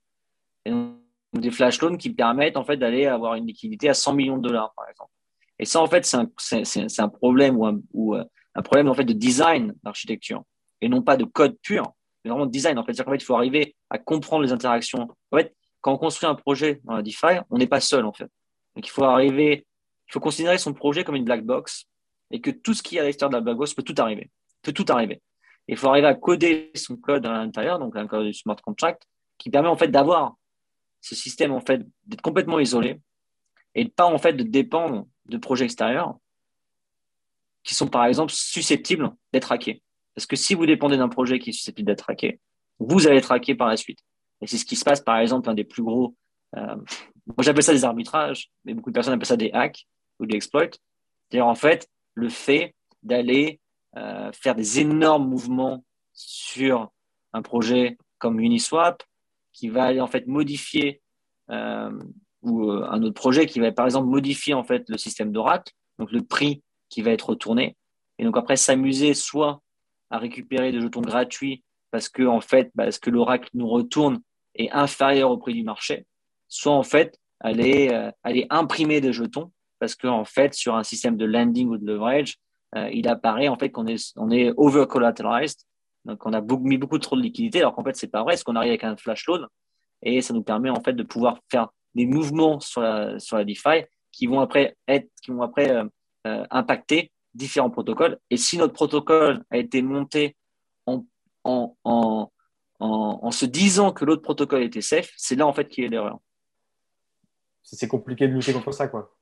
Et 0.65 0.71
donc, 0.71 0.97
des 1.35 1.51
flash 1.51 1.81
loans 1.81 1.97
qui 1.97 2.11
permettent 2.11 2.57
en 2.57 2.65
fait 2.65 2.77
d'aller 2.77 3.07
avoir 3.07 3.35
une 3.35 3.47
liquidité 3.47 3.89
à 3.89 3.95
100 3.95 4.15
millions 4.15 4.39
de 4.39 4.49
dollars 4.49 4.73
par 4.75 4.89
exemple. 4.89 5.11
Et 5.59 5.65
ça 5.65 5.81
en 5.81 5.87
fait 5.87 6.05
c'est 6.05 6.17
un, 6.17 6.31
c'est, 6.37 7.01
un 7.01 7.09
problème 7.09 7.57
ou, 7.57 7.67
un, 7.67 7.81
ou 7.93 8.15
euh, 8.15 8.25
un 8.59 8.63
problème 8.63 8.89
en 8.89 8.95
fait 8.95 9.05
de 9.05 9.13
design 9.13 9.73
d'architecture 9.85 10.43
et 10.81 10.89
non 10.89 11.01
pas 11.01 11.17
de 11.17 11.25
code 11.25 11.57
pur, 11.63 11.93
mais 12.25 12.31
vraiment 12.31 12.47
de 12.47 12.51
design. 12.51 12.77
En 12.79 12.85
fait, 12.85 12.93
fait, 12.93 13.15
il 13.15 13.25
faut 13.25 13.37
arriver 13.37 13.77
à 13.89 13.99
comprendre 13.99 14.43
les 14.43 14.53
interactions. 14.53 15.09
En 15.31 15.37
fait, 15.37 15.55
quand 15.81 15.93
on 15.93 15.99
construit 15.99 16.29
un 16.29 16.35
projet 16.35 16.81
dans 16.83 16.95
la 16.95 17.03
DeFi, 17.03 17.41
on 17.51 17.59
n'est 17.59 17.69
pas 17.69 17.81
seul 17.81 18.05
en 18.05 18.13
fait. 18.13 18.29
Donc 18.75 18.87
il 18.87 18.91
faut 18.91 19.05
arriver, 19.05 19.65
il 20.09 20.13
faut 20.13 20.19
considérer 20.19 20.59
son 20.59 20.75
projet 20.75 21.05
comme 21.05 21.15
une 21.15 21.25
black 21.25 21.45
box 21.45 21.85
et 22.33 22.41
que 22.41 22.51
tout 22.51 22.75
ce 22.75 22.83
qui 22.83 22.97
est 22.97 23.01
à 23.01 23.05
l'extérieur 23.05 23.31
de 23.31 23.37
la 23.37 23.43
black 23.43 23.57
box 23.57 23.75
peut 23.75 23.85
tout 23.85 23.95
arriver, 23.99 24.29
peut 24.63 24.73
tout 24.73 24.87
arriver. 24.89 25.23
il 25.69 25.77
faut 25.77 25.89
arriver 25.89 26.09
à 26.09 26.15
coder 26.15 26.73
son 26.75 26.97
code 26.97 27.27
à 27.27 27.31
l'intérieur, 27.31 27.79
donc 27.79 27.95
un 27.95 28.09
code 28.09 28.27
du 28.27 28.35
smart 28.35 28.57
contract, 28.57 29.05
qui 29.39 29.51
permet 29.51 29.69
en 29.69 29.77
fait 29.77 29.89
d'avoir 29.89 30.35
ce 31.01 31.15
système 31.15 31.53
en 31.53 31.61
fait 31.61 31.81
d'être 32.07 32.23
complètement 32.23 32.59
isolé 32.59 33.01
et 33.77 33.89
pas 33.89 34.07
en 34.07 34.19
fait 34.19 34.33
de 34.33 34.43
dépendre 34.43 35.07
de 35.27 35.39
projets 35.39 35.65
extérieurs 35.65 36.19
qui 37.69 37.75
sont 37.75 37.87
par 37.87 38.07
exemple 38.07 38.33
susceptibles 38.33 39.11
d'être 39.35 39.53
hackés. 39.53 39.83
Parce 40.15 40.25
que 40.25 40.37
si 40.37 40.55
vous 40.55 40.65
dépendez 40.65 40.97
d'un 40.97 41.11
projet 41.11 41.39
qui 41.39 41.51
est 41.51 41.53
susceptible 41.53 41.87
d'être 41.87 42.09
hacké, 42.09 42.41
vous 42.79 43.07
allez 43.07 43.19
être 43.19 43.31
hacké 43.31 43.55
par 43.55 43.69
la 43.69 43.77
suite. 43.77 43.99
Et 44.41 44.47
c'est 44.47 44.57
ce 44.57 44.65
qui 44.65 44.75
se 44.75 44.85
passe, 44.85 45.03
par 45.03 45.19
exemple, 45.19 45.51
un 45.51 45.55
des 45.55 45.65
plus 45.65 45.83
gros. 45.83 46.17
Euh, 46.57 46.77
moi, 47.27 47.37
j'appelle 47.41 47.63
ça 47.63 47.75
des 47.75 47.85
arbitrages, 47.85 48.51
mais 48.65 48.73
beaucoup 48.73 48.89
de 48.89 48.95
personnes 48.95 49.13
appellent 49.13 49.27
ça 49.27 49.37
des 49.37 49.51
hacks 49.53 49.87
ou 50.19 50.25
des 50.25 50.35
exploits. 50.35 50.71
C'est-à-dire, 51.29 51.47
en 51.47 51.55
fait, 51.55 51.91
le 52.15 52.31
fait 52.31 52.75
d'aller 53.03 53.61
euh, 53.99 54.33
faire 54.33 54.55
des 54.55 54.81
énormes 54.81 55.29
mouvements 55.29 55.85
sur 56.15 56.91
un 57.35 57.43
projet 57.43 57.99
comme 58.17 58.41
Uniswap, 58.41 59.03
qui 59.53 59.69
va 59.69 59.85
aller 59.85 60.01
en 60.01 60.07
fait 60.07 60.27
modifier, 60.27 61.03
euh, 61.51 61.91
ou 62.41 62.71
un 62.71 63.03
autre 63.03 63.15
projet 63.15 63.45
qui 63.45 63.61
va 63.61 63.71
par 63.73 63.85
exemple 63.85 64.09
modifier 64.09 64.55
en 64.55 64.65
fait 64.65 64.89
le 64.89 64.97
système 64.97 65.33
d'Oracle, 65.33 65.75
donc 65.99 66.13
le 66.13 66.23
prix 66.23 66.63
qui 66.89 67.03
va 67.03 67.11
être 67.11 67.31
retourné. 67.31 67.77
Et 68.19 68.25
donc 68.25 68.37
après, 68.37 68.57
s'amuser 68.57 69.15
soit 69.15 69.61
à 70.11 70.19
récupérer 70.19 70.73
des 70.73 70.81
jetons 70.81 71.01
gratuits 71.01 71.63
parce 71.91 72.09
que 72.09 72.23
en 72.23 72.41
fait, 72.41 72.71
bah, 72.75 72.91
ce 72.91 72.99
que 72.99 73.11
l'oracle 73.11 73.49
nous 73.55 73.69
retourne 73.69 74.21
est 74.55 74.71
inférieur 74.71 75.31
au 75.31 75.39
prix 75.39 75.55
du 75.55 75.63
marché, 75.63 76.07
soit 76.49 76.73
en 76.73 76.83
fait 76.83 77.19
aller, 77.41 77.89
euh, 77.93 78.11
aller 78.23 78.47
imprimer 78.51 79.01
des 79.01 79.13
jetons 79.13 79.53
parce 79.79 79.95
qu'en 79.95 80.21
en 80.21 80.25
fait, 80.25 80.55
sur 80.55 80.75
un 80.75 80.83
système 80.83 81.17
de 81.17 81.25
landing 81.25 81.69
ou 81.69 81.79
de 81.79 81.87
leverage, 81.87 82.37
euh, 82.75 82.91
il 82.93 83.09
apparaît 83.09 83.49
en 83.49 83.57
fait 83.57 83.71
qu'on 83.71 83.87
est, 83.87 84.13
on 84.17 84.31
est 84.31 84.53
over 84.57 84.87
collateralized, 84.87 85.61
donc 86.05 86.25
on 86.27 86.33
a 86.33 86.41
mis 86.41 86.79
beaucoup 86.79 86.99
trop 86.99 87.17
de 87.17 87.23
liquidités, 87.23 87.61
alors 87.61 87.75
qu'en 87.75 87.85
fait 87.85 87.97
c'est 87.97 88.09
pas 88.09 88.23
vrai, 88.23 88.33
parce 88.33 88.45
qu'on 88.45 88.57
arrive 88.57 88.71
avec 88.71 88.85
un 88.85 88.97
flash 88.97 89.27
loan? 89.27 89.47
Et 90.03 90.21
ça 90.21 90.35
nous 90.35 90.43
permet 90.43 90.71
en 90.71 90.81
fait 90.81 90.93
de 90.93 91.03
pouvoir 91.03 91.39
faire 91.51 91.69
des 91.95 92.07
mouvements 92.07 92.61
sur 92.61 92.81
la, 92.81 93.19
sur 93.19 93.37
la 93.37 93.45
DeFi 93.45 93.85
qui 94.13 94.27
vont 94.27 94.41
après 94.41 94.77
être, 94.87 95.09
qui 95.23 95.31
vont 95.31 95.43
après 95.43 95.71
euh, 95.71 95.85
euh, 96.27 96.45
impacter 96.51 97.13
différents 97.35 97.71
protocoles. 97.71 98.19
Et 98.31 98.37
si 98.37 98.59
notre 98.59 98.73
protocole 98.73 99.45
a 99.51 99.59
été 99.59 99.83
monté 99.83 100.37
en, 100.87 101.05
en, 101.45 101.77
en, 101.85 102.31
en 102.81 103.31
se 103.31 103.47
disant 103.47 103.93
que 103.93 104.05
l'autre 104.05 104.23
protocole 104.23 104.63
était 104.63 104.81
safe, 104.81 105.13
c'est 105.17 105.37
là 105.37 105.47
en 105.47 105.53
fait 105.53 105.69
qu'il 105.69 105.85
y 105.85 105.87
a 105.87 105.91
l'erreur. 105.91 106.19
C'est 107.63 107.89
compliqué 107.89 108.27
de 108.29 108.33
lutter 108.33 108.53
contre 108.53 108.73
ça, 108.73 108.89
quoi. 108.89 109.15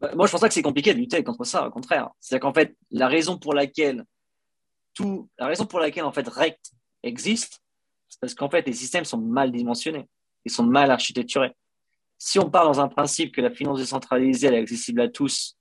Bah, 0.00 0.14
moi, 0.14 0.26
je 0.26 0.32
pense 0.32 0.40
pas 0.40 0.48
que 0.48 0.54
c'est 0.54 0.62
compliqué 0.62 0.92
de 0.92 0.98
lutter 0.98 1.24
contre 1.24 1.44
ça, 1.44 1.66
au 1.66 1.70
contraire. 1.70 2.10
C'est-à-dire 2.20 2.42
qu'en 2.42 2.54
fait, 2.54 2.76
la 2.90 3.08
raison 3.08 3.38
pour 3.38 3.54
laquelle 3.54 4.04
tout, 4.94 5.28
la 5.38 5.46
raison 5.46 5.64
pour 5.64 5.80
laquelle 5.80 6.04
en 6.04 6.12
fait 6.12 6.26
Rect 6.28 6.72
existe, 7.02 7.62
c'est 8.08 8.20
parce 8.20 8.34
qu'en 8.34 8.50
fait 8.50 8.66
les 8.66 8.72
systèmes 8.72 9.04
sont 9.04 9.18
mal 9.18 9.52
dimensionnés, 9.52 10.08
ils 10.44 10.50
sont 10.50 10.64
mal 10.64 10.90
architecturés. 10.90 11.52
Si 12.18 12.38
on 12.38 12.50
part 12.50 12.64
dans 12.64 12.80
un 12.80 12.88
principe 12.88 13.34
que 13.34 13.40
la 13.40 13.50
finance 13.50 13.78
décentralisée 13.78 14.48
est 14.48 14.58
accessible 14.58 15.00
à 15.00 15.08
tous, 15.08 15.56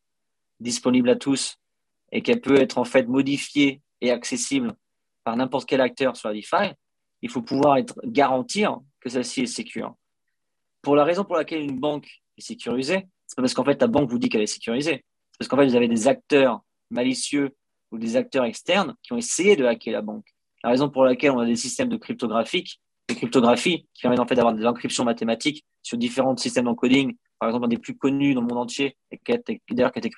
disponible 0.60 1.10
à 1.10 1.16
tous, 1.16 1.58
et 2.12 2.22
qu'elle 2.22 2.42
peut 2.42 2.60
être 2.60 2.78
en 2.78 2.84
fait 2.84 3.08
modifiée 3.08 3.82
et 4.02 4.12
accessible 4.12 4.76
par 5.24 5.38
n'importe 5.38 5.68
quel 5.68 5.82
acteur 5.82 6.16
sur 6.18 6.30
la 6.30 6.36
DeFi, 6.36 6.74
il 7.22 7.30
faut 7.30 7.42
pouvoir 7.42 7.78
être, 7.78 7.96
garantir 8.06 8.78
que 9.00 9.10
celle-ci 9.10 9.42
est 9.42 9.48
sécure. 9.48 9.96
Pour 10.82 10.96
la 10.96 11.04
raison 11.04 11.24
pour 11.24 11.36
laquelle 11.36 11.62
une 11.62 11.80
banque 11.80 12.08
est 12.38 12.42
sécurisée, 12.42 13.08
c'est 13.26 13.36
parce 13.36 13.54
qu'en 13.54 13.66
fait 13.66 13.82
la 13.82 13.88
banque 13.88 14.10
vous 14.10 14.20
dit 14.20 14.30
qu'elle 14.30 14.42
est 14.42 14.48
sécurisée. 14.48 15.04
C'est 15.32 15.38
parce 15.40 15.50
qu'en 15.50 15.58
fait 15.58 15.68
vous 15.68 15.76
avez 15.76 15.88
des 15.88 16.08
acteurs 16.08 16.62
malicieux 16.90 17.56
ou 17.92 17.98
des 17.98 18.16
acteurs 18.16 18.46
externes 18.46 18.96
qui 19.04 19.14
ont 19.14 19.18
essayé 19.18 19.56
de 19.56 19.66
hacker 19.66 19.94
la 19.94 20.02
banque. 20.02 20.28
La 20.64 20.70
raison 20.70 20.90
pour 20.90 21.04
laquelle 21.04 21.32
on 21.32 21.40
a 21.40 21.46
des 21.46 21.56
systèmes 21.56 21.90
de 21.90 21.98
cryptographique, 21.98 22.80
des 23.08 23.16
cryptographies 23.16 23.88
qui 23.94 24.02
permettent 24.02 24.20
en 24.20 24.28
fait 24.28 24.36
d'avoir 24.36 24.54
des 24.54 24.66
encryptions 24.66 25.04
mathématiques 25.04 25.66
sur 25.82 25.98
différents 25.98 26.36
systèmes 26.36 26.66
d'encoding, 26.66 27.16
par 27.40 27.50
exemple 27.50 27.66
un 27.66 27.70
des 27.70 27.78
plus 27.78 27.98
connus 27.98 28.34
dans 28.34 28.42
le 28.42 28.48
monde 28.48 28.58
entier 28.58 28.98
et 29.12 29.18
qui 29.18 29.32
a 29.32 29.36
été, 29.36 29.62
d'ailleurs 29.70 29.92
qui 29.92 30.00
a 30.00 30.02
été 30.02 30.10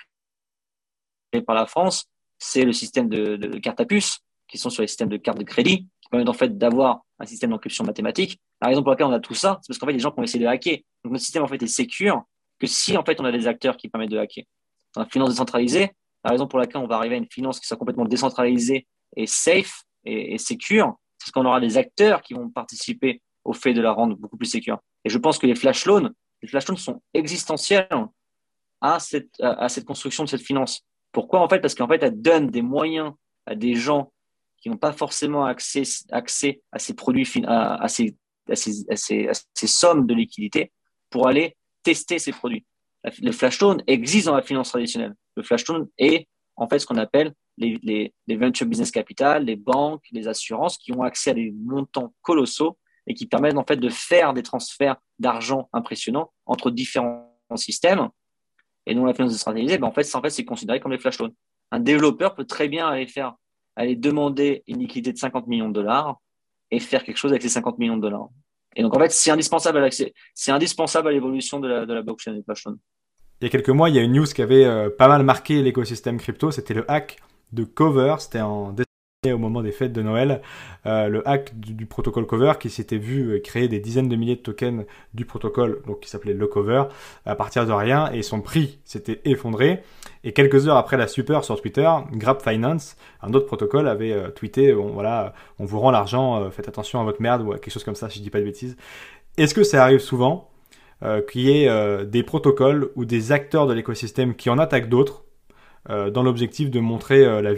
créé 1.31 1.41
par 1.43 1.55
la 1.55 1.65
France, 1.65 2.05
c'est 2.39 2.63
le 2.63 2.73
système 2.73 3.09
de, 3.09 3.35
de, 3.35 3.59
cartes 3.59 3.79
à 3.79 3.85
puce 3.85 4.19
qui 4.47 4.57
sont 4.57 4.69
sur 4.69 4.81
les 4.81 4.87
systèmes 4.87 5.09
de 5.09 5.17
cartes 5.17 5.37
de 5.37 5.43
crédit 5.43 5.87
qui 6.01 6.09
permettent 6.09 6.29
en 6.29 6.33
fait 6.33 6.57
d'avoir 6.57 7.01
un 7.19 7.25
système 7.25 7.51
d'encryption 7.51 7.83
mathématique. 7.83 8.39
La 8.61 8.69
raison 8.69 8.81
pour 8.81 8.91
laquelle 8.91 9.07
on 9.07 9.13
a 9.13 9.19
tout 9.19 9.35
ça, 9.35 9.59
c'est 9.61 9.67
parce 9.67 9.77
qu'en 9.77 9.85
fait, 9.85 9.93
les 9.93 9.99
gens 9.99 10.13
ont 10.15 10.23
essayé 10.23 10.43
de 10.43 10.49
hacker. 10.49 10.77
Donc, 11.03 11.13
notre 11.13 11.23
système, 11.23 11.43
en 11.43 11.47
fait, 11.47 11.61
est 11.61 11.67
sécure 11.67 12.23
que 12.57 12.65
si, 12.65 12.97
en 12.97 13.03
fait, 13.03 13.19
on 13.19 13.25
a 13.25 13.31
des 13.31 13.47
acteurs 13.47 13.77
qui 13.77 13.89
permettent 13.89 14.09
de 14.09 14.17
hacker. 14.17 14.45
Dans 14.95 15.01
la 15.01 15.07
finance 15.07 15.29
décentralisée, 15.29 15.91
la 16.23 16.31
raison 16.31 16.47
pour 16.47 16.59
laquelle 16.59 16.81
on 16.81 16.87
va 16.87 16.95
arriver 16.95 17.15
à 17.15 17.17
une 17.17 17.29
finance 17.29 17.59
qui 17.59 17.67
soit 17.67 17.77
complètement 17.77 18.05
décentralisée 18.05 18.87
et 19.15 19.27
safe 19.27 19.83
et, 20.05 20.33
et 20.33 20.37
secure, 20.37 20.95
c'est 21.07 21.08
qu'on 21.31 21.45
aura 21.45 21.59
des 21.59 21.77
acteurs 21.77 22.21
qui 22.21 22.33
vont 22.33 22.49
participer 22.49 23.21
au 23.43 23.53
fait 23.53 23.73
de 23.73 23.81
la 23.81 23.91
rendre 23.91 24.15
beaucoup 24.15 24.37
plus 24.37 24.47
sécure. 24.47 24.79
Et 25.05 25.09
je 25.09 25.17
pense 25.17 25.37
que 25.37 25.47
les 25.47 25.55
flash 25.55 25.85
loans, 25.85 26.09
les 26.41 26.47
flash 26.47 26.67
loans 26.67 26.77
sont 26.77 27.01
existentiels 27.13 27.87
à 28.81 28.99
cette, 28.99 29.41
cette 29.69 29.85
construction 29.85 30.23
de 30.23 30.29
cette 30.29 30.41
finance. 30.41 30.85
Pourquoi 31.11 31.41
En 31.41 31.49
fait, 31.49 31.59
parce 31.59 31.75
qu'en 31.75 31.87
fait, 31.87 32.01
elles 32.03 32.21
donnent 32.21 32.47
des 32.49 32.61
moyens 32.61 33.13
à 33.45 33.55
des 33.55 33.75
gens 33.75 34.11
qui 34.61 34.69
n'ont 34.69 34.77
pas 34.77 34.91
forcément 34.91 35.45
accès, 35.45 35.83
accès 36.11 36.61
à 36.71 36.79
ces 36.79 36.93
produits, 36.93 37.27
à, 37.45 37.81
à, 37.81 37.87
ces, 37.87 38.15
à, 38.49 38.55
ces, 38.55 38.85
à, 38.89 38.95
ces, 38.95 39.27
à 39.27 39.31
ces 39.53 39.67
sommes 39.67 40.05
de 40.05 40.13
liquidité 40.13 40.71
pour 41.09 41.27
aller 41.27 41.55
tester 41.83 42.19
ces 42.19 42.31
produits. 42.31 42.65
Le 43.21 43.31
flash 43.31 43.59
loan 43.61 43.77
existe 43.87 44.27
dans 44.27 44.35
la 44.35 44.41
finance 44.41 44.69
traditionnelle. 44.69 45.15
Le 45.35 45.43
flash 45.43 45.65
loan 45.67 45.87
est 45.97 46.27
en 46.57 46.67
fait 46.67 46.79
ce 46.79 46.85
qu'on 46.85 46.97
appelle 46.97 47.33
les, 47.59 48.13
les, 48.27 48.35
venture 48.35 48.65
business 48.65 48.91
capital, 48.91 49.45
les 49.45 49.55
banques, 49.55 50.03
les 50.11 50.27
assurances 50.27 50.77
qui 50.77 50.91
ont 50.93 51.03
accès 51.03 51.31
à 51.31 51.33
des 51.33 51.51
montants 51.51 52.13
colossaux 52.21 52.77
et 53.05 53.13
qui 53.13 53.27
permettent 53.27 53.57
en 53.57 53.65
fait 53.65 53.77
de 53.77 53.89
faire 53.89 54.33
des 54.33 54.43
transferts 54.43 54.97
d'argent 55.19 55.69
impressionnants 55.73 56.31
entre 56.45 56.71
différents 56.71 57.29
systèmes. 57.55 58.09
Et 58.85 58.95
donc 58.95 59.05
la 59.05 59.13
finance 59.13 59.33
décentralisée, 59.33 59.77
ben 59.77 59.87
en 59.87 59.91
fait, 59.91 60.15
en 60.15 60.21
fait, 60.21 60.29
c'est 60.29 60.45
considéré 60.45 60.79
comme 60.79 60.91
les 60.91 60.99
flash 60.99 61.19
loans. 61.19 61.31
Un 61.71 61.79
développeur 61.79 62.33
peut 62.33 62.45
très 62.45 62.67
bien 62.67 62.87
aller 62.87 63.07
faire, 63.07 63.35
aller 63.75 63.95
demander 63.95 64.63
une 64.67 64.79
liquidité 64.79 65.13
de 65.13 65.17
50 65.17 65.47
millions 65.47 65.69
de 65.69 65.73
dollars 65.73 66.17
et 66.71 66.79
faire 66.79 67.03
quelque 67.03 67.17
chose 67.17 67.31
avec 67.31 67.41
ces 67.41 67.49
50 67.49 67.77
millions 67.77 67.97
de 67.97 68.01
dollars. 68.01 68.29
Et 68.75 68.83
donc, 68.83 68.95
en 68.95 68.99
fait, 68.99 69.11
c'est 69.11 69.31
indispensable 69.31 69.83
à 69.83 69.89
c'est 69.91 70.51
indispensable 70.51 71.09
à 71.09 71.11
l'évolution 71.11 71.59
de 71.59 71.67
la, 71.67 71.85
de 71.85 71.93
la 71.93 72.01
blockchain 72.01 72.33
et 72.33 72.37
de 72.37 72.43
flash 72.43 72.65
loan. 72.65 72.77
Il 73.41 73.45
y 73.45 73.47
a 73.47 73.49
quelques 73.49 73.69
mois, 73.69 73.89
il 73.89 73.95
y 73.95 73.99
a 73.99 74.03
une 74.03 74.13
news 74.13 74.25
qui 74.25 74.41
avait 74.41 74.65
euh, 74.65 74.89
pas 74.89 75.07
mal 75.07 75.23
marqué 75.23 75.61
l'écosystème 75.61 76.17
crypto. 76.17 76.51
C'était 76.51 76.73
le 76.73 76.89
hack 76.89 77.17
de 77.53 77.63
Cover. 77.63 78.15
C'était 78.19 78.41
en 78.41 78.73
au 79.27 79.37
moment 79.37 79.61
des 79.61 79.73
fêtes 79.73 79.91
de 79.91 80.01
Noël, 80.01 80.41
euh, 80.85 81.09
le 81.09 81.27
hack 81.27 81.51
du, 81.59 81.85
protocole 81.85 82.25
Cover 82.25 82.53
qui 82.57 82.69
s'était 82.69 82.97
vu 82.97 83.31
euh, 83.31 83.39
créer 83.41 83.67
des 83.67 83.81
dizaines 83.81 84.07
de 84.07 84.15
milliers 84.15 84.37
de 84.37 84.41
tokens 84.41 84.85
du 85.13 85.25
protocole, 85.25 85.81
donc 85.85 85.99
qui 85.99 86.09
s'appelait 86.09 86.31
le 86.31 86.47
Cover, 86.47 86.85
à 87.25 87.35
partir 87.35 87.65
de 87.65 87.73
rien, 87.73 88.09
et 88.13 88.21
son 88.21 88.39
prix 88.39 88.79
s'était 88.85 89.19
effondré. 89.25 89.83
Et 90.23 90.31
quelques 90.31 90.69
heures 90.69 90.77
après 90.77 90.95
la 90.95 91.09
super 91.09 91.43
sur 91.43 91.61
Twitter, 91.61 91.89
Grab 92.13 92.41
Finance, 92.41 92.95
un 93.21 93.33
autre 93.33 93.45
protocole, 93.45 93.89
avait 93.89 94.13
euh, 94.13 94.29
tweeté, 94.29 94.71
bon, 94.71 94.87
voilà, 94.91 95.33
on 95.59 95.65
vous 95.65 95.81
rend 95.81 95.91
l'argent, 95.91 96.49
faites 96.49 96.69
attention 96.69 97.01
à 97.01 97.03
votre 97.03 97.21
merde 97.21 97.41
ou 97.41 97.51
quelque 97.51 97.71
chose 97.71 97.83
comme 97.83 97.95
ça, 97.95 98.09
si 98.09 98.19
je 98.19 98.23
dis 98.23 98.29
pas 98.29 98.39
de 98.39 98.45
bêtises. 98.45 98.77
Est-ce 99.35 99.53
que 99.53 99.63
ça 99.63 99.83
arrive 99.83 99.99
souvent 99.99 100.49
qu'il 101.29 101.41
y 101.41 101.63
ait 101.63 102.05
des 102.05 102.23
protocoles 102.23 102.89
ou 102.95 103.05
des 103.05 103.31
acteurs 103.31 103.67
de 103.67 103.73
l'écosystème 103.73 104.35
qui 104.35 104.49
en 104.49 104.57
attaquent 104.57 104.89
d'autres 104.89 105.23
dans 105.89 106.23
l'objectif 106.23 106.69
de 106.69 106.79
montrer 106.79 107.25
euh, 107.25 107.41
la, 107.41 107.53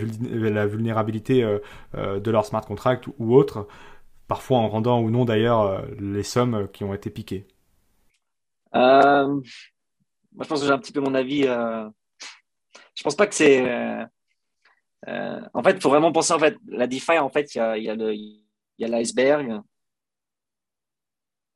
la, 0.50 0.66
vulnérabilité 0.66 1.44
euh, 1.44 2.20
de 2.20 2.32
leur 2.32 2.46
smart 2.46 2.66
contract 2.66 3.08
ou 3.20 3.36
autre, 3.36 3.68
parfois 4.28 4.60
en 4.60 4.70
rendant 4.70 5.02
ou 5.02 5.10
non 5.10 5.26
d'ailleurs 5.26 5.86
les 6.00 6.24
sommes 6.24 6.68
qui 6.72 6.84
ont 6.84 6.94
été 6.94 7.10
piquées 7.10 7.46
Moi, 8.74 9.42
je 9.44 10.48
pense 10.48 10.62
que 10.62 10.66
j'ai 10.66 10.72
un 10.72 10.80
petit 10.80 10.94
peu 10.94 11.02
mon 11.02 11.14
avis. 11.16 11.44
Je 11.44 13.04
pense 13.04 13.16
pas 13.16 13.28
que 13.28 13.36
c'est. 13.36 13.62
en 15.08 15.64
fait, 15.64 15.72
il 15.72 15.82
faut 15.82 15.90
vraiment 15.90 16.12
penser 16.12 16.34
en 16.34 16.40
fait 16.40 16.58
la 16.68 16.88
DeFi. 16.88 17.18
En 17.18 17.30
fait, 17.30 17.54
il 17.56 17.58
y 17.58 17.62
a, 17.62 17.72
a 17.72 18.14
il 18.14 18.42
l'iceberg. 18.80 19.62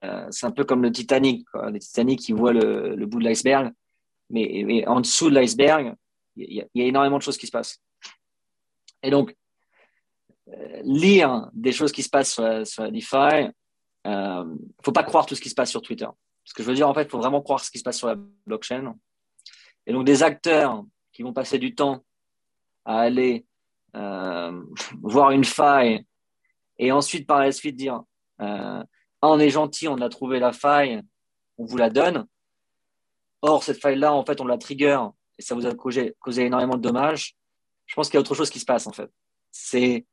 Euh, 0.06 0.28
c'est 0.32 0.46
un 0.46 0.52
peu 0.52 0.64
comme 0.64 0.84
le 0.84 0.92
Titanic. 0.92 1.48
Quoi. 1.52 1.72
Le 1.72 1.80
Titanic, 1.80 2.20
qui 2.20 2.34
voit 2.34 2.54
le, 2.54 2.96
le 2.96 3.06
bout 3.06 3.20
de 3.20 3.26
l'iceberg, 3.26 3.72
mais, 4.30 4.64
mais, 4.66 4.88
en 4.88 5.02
dessous 5.02 5.30
de 5.30 5.36
l'iceberg, 5.36 5.96
il 6.36 6.52
y, 6.52 6.68
y, 6.74 6.82
a 6.82 6.86
énormément 6.86 7.18
de 7.18 7.24
choses 7.24 7.38
qui 7.38 7.48
se 7.48 7.52
passent. 7.52 7.82
Et 9.04 9.10
donc, 9.10 9.36
euh, 10.50 10.82
lire 10.84 11.50
des 11.54 11.72
choses 11.72 11.92
qui 11.92 12.04
se 12.04 12.10
passent 12.10 12.34
sur 12.34 12.68
sur 12.68 12.92
DeFi, 12.92 13.50
euh, 14.08 14.56
faut 14.84 14.92
pas 14.92 15.04
croire 15.04 15.26
tout 15.26 15.36
ce 15.36 15.42
qui 15.42 15.50
se 15.50 15.56
passe 15.56 15.72
sur 15.72 15.82
Twitter. 15.82 16.08
Ce 16.44 16.54
que 16.54 16.62
je 16.62 16.68
veux 16.68 16.76
dire, 16.76 16.88
en 16.88 16.94
fait, 16.94 17.04
il 17.04 17.10
faut 17.10 17.20
vraiment 17.20 17.42
croire 17.42 17.60
ce 17.60 17.72
qui 17.72 17.80
se 17.80 17.84
passe 17.84 17.98
sur 17.98 18.08
la 18.08 18.16
blockchain. 18.46 18.96
Et 19.88 19.94
donc, 19.94 20.06
des 20.06 20.24
acteurs 20.24 20.84
qui 21.12 21.24
vont 21.24 21.34
passer 21.34 21.58
du 21.58 21.74
temps 21.74 22.04
à 22.84 23.00
aller 23.00 23.46
euh, 23.96 24.64
voir 25.02 25.32
une 25.32 25.46
faille 25.46 26.06
et 26.78 26.92
ensuite 26.92 27.26
par 27.26 27.40
la 27.40 27.52
suite 27.52 27.78
dire 27.78 28.04
on 29.22 29.40
est 29.40 29.50
gentil, 29.50 29.88
on 29.88 29.98
a 30.02 30.10
trouvé 30.10 30.40
la 30.40 30.52
faille, 30.52 31.02
on 31.58 31.66
vous 31.66 31.78
la 31.78 31.90
donne. 31.90 32.28
Or, 33.42 33.64
cette 33.64 33.82
faille-là, 33.82 34.14
en 34.14 34.26
fait, 34.26 34.42
on 34.42 34.46
la 34.46 34.58
trigger 34.58 35.00
et 35.38 35.42
ça 35.42 35.56
vous 35.56 35.66
a 35.66 35.74
causé, 35.74 36.16
énormément 36.38 36.76
de 36.76 36.82
dommages, 36.82 37.36
je 37.86 37.96
pense 37.96 38.08
qu'il 38.08 38.16
y 38.16 38.18
a 38.18 38.22
autre 38.22 38.36
chose 38.36 38.50
qui 38.50 38.60
se 38.60 38.66
passe 38.66 38.88
en 38.88 38.92
fait. 38.92 39.10
C'est 39.52 40.06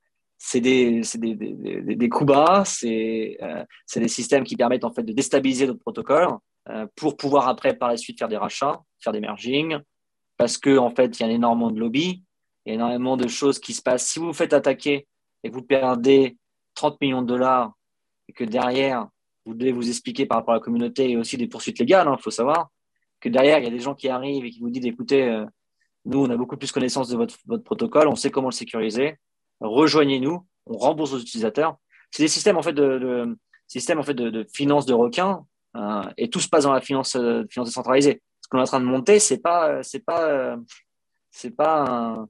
c'est 0.44 0.60
des, 0.60 1.02
des, 1.14 2.08
coups 2.08 2.26
bas, 2.26 2.64
c'est 2.66 3.38
euh, 3.42 3.64
des 3.94 4.08
systèmes 4.08 4.42
qui 4.42 4.56
permettent 4.56 4.82
en 4.82 4.92
fait 4.92 5.04
de 5.04 5.12
déstabiliser 5.12 5.68
notre 5.68 5.78
protocole 5.78 6.30
euh, 6.68 6.84
pour 6.96 7.16
pouvoir 7.16 7.46
après 7.46 7.76
par 7.76 7.90
la 7.90 7.96
suite 7.96 8.18
faire 8.18 8.26
des 8.26 8.36
rachats, 8.36 8.82
faire 8.98 9.12
des 9.12 9.20
merging, 9.20 9.78
parce 10.36 10.58
que 10.58 10.76
en 10.78 10.90
fait 10.90 11.20
il 11.20 11.22
y 11.22 11.30
a 11.30 11.32
énormément 11.32 11.70
de 11.70 11.78
lobby, 11.78 12.24
il 12.66 12.70
y 12.70 12.72
a 12.72 12.74
énormément 12.74 13.16
de 13.16 13.28
choses 13.28 13.60
qui 13.60 13.72
se 13.72 13.82
passent. 13.82 14.08
Si 14.08 14.18
vous 14.18 14.26
vous 14.26 14.32
faites 14.32 14.52
attaquer 14.52 15.06
et 15.44 15.48
que 15.48 15.54
vous 15.54 15.62
perdez 15.62 16.36
30 16.74 17.00
millions 17.00 17.22
de 17.22 17.28
dollars 17.28 17.72
et 18.28 18.32
que 18.32 18.42
derrière 18.42 19.06
vous 19.44 19.54
devez 19.54 19.70
vous 19.70 19.88
expliquer 19.88 20.26
par 20.26 20.38
rapport 20.38 20.54
à 20.54 20.56
la 20.56 20.62
communauté 20.62 21.10
et 21.10 21.16
aussi 21.16 21.36
des 21.36 21.46
poursuites 21.46 21.78
légales, 21.78 22.08
il 22.08 22.10
hein, 22.10 22.18
faut 22.20 22.30
savoir 22.30 22.70
que 23.22 23.28
derrière, 23.28 23.58
il 23.58 23.64
y 23.64 23.68
a 23.68 23.70
des 23.70 23.78
gens 23.78 23.94
qui 23.94 24.08
arrivent 24.08 24.44
et 24.44 24.50
qui 24.50 24.60
vous 24.60 24.68
disent 24.68 24.84
écoutez, 24.84 25.22
euh, 25.28 25.46
nous, 26.04 26.24
on 26.24 26.30
a 26.30 26.36
beaucoup 26.36 26.56
plus 26.56 26.72
connaissance 26.72 27.08
de 27.08 27.16
votre, 27.16 27.36
votre 27.46 27.62
protocole, 27.62 28.08
on 28.08 28.16
sait 28.16 28.30
comment 28.30 28.48
le 28.48 28.54
sécuriser, 28.54 29.16
rejoignez-nous, 29.60 30.46
on 30.66 30.76
rembourse 30.76 31.12
aux 31.12 31.20
utilisateurs. 31.20 31.76
C'est 32.10 32.24
des 32.24 32.28
systèmes 32.28 32.58
en 32.58 32.62
fait 32.62 32.72
de, 32.72 32.98
de 32.98 33.38
en 33.96 34.02
fait 34.02 34.14
de, 34.14 34.46
finance 34.52 34.84
de 34.84 34.92
requins 34.92 35.46
euh, 35.76 36.02
et 36.18 36.28
tout 36.28 36.40
se 36.40 36.48
passe 36.48 36.64
dans 36.64 36.72
la 36.72 36.82
finance, 36.82 37.16
euh, 37.16 37.44
finance 37.48 37.68
décentralisée. 37.68 38.22
Ce 38.42 38.48
qu'on 38.48 38.58
est 38.58 38.62
en 38.62 38.64
train 38.64 38.80
de 38.80 38.84
monter, 38.84 39.18
c'est 39.18 39.38
pas 39.38 39.82
c'est 39.82 40.04
pas 40.04 40.28
euh, 40.28 40.56
c'est 41.30 41.56
pas 41.56 41.84
un, 41.88 42.28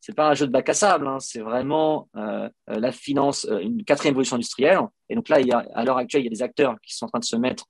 c'est 0.00 0.14
pas 0.14 0.28
un 0.28 0.34
jeu 0.34 0.46
de 0.46 0.52
bac 0.52 0.68
à 0.68 0.74
sable, 0.74 1.08
hein, 1.08 1.18
c'est 1.18 1.40
vraiment 1.40 2.08
la 2.14 2.92
finance, 2.92 3.46
une 3.50 3.82
quatrième 3.84 4.12
évolution 4.12 4.36
industrielle. 4.36 4.80
Et 5.08 5.16
donc 5.16 5.28
là, 5.30 5.38
à 5.74 5.84
l'heure 5.84 5.96
actuelle, 5.96 6.22
il 6.22 6.26
y 6.26 6.28
a 6.28 6.30
des 6.30 6.42
acteurs 6.42 6.76
qui 6.82 6.94
sont 6.94 7.06
en 7.06 7.08
train 7.08 7.18
de 7.20 7.24
se 7.24 7.36
mettre 7.36 7.64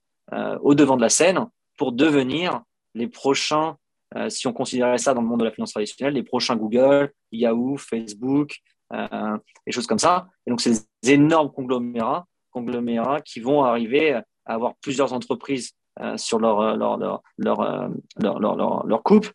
au 0.61 0.75
devant 0.75 0.97
de 0.97 1.01
la 1.01 1.09
scène 1.09 1.47
pour 1.77 1.93
devenir 1.93 2.63
les 2.95 3.09
prochains, 3.09 3.77
euh, 4.17 4.29
si 4.29 4.47
on 4.47 4.53
considérait 4.53 4.99
ça 4.99 5.15
dans 5.15 5.23
le 5.23 5.27
monde 5.27 5.41
de 5.41 5.45
la 5.45 5.51
finance 5.51 5.73
traditionnelle, 5.73 6.15
les 6.15 6.23
prochains 6.23 6.57
Google, 6.57 7.13
Yahoo, 7.33 7.77
Facebook, 7.77 8.59
euh, 8.93 9.37
des 9.67 9.73
choses 9.73 9.87
comme 9.87 9.99
ça. 9.99 10.29
Et 10.47 10.51
donc, 10.51 10.61
ces 10.61 10.87
énormes 11.03 11.51
conglomérats, 11.51 12.27
conglomérats 12.51 13.21
qui 13.21 13.41
vont 13.41 13.65
arriver 13.65 14.13
à 14.13 14.25
avoir 14.47 14.75
plusieurs 14.77 15.13
entreprises 15.13 15.73
euh, 16.01 16.17
sur 16.17 16.39
leur, 16.39 16.77
leur, 16.77 16.97
leur, 16.97 17.23
leur, 17.39 17.61
euh, 17.61 17.89
leur, 18.21 18.39
leur, 18.39 18.57
leur, 18.57 18.87
leur 18.87 19.03
coupe 19.03 19.31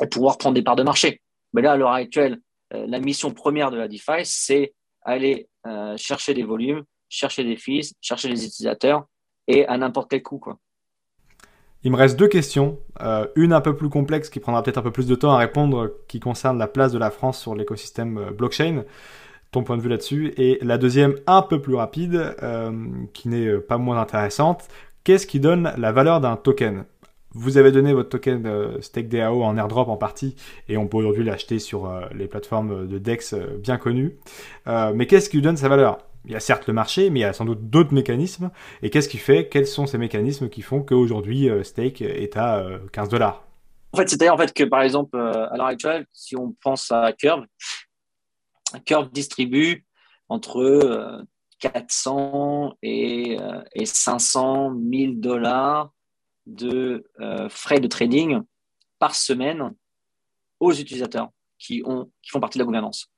et 0.00 0.06
pouvoir 0.06 0.38
prendre 0.38 0.54
des 0.54 0.62
parts 0.62 0.76
de 0.76 0.82
marché. 0.82 1.20
Mais 1.52 1.62
là, 1.62 1.72
à 1.72 1.76
l'heure 1.76 1.92
actuelle, 1.92 2.40
euh, 2.74 2.86
la 2.86 2.98
mission 2.98 3.32
première 3.32 3.70
de 3.70 3.76
la 3.76 3.88
DeFi, 3.88 4.24
c'est 4.24 4.74
aller 5.02 5.48
euh, 5.66 5.96
chercher 5.96 6.34
des 6.34 6.42
volumes, 6.42 6.84
chercher 7.08 7.44
des 7.44 7.56
fees, 7.56 7.94
chercher 8.00 8.28
des 8.28 8.44
utilisateurs 8.44 9.06
et 9.46 9.66
à 9.66 9.78
n'importe 9.78 10.10
quel 10.10 10.22
coût. 10.22 10.38
Quoi. 10.38 10.58
Il 11.84 11.92
me 11.92 11.96
reste 11.96 12.18
deux 12.18 12.28
questions. 12.28 12.78
Euh, 13.00 13.26
une 13.36 13.52
un 13.52 13.60
peu 13.60 13.76
plus 13.76 13.88
complexe 13.88 14.28
qui 14.28 14.40
prendra 14.40 14.62
peut-être 14.62 14.78
un 14.78 14.82
peu 14.82 14.90
plus 14.90 15.06
de 15.06 15.14
temps 15.14 15.32
à 15.32 15.38
répondre, 15.38 15.92
qui 16.08 16.20
concerne 16.20 16.58
la 16.58 16.66
place 16.66 16.92
de 16.92 16.98
la 16.98 17.10
France 17.10 17.40
sur 17.40 17.54
l'écosystème 17.54 18.18
euh, 18.18 18.30
blockchain. 18.30 18.84
Ton 19.52 19.62
point 19.62 19.76
de 19.76 19.82
vue 19.82 19.88
là-dessus. 19.88 20.34
Et 20.36 20.58
la 20.62 20.78
deuxième 20.78 21.14
un 21.26 21.42
peu 21.42 21.60
plus 21.60 21.74
rapide, 21.74 22.34
euh, 22.42 22.72
qui 23.12 23.28
n'est 23.28 23.58
pas 23.58 23.78
moins 23.78 24.00
intéressante. 24.00 24.64
qu'est-ce 25.04 25.26
qui 25.26 25.38
donne 25.38 25.72
la 25.76 25.92
valeur 25.92 26.20
d'un 26.20 26.36
token? 26.36 26.84
Vous 27.32 27.58
avez 27.58 27.70
donné 27.70 27.92
votre 27.92 28.08
token 28.08 28.46
euh, 28.46 28.80
StakeDAO 28.80 29.42
en 29.44 29.56
airdrop 29.56 29.88
en 29.88 29.96
partie 29.96 30.34
et 30.68 30.76
on 30.76 30.88
peut 30.88 30.96
aujourd'hui 30.96 31.22
l'acheter 31.22 31.58
sur 31.58 31.88
les 32.14 32.26
plateformes 32.26 32.88
de 32.88 32.98
DEX 32.98 33.34
bien 33.62 33.76
connues. 33.76 34.16
mais 34.66 35.06
qu'est-ce 35.06 35.30
qui 35.30 35.36
lui 35.36 35.42
donne 35.42 35.56
sa 35.56 35.68
valeur? 35.68 35.98
Il 36.26 36.32
y 36.32 36.36
a 36.36 36.40
certes 36.40 36.66
le 36.66 36.72
marché, 36.72 37.10
mais 37.10 37.20
il 37.20 37.22
y 37.22 37.26
a 37.26 37.32
sans 37.32 37.44
doute 37.44 37.70
d'autres 37.70 37.94
mécanismes. 37.94 38.50
Et 38.82 38.90
qu'est-ce 38.90 39.08
qui 39.08 39.18
fait 39.18 39.48
Quels 39.48 39.66
sont 39.66 39.86
ces 39.86 39.98
mécanismes 39.98 40.48
qui 40.48 40.62
font 40.62 40.82
qu'aujourd'hui 40.82 41.48
Stake 41.62 42.02
est 42.02 42.36
à 42.36 42.66
15 42.92 43.08
dollars? 43.08 43.44
En 43.92 43.98
fait, 43.98 44.08
c'est-à-dire 44.08 44.34
en 44.34 44.36
fait 44.36 44.52
que 44.52 44.64
par 44.64 44.82
exemple 44.82 45.16
à 45.16 45.56
l'heure 45.56 45.66
actuelle, 45.66 46.06
si 46.12 46.36
on 46.36 46.54
pense 46.60 46.90
à 46.90 47.12
Curve, 47.12 47.44
Curve 48.84 49.10
distribue 49.12 49.86
entre 50.28 51.24
400 51.60 52.76
et, 52.82 53.38
et 53.74 53.86
500 53.86 54.74
000 54.92 55.12
dollars 55.14 55.92
de 56.46 57.04
euh, 57.20 57.48
frais 57.48 57.80
de 57.80 57.88
trading 57.88 58.40
par 58.98 59.14
semaine 59.14 59.74
aux 60.60 60.72
utilisateurs 60.72 61.30
qui, 61.58 61.82
ont, 61.84 62.10
qui 62.22 62.30
font 62.30 62.40
partie 62.40 62.58
de 62.58 62.62
la 62.62 62.66
gouvernance. 62.66 63.10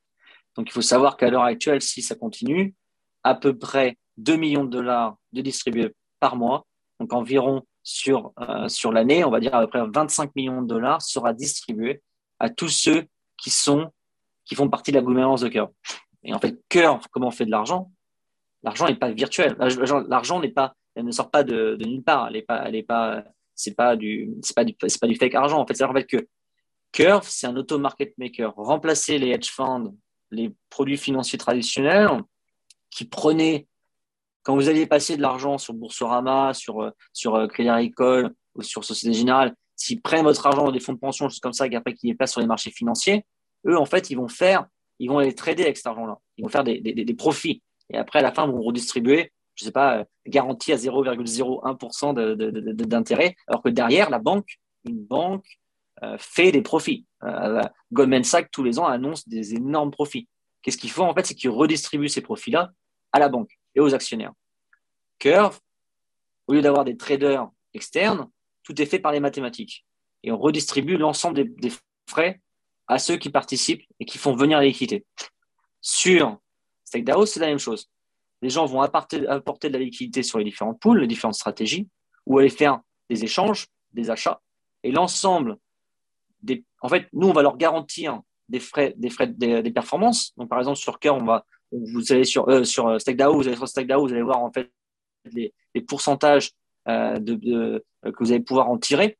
Donc 0.56 0.68
il 0.68 0.72
faut 0.72 0.82
savoir 0.82 1.16
qu'à 1.16 1.30
l'heure 1.30 1.42
actuelle, 1.42 1.82
si 1.82 2.02
ça 2.02 2.14
continue, 2.14 2.74
à 3.24 3.34
peu 3.34 3.56
près 3.56 3.96
2 4.18 4.36
millions 4.36 4.64
de 4.64 4.70
dollars 4.70 5.16
de 5.32 5.40
distribués 5.42 5.94
par 6.20 6.36
mois, 6.36 6.66
donc 7.00 7.12
environ 7.12 7.62
sur, 7.82 8.32
euh, 8.40 8.68
sur 8.68 8.92
l'année, 8.92 9.24
on 9.24 9.30
va 9.30 9.40
dire 9.40 9.54
à 9.54 9.60
peu 9.62 9.68
près 9.68 9.82
25 9.86 10.34
millions 10.36 10.62
de 10.62 10.66
dollars 10.66 11.00
sera 11.02 11.32
distribué 11.32 12.02
à 12.38 12.50
tous 12.50 12.68
ceux 12.68 13.06
qui, 13.36 13.50
sont, 13.50 13.90
qui 14.44 14.54
font 14.54 14.68
partie 14.68 14.90
de 14.90 14.96
la 14.96 15.02
gouvernance 15.02 15.40
de 15.40 15.48
Curve. 15.48 15.70
Et 16.24 16.34
en 16.34 16.38
fait, 16.38 16.60
Curve, 16.68 17.06
comment 17.10 17.28
on 17.28 17.30
fait 17.30 17.46
de 17.46 17.50
l'argent? 17.50 17.90
L'argent 18.62 18.88
n'est 18.88 18.96
pas 18.96 19.10
virtuel. 19.12 19.56
L'argent 19.58 20.40
n'est 20.40 20.50
pas 20.50 20.74
elle 20.98 21.04
ne 21.04 21.12
sort 21.12 21.30
pas 21.30 21.44
de, 21.44 21.76
nulle 21.80 22.02
part. 22.02 22.26
Elle 22.28 22.36
est 22.36 22.42
pas, 22.42 22.64
elle 22.68 22.84
pas, 22.84 23.22
c'est 23.54 23.76
pas 23.76 23.94
du, 23.94 24.30
c'est 24.42 24.54
pas 24.54 24.64
du, 24.64 24.74
c'est 24.88 25.00
pas 25.00 25.06
du 25.06 25.14
fake 25.14 25.34
argent. 25.34 25.60
En 25.60 25.66
fait, 25.66 25.74
c'est 25.74 25.84
en 25.84 25.92
fait 25.92 26.06
que 26.06 26.26
Curve, 26.90 27.26
c'est 27.28 27.46
un 27.46 27.56
auto 27.56 27.78
market 27.78 28.18
maker. 28.18 28.52
Remplacer 28.56 29.18
les 29.18 29.28
hedge 29.28 29.48
funds, 29.48 29.94
les 30.32 30.52
produits 30.70 30.96
financiers 30.96 31.38
traditionnels 31.38 32.08
qui 32.90 33.04
prenaient, 33.04 33.66
quand 34.42 34.54
vous 34.54 34.68
alliez 34.68 34.86
passer 34.86 35.16
de 35.16 35.22
l'argent 35.22 35.58
sur 35.58 35.74
Boursorama, 35.74 36.54
sur, 36.54 36.92
sur 37.12 37.34
euh, 37.34 37.46
Crédit 37.46 37.68
Agricole 37.68 38.34
ou 38.54 38.62
sur 38.62 38.84
Société 38.84 39.14
Générale, 39.14 39.54
s'ils 39.76 40.00
prennent 40.00 40.24
votre 40.24 40.44
argent 40.46 40.64
dans 40.64 40.72
des 40.72 40.80
fonds 40.80 40.94
de 40.94 40.98
pension, 40.98 41.28
choses 41.28 41.40
comme 41.40 41.52
ça, 41.52 41.66
et 41.66 41.70
qu'après 41.70 41.94
qu'ils 41.94 42.10
les 42.10 42.16
placent 42.16 42.32
sur 42.32 42.40
les 42.40 42.46
marchés 42.46 42.70
financiers, 42.70 43.24
eux, 43.66 43.76
en 43.76 43.84
fait, 43.84 44.10
ils 44.10 44.16
vont 44.16 44.28
faire, 44.28 44.66
ils 44.98 45.08
vont 45.08 45.18
aller 45.18 45.34
trader 45.34 45.64
avec 45.64 45.76
cet 45.76 45.86
argent-là. 45.86 46.16
Ils 46.36 46.42
vont 46.42 46.48
faire 46.48 46.64
des, 46.64 46.80
des, 46.80 47.14
profits. 47.14 47.62
Et 47.90 47.96
après, 47.96 48.20
à 48.20 48.22
la 48.22 48.32
fin, 48.32 48.46
ils 48.46 48.52
vont 48.52 48.62
redistribuer 48.62 49.32
je 49.58 49.64
sais 49.64 49.72
pas, 49.72 50.04
garantie 50.26 50.72
à 50.72 50.76
0,01% 50.76 52.86
d'intérêt, 52.86 53.34
alors 53.48 53.60
que 53.60 53.68
derrière, 53.68 54.08
la 54.08 54.20
banque, 54.20 54.58
une 54.84 55.04
banque 55.04 55.58
euh, 56.04 56.16
fait 56.18 56.52
des 56.52 56.62
profits. 56.62 57.06
Euh, 57.24 57.60
Goldman 57.92 58.22
Sachs, 58.22 58.52
tous 58.52 58.62
les 58.62 58.78
ans, 58.78 58.86
annonce 58.86 59.28
des 59.28 59.54
énormes 59.54 59.90
profits. 59.90 60.28
Qu'est-ce 60.62 60.78
qu'ils 60.78 60.90
font 60.90 61.08
En 61.08 61.14
fait, 61.14 61.26
c'est 61.26 61.34
qu'ils 61.34 61.50
redistribuent 61.50 62.08
ces 62.08 62.20
profits-là 62.20 62.72
à 63.12 63.18
la 63.18 63.28
banque 63.28 63.58
et 63.74 63.80
aux 63.80 63.94
actionnaires. 63.94 64.32
Curve, 65.18 65.58
au 66.46 66.54
lieu 66.54 66.62
d'avoir 66.62 66.84
des 66.84 66.96
traders 66.96 67.48
externes, 67.74 68.28
tout 68.62 68.80
est 68.80 68.86
fait 68.86 68.98
par 68.98 69.12
les 69.12 69.20
mathématiques. 69.20 69.86
Et 70.22 70.32
on 70.32 70.38
redistribue 70.38 70.96
l'ensemble 70.96 71.54
des, 71.56 71.72
frais 72.08 72.40
à 72.86 72.98
ceux 72.98 73.16
qui 73.16 73.30
participent 73.30 73.84
et 74.00 74.04
qui 74.04 74.18
font 74.18 74.34
venir 74.34 74.60
l'équité. 74.60 75.04
Sur 75.80 76.38
StakeDAO, 76.84 77.26
c'est 77.26 77.40
la 77.40 77.48
même 77.48 77.58
chose 77.58 77.88
les 78.42 78.50
gens 78.50 78.66
vont 78.66 78.80
apporter, 78.80 79.26
apporter 79.26 79.68
de 79.68 79.74
la 79.74 79.84
liquidité 79.84 80.22
sur 80.22 80.38
les 80.38 80.44
différentes 80.44 80.80
poules, 80.80 81.00
les 81.00 81.06
différentes 81.06 81.34
stratégies, 81.34 81.88
ou 82.26 82.38
aller 82.38 82.50
faire 82.50 82.80
des 83.10 83.24
échanges, 83.24 83.66
des 83.92 84.10
achats. 84.10 84.40
Et 84.82 84.92
l'ensemble 84.92 85.56
des. 86.42 86.64
En 86.80 86.88
fait, 86.88 87.08
nous, 87.12 87.28
on 87.28 87.32
va 87.32 87.42
leur 87.42 87.56
garantir 87.56 88.20
des 88.48 88.60
frais, 88.60 88.94
des 88.96 89.10
frais, 89.10 89.26
des, 89.26 89.70
performances. 89.70 90.32
Donc, 90.36 90.48
par 90.48 90.58
exemple, 90.58 90.78
sur 90.78 90.98
Cœur, 90.98 91.16
on 91.16 91.24
va, 91.24 91.44
vous 91.72 92.12
allez 92.12 92.24
sur, 92.24 92.48
euh, 92.48 92.64
sur 92.64 93.00
StakeDAO, 93.00 93.34
vous 93.34 93.46
allez 93.46 93.56
sur 93.56 93.66
vous 93.66 94.12
allez 94.12 94.22
voir 94.22 94.38
en 94.38 94.50
fait 94.52 94.70
les, 95.32 95.52
pourcentages 95.86 96.52
euh, 96.88 97.18
de, 97.18 97.84
que 98.02 98.24
vous 98.24 98.32
allez 98.32 98.42
pouvoir 98.42 98.68
en 98.68 98.78
tirer. 98.78 99.18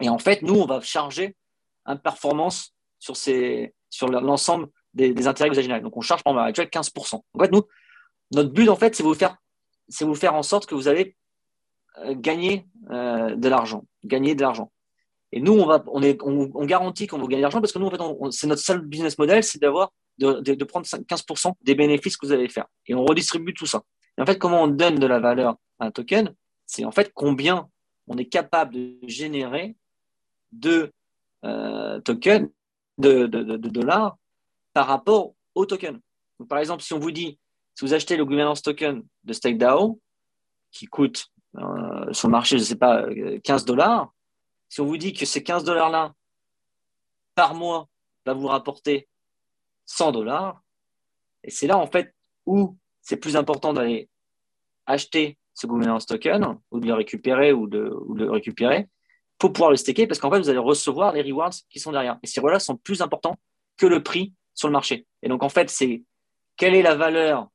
Et 0.00 0.08
en 0.08 0.18
fait, 0.18 0.42
nous, 0.42 0.54
on 0.54 0.66
va 0.66 0.80
charger 0.80 1.36
un 1.84 1.96
performance 1.96 2.74
sur, 2.98 3.16
ces, 3.16 3.74
sur 3.90 4.08
l'ensemble 4.08 4.68
des, 4.94 5.26
intérêts 5.26 5.50
que 5.50 5.54
vous 5.54 5.60
avez 5.60 5.80
Donc, 5.80 5.96
on 5.96 6.00
charge, 6.00 6.22
par 6.22 6.48
exemple, 6.48 6.68
15%. 6.68 7.14
En 7.16 7.38
fait, 7.38 7.52
nous, 7.52 7.62
notre 8.32 8.50
but, 8.50 8.68
en 8.68 8.76
fait, 8.76 8.94
c'est 8.94 9.02
vous 9.02 9.14
faire, 9.14 9.36
c'est 9.88 10.04
vous 10.04 10.14
faire 10.14 10.34
en 10.34 10.42
sorte 10.42 10.66
que 10.66 10.74
vous 10.74 10.88
allez 10.88 11.16
euh, 11.98 12.14
gagner 12.16 12.66
euh, 12.90 13.36
de 13.36 13.48
l'argent, 13.48 13.84
gagner 14.04 14.34
de 14.34 14.42
l'argent. 14.42 14.72
Et 15.36 15.40
nous, 15.40 15.52
on, 15.52 16.64
garantit 16.64 17.08
qu'on 17.08 17.18
va 17.18 17.24
gagner 17.24 17.38
de 17.38 17.42
l'argent 17.42 17.60
parce 17.60 17.72
que 17.72 17.80
nous, 17.80 17.86
en 17.86 17.90
fait, 17.90 18.30
c'est 18.30 18.46
notre 18.46 18.62
seul 18.62 18.82
business 18.82 19.18
model, 19.18 19.42
c'est 19.42 19.60
d'avoir 19.60 19.90
de, 20.18 20.64
prendre 20.64 20.86
15% 20.86 21.54
des 21.60 21.74
bénéfices 21.74 22.16
que 22.16 22.24
vous 22.24 22.32
allez 22.32 22.48
faire. 22.48 22.66
Et 22.86 22.94
on 22.94 23.04
redistribue 23.04 23.52
tout 23.52 23.66
ça. 23.66 23.82
Et 24.16 24.22
en 24.22 24.26
fait, 24.26 24.38
comment 24.38 24.62
on 24.62 24.68
donne 24.68 24.94
de 24.94 25.06
la 25.08 25.18
valeur 25.18 25.56
à 25.80 25.86
un 25.86 25.90
token? 25.90 26.32
C'est 26.66 26.84
en 26.84 26.92
fait 26.92 27.10
combien 27.12 27.68
on 28.06 28.16
est 28.16 28.26
capable 28.26 28.74
de 28.74 28.96
générer 29.08 29.74
de 30.52 30.92
euh, 31.44 32.00
de, 32.98 33.26
dollars 33.56 34.16
par 34.72 34.86
rapport 34.86 35.34
au 35.56 35.66
token. 35.66 35.98
Par 36.48 36.60
exemple, 36.60 36.84
si 36.84 36.92
on 36.92 37.00
vous 37.00 37.10
dit 37.10 37.40
si 37.74 37.84
vous 37.84 37.92
achetez 37.92 38.16
le 38.16 38.24
governance 38.24 38.62
token 38.62 39.02
de 39.24 39.32
StakeDAO, 39.32 40.00
qui 40.70 40.86
coûte 40.86 41.26
euh, 41.56 42.12
sur 42.12 42.28
le 42.28 42.32
marché, 42.32 42.56
je 42.56 42.62
ne 42.62 42.66
sais 42.68 42.76
pas, 42.76 43.04
15 43.42 43.62
euh, 43.62 43.66
dollars, 43.66 44.13
si 44.74 44.80
on 44.80 44.86
vous 44.86 44.96
dit 44.96 45.12
que 45.12 45.24
ces 45.24 45.40
15 45.40 45.62
dollars-là, 45.62 46.12
par 47.36 47.54
mois, 47.54 47.88
va 48.26 48.34
vous 48.34 48.48
rapporter 48.48 49.06
100 49.86 50.10
dollars, 50.10 50.64
et 51.44 51.52
c'est 51.52 51.68
là, 51.68 51.78
en 51.78 51.86
fait, 51.86 52.12
où 52.44 52.76
c'est 53.00 53.18
plus 53.18 53.36
important 53.36 53.72
d'aller 53.72 54.08
acheter 54.86 55.38
ce 55.54 55.68
governance 55.68 56.06
token, 56.06 56.58
ou 56.72 56.80
de 56.80 56.88
le 56.88 56.94
récupérer, 56.94 57.52
ou 57.52 57.68
de, 57.68 57.96
le 58.16 58.28
récupérer, 58.28 58.88
pour 59.38 59.52
pouvoir 59.52 59.70
le 59.70 59.76
staker, 59.76 60.08
parce 60.08 60.18
qu'en 60.18 60.28
fait, 60.28 60.40
vous 60.40 60.48
allez 60.48 60.58
recevoir 60.58 61.12
les 61.12 61.22
rewards 61.22 61.54
qui 61.70 61.78
sont 61.78 61.92
derrière. 61.92 62.18
Et 62.24 62.26
ces 62.26 62.40
rewards 62.40 62.60
sont 62.60 62.76
plus 62.76 63.00
importants 63.00 63.36
que 63.76 63.86
le 63.86 64.02
prix 64.02 64.34
sur 64.54 64.66
le 64.66 64.72
marché. 64.72 65.06
Et 65.22 65.28
donc, 65.28 65.44
en 65.44 65.48
fait, 65.48 65.70
c'est 65.70 66.02
quelle 66.56 66.74
est 66.74 66.82
la 66.82 66.96
valeur 66.96 67.48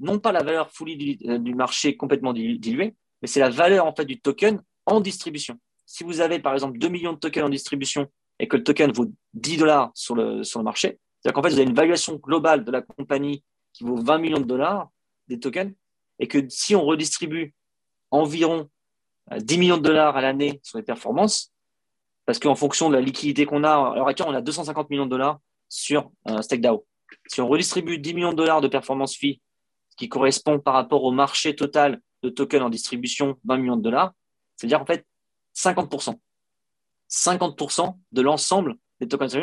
non 0.00 0.18
pas 0.18 0.32
la 0.32 0.42
valeur 0.42 0.72
fully 0.72 1.20
euh, 1.28 1.38
du, 1.38 1.54
marché 1.54 1.96
complètement 1.96 2.32
diluée, 2.32 2.96
mais 3.22 3.28
c'est 3.28 3.38
la 3.38 3.48
valeur 3.48 3.86
en 3.86 3.94
fait 3.94 4.04
du 4.04 4.20
token 4.20 4.60
en 4.86 5.00
distribution. 5.00 5.56
Si 5.86 6.04
vous 6.04 6.20
avez 6.20 6.38
par 6.38 6.54
exemple 6.54 6.78
2 6.78 6.88
millions 6.88 7.12
de 7.12 7.18
tokens 7.18 7.46
en 7.46 7.50
distribution 7.50 8.06
et 8.38 8.48
que 8.48 8.56
le 8.56 8.64
token 8.64 8.92
vaut 8.92 9.06
10 9.34 9.58
dollars 9.58 9.90
sur 9.94 10.14
le, 10.14 10.42
sur 10.42 10.60
le 10.60 10.64
marché, 10.64 10.98
c'est-à-dire 11.20 11.34
qu'en 11.34 11.42
fait 11.42 11.50
vous 11.50 11.60
avez 11.60 11.68
une 11.68 11.74
valuation 11.74 12.16
globale 12.16 12.64
de 12.64 12.70
la 12.70 12.82
compagnie 12.82 13.44
qui 13.72 13.84
vaut 13.84 13.96
20 13.96 14.18
millions 14.18 14.40
de 14.40 14.44
dollars 14.44 14.90
des 15.28 15.40
tokens 15.40 15.72
et 16.18 16.28
que 16.28 16.38
si 16.48 16.74
on 16.74 16.84
redistribue 16.84 17.54
environ 18.10 18.68
10 19.36 19.54
euh, 19.54 19.58
millions 19.58 19.76
de 19.76 19.82
dollars 19.82 20.16
à 20.16 20.20
l'année 20.20 20.60
sur 20.62 20.78
les 20.78 20.84
performances, 20.84 21.52
parce 22.26 22.38
qu'en 22.38 22.54
fonction 22.54 22.88
de 22.88 22.94
la 22.94 23.00
liquidité 23.00 23.46
qu'on 23.46 23.64
a, 23.64 23.92
alors 23.92 24.08
actuellement 24.08 24.32
on 24.32 24.36
a 24.36 24.42
250 24.42 24.90
millions 24.90 25.06
de 25.06 25.10
dollars 25.10 25.40
sur 25.68 26.10
un 26.24 26.40
StakeDAO. 26.42 26.86
Si 27.26 27.40
on 27.40 27.48
redistribue 27.48 27.98
10 27.98 28.14
millions 28.14 28.30
de 28.32 28.36
dollars 28.36 28.60
de 28.60 28.68
performance 28.68 29.16
fee 29.16 29.40
qui 29.96 30.08
correspond 30.08 30.58
par 30.58 30.74
rapport 30.74 31.04
au 31.04 31.12
marché 31.12 31.54
total 31.54 32.00
de 32.22 32.28
tokens 32.28 32.62
en 32.62 32.70
distribution, 32.70 33.38
20 33.44 33.56
millions 33.58 33.76
de 33.76 33.82
dollars, 33.82 34.12
c'est-à-dire 34.56 34.80
en 34.80 34.86
fait 34.86 35.06
50%. 35.54 36.18
50% 37.10 37.96
de 38.12 38.22
l'ensemble 38.22 38.76
des 39.00 39.08
tokens 39.08 39.32
de 39.32 39.42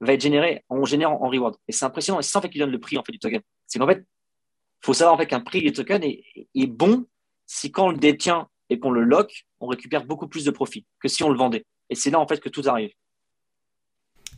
va 0.00 0.12
être 0.12 0.20
généré, 0.20 0.64
on 0.68 0.84
génère 0.84 1.10
en, 1.10 1.28
reward. 1.28 1.56
Et 1.66 1.72
c'est 1.72 1.84
impressionnant, 1.84 2.20
et 2.20 2.22
c'est 2.22 2.30
ça 2.30 2.38
en 2.38 2.42
fait 2.42 2.50
qui 2.50 2.58
donne 2.58 2.70
le 2.70 2.78
prix 2.78 2.98
en 2.98 3.02
fait 3.02 3.12
du 3.12 3.18
token. 3.18 3.40
C'est 3.66 3.78
qu'en 3.78 3.86
fait, 3.86 3.98
il 3.98 4.86
faut 4.86 4.94
savoir 4.94 5.14
en 5.14 5.18
fait 5.18 5.26
qu'un 5.26 5.40
prix 5.40 5.60
du 5.60 5.72
token 5.72 6.02
est, 6.04 6.22
est, 6.54 6.66
bon 6.66 7.06
si 7.46 7.72
quand 7.72 7.86
on 7.86 7.90
le 7.90 7.98
détient 7.98 8.48
et 8.70 8.78
qu'on 8.78 8.90
le 8.90 9.02
lock, 9.02 9.46
on 9.60 9.66
récupère 9.66 10.04
beaucoup 10.04 10.28
plus 10.28 10.44
de 10.44 10.50
profit 10.50 10.86
que 11.00 11.08
si 11.08 11.24
on 11.24 11.30
le 11.30 11.36
vendait. 11.38 11.64
Et 11.90 11.94
c'est 11.94 12.10
là 12.10 12.20
en 12.20 12.26
fait 12.28 12.38
que 12.38 12.48
tout 12.48 12.62
arrive. 12.66 12.92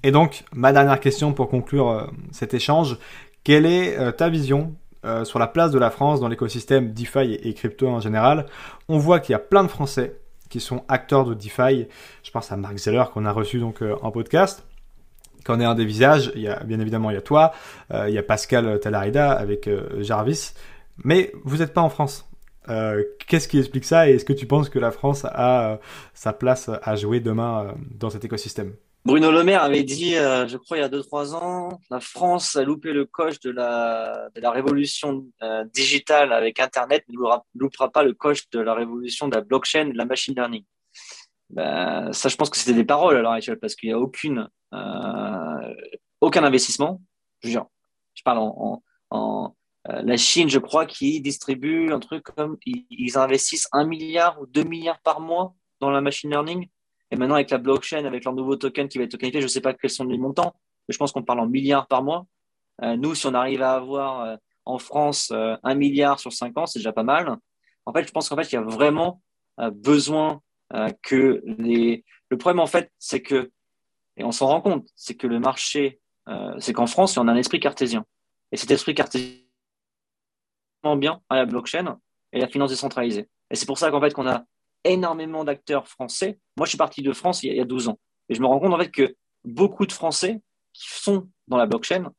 Et 0.02 0.12
donc, 0.12 0.44
ma 0.52 0.72
dernière 0.72 1.00
question 1.00 1.34
pour 1.34 1.48
conclure 1.48 1.90
euh, 1.90 2.06
cet 2.32 2.54
échange, 2.54 2.96
quelle 3.44 3.66
est 3.66 3.98
euh, 3.98 4.12
ta 4.12 4.30
vision 4.30 4.74
euh, 5.04 5.24
sur 5.24 5.38
la 5.38 5.46
place 5.46 5.72
de 5.72 5.78
la 5.78 5.90
France 5.90 6.20
dans 6.20 6.28
l'écosystème 6.28 6.92
DeFi 6.92 7.34
et, 7.34 7.52
crypto 7.54 7.86
en 7.88 8.00
général? 8.00 8.46
On 8.88 8.98
voit 8.98 9.20
qu'il 9.20 9.32
y 9.32 9.36
a 9.36 9.40
plein 9.40 9.62
de 9.62 9.68
Français 9.68 10.18
qui 10.50 10.60
sont 10.60 10.84
acteurs 10.88 11.24
de 11.24 11.32
DeFi. 11.34 11.86
Je 12.22 12.30
pense 12.30 12.52
à 12.52 12.56
Mark 12.56 12.76
Zeller 12.76 13.04
qu'on 13.12 13.24
a 13.24 13.32
reçu 13.32 13.58
donc 13.58 13.82
euh, 13.82 13.96
en 14.02 14.10
podcast. 14.10 14.66
Quand 15.44 15.56
on 15.56 15.60
est 15.60 15.64
un 15.64 15.74
des 15.74 15.86
visages, 15.86 16.30
il 16.34 16.42
y 16.42 16.48
a, 16.48 16.62
bien 16.64 16.78
évidemment 16.80 17.10
il 17.10 17.14
y 17.14 17.16
a 17.16 17.22
toi, 17.22 17.52
euh, 17.94 18.08
il 18.08 18.14
y 18.14 18.18
a 18.18 18.22
Pascal 18.22 18.78
Talarida 18.78 19.32
avec 19.32 19.70
Jarvis, 20.00 20.52
mais 21.02 21.32
vous 21.44 21.58
n'êtes 21.58 21.72
pas 21.72 21.80
en 21.80 21.88
France. 21.88 22.26
Qu'est-ce 23.26 23.48
qui 23.48 23.58
explique 23.58 23.84
ça 23.84 24.08
et 24.08 24.14
est-ce 24.14 24.24
que 24.24 24.34
tu 24.34 24.46
penses 24.46 24.68
que 24.68 24.78
la 24.78 24.92
France 24.92 25.24
a 25.24 25.80
sa 26.14 26.32
place 26.32 26.70
à 26.82 26.94
jouer 26.94 27.18
demain 27.18 27.74
dans 27.98 28.10
cet 28.10 28.24
écosystème? 28.24 28.74
Bruno 29.02 29.32
Le 29.32 29.42
Maire 29.44 29.62
avait 29.62 29.82
dit, 29.82 30.14
euh, 30.16 30.46
je 30.46 30.58
crois 30.58 30.76
il 30.76 30.80
y 30.80 30.84
a 30.84 30.88
2-3 30.88 31.34
ans, 31.34 31.80
la 31.90 32.00
France 32.00 32.56
a 32.56 32.62
loupé 32.62 32.92
le 32.92 33.06
coche 33.06 33.40
de 33.40 33.50
la, 33.50 34.28
révolution 34.50 35.26
euh, 35.42 35.64
digitale 35.72 36.34
avec 36.34 36.60
Internet, 36.60 37.04
ne 37.08 37.16
loupera, 37.54 37.90
pas 37.90 38.02
le 38.02 38.12
coche 38.12 38.50
de 38.50 38.60
la 38.60 38.74
révolution 38.74 39.28
de 39.28 39.36
la 39.36 39.40
blockchain 39.40 39.86
de 39.86 39.96
la 39.96 40.04
machine 40.04 40.34
learning. 40.34 40.64
Ben, 41.48 42.12
ça, 42.12 42.28
je 42.28 42.36
pense 42.36 42.50
que 42.50 42.58
c'était 42.58 42.74
des 42.74 42.84
paroles 42.84 43.16
à 43.16 43.22
l'heure 43.22 43.32
actuelle 43.32 43.58
parce 43.58 43.74
qu'il 43.74 43.88
n'y 43.88 43.94
a 43.94 43.98
aucune, 43.98 44.48
euh, 44.74 45.74
aucun 46.20 46.44
investissement. 46.44 47.00
Je, 47.42 47.58
je 48.14 48.22
parle 48.22 48.38
en, 48.38 48.82
en, 49.10 49.56
la 49.86 50.16
Chine, 50.18 50.50
je 50.50 50.58
crois, 50.58 50.84
qui 50.84 51.22
distribue 51.22 51.90
un 51.90 52.00
truc 52.00 52.22
comme 52.22 52.58
ils 52.66 53.16
investissent 53.16 53.66
un 53.72 53.86
milliard 53.86 54.38
ou 54.42 54.46
deux 54.46 54.62
milliards 54.62 55.00
par 55.00 55.20
mois 55.20 55.54
dans 55.80 55.90
la 55.90 56.02
machine 56.02 56.28
learning 56.28 56.68
et 57.10 57.16
maintenant, 57.16 57.34
avec 57.34 57.50
la 57.50 57.58
blockchain, 57.58 58.04
avec 58.04 58.24
leur 58.24 58.34
nouveau 58.34 58.56
token 58.56 58.88
qui 58.88 58.98
va 58.98 59.04
être 59.04 59.10
tokenifié, 59.10 59.40
je 59.40 59.46
ne 59.46 59.50
sais 59.50 59.60
pas 59.60 59.74
quels 59.74 59.90
sont 59.90 60.04
les 60.04 60.18
montants, 60.18 60.54
mais 60.88 60.92
je 60.92 60.98
pense 60.98 61.12
qu'on 61.12 61.22
parle 61.22 61.40
en 61.40 61.46
milliards 61.46 61.86
par 61.88 62.02
mois. 62.02 62.26
Euh, 62.82 62.96
nous, 62.96 63.14
si 63.14 63.26
on 63.26 63.34
arrive 63.34 63.62
à 63.62 63.74
avoir 63.74 64.20
euh, 64.20 64.36
en 64.64 64.78
France 64.78 65.30
euh, 65.32 65.56
un 65.62 65.74
milliard 65.74 66.20
sur 66.20 66.32
cinq 66.32 66.56
ans, 66.56 66.66
c'est 66.66 66.78
déjà 66.78 66.92
pas 66.92 67.02
mal. 67.02 67.36
En 67.86 67.92
fait, 67.92 68.06
je 68.06 68.12
pense 68.12 68.28
qu'en 68.28 68.36
fait, 68.36 68.52
il 68.52 68.54
y 68.54 68.58
a 68.58 68.62
vraiment 68.62 69.22
besoin 69.72 70.40
que 71.02 71.42
les. 71.44 72.04
Le 72.28 72.38
problème, 72.38 72.60
en 72.60 72.66
fait, 72.66 72.92
c'est 72.98 73.20
que, 73.20 73.50
et 74.16 74.22
on 74.22 74.30
s'en 74.30 74.46
rend 74.46 74.60
compte, 74.60 74.86
c'est 74.94 75.16
que 75.16 75.26
le 75.26 75.40
marché, 75.40 76.00
c'est 76.58 76.72
qu'en 76.72 76.86
France, 76.86 77.16
on 77.16 77.26
a 77.26 77.32
un 77.32 77.36
esprit 77.36 77.58
cartésien. 77.58 78.04
Et 78.52 78.56
cet 78.56 78.70
esprit 78.70 78.94
cartésien 78.94 79.40
bien 80.96 81.20
à 81.28 81.36
la 81.36 81.46
blockchain 81.46 81.98
et 82.32 82.40
la 82.40 82.48
finance 82.48 82.70
décentralisée. 82.70 83.28
Et 83.50 83.56
c'est 83.56 83.66
pour 83.66 83.78
ça 83.78 83.90
qu'en 83.90 84.00
fait, 84.00 84.14
qu'on 84.14 84.28
a 84.28 84.44
énormément 84.84 85.44
d'acteurs 85.44 85.88
français. 85.88 86.38
Moi, 86.56 86.66
je 86.66 86.70
suis 86.70 86.78
parti 86.78 87.02
de 87.02 87.12
France 87.12 87.42
il 87.42 87.54
y, 87.54 87.60
a, 87.60 87.64
12 87.64 87.88
ans. 87.88 87.98
Et 88.28 88.34
je 88.34 88.40
me 88.40 88.46
rends 88.46 88.60
compte 88.60 88.72
en 88.72 88.78
fait 88.78 88.90
que 88.90 89.16
beaucoup 89.44 89.86
de 89.86 89.92
Français 89.92 90.40
qui 90.72 90.88
sont 90.88 91.28
dans 91.48 91.56
la 91.56 91.66
blockchain 91.66 92.12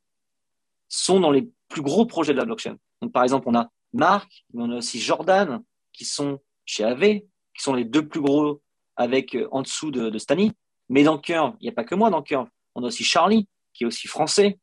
sont 0.89 1.19
dans 1.19 1.31
les 1.31 1.49
plus 1.69 1.81
gros 1.81 2.05
projets 2.05 2.33
de 2.33 2.37
la 2.37 2.45
blockchain. 2.45 2.75
Donc, 3.01 3.11
par 3.11 3.23
exemple, 3.23 3.47
on 3.47 3.55
a 3.55 3.69
Marc, 3.93 4.45
mais 4.53 4.63
on 4.63 4.71
a 4.71 4.77
aussi 4.77 4.99
Jordan, 4.99 5.63
qui 5.93 6.05
sont 6.05 6.39
chez 6.65 6.83
AV, 6.83 7.21
qui 7.53 7.63
sont 7.63 7.73
les 7.73 7.85
deux 7.85 8.07
plus 8.07 8.21
gros 8.21 8.61
avec 8.95 9.35
euh, 9.35 9.47
en 9.51 9.61
dessous 9.61 9.91
de, 9.91 10.09
de 10.09 10.17
Stani. 10.17 10.51
Mais 10.89 11.03
dans 11.03 11.17
Curve, 11.17 11.55
il 11.59 11.65
n'y 11.65 11.69
a 11.69 11.73
pas 11.73 11.83
que 11.83 11.95
moi 11.95 12.09
dans 12.09 12.21
Curve. 12.21 12.47
On 12.75 12.83
a 12.83 12.87
aussi 12.87 13.03
Charlie, 13.03 13.47
qui 13.73 13.83
est 13.83 13.87
aussi 13.87 14.07
français. 14.07 14.59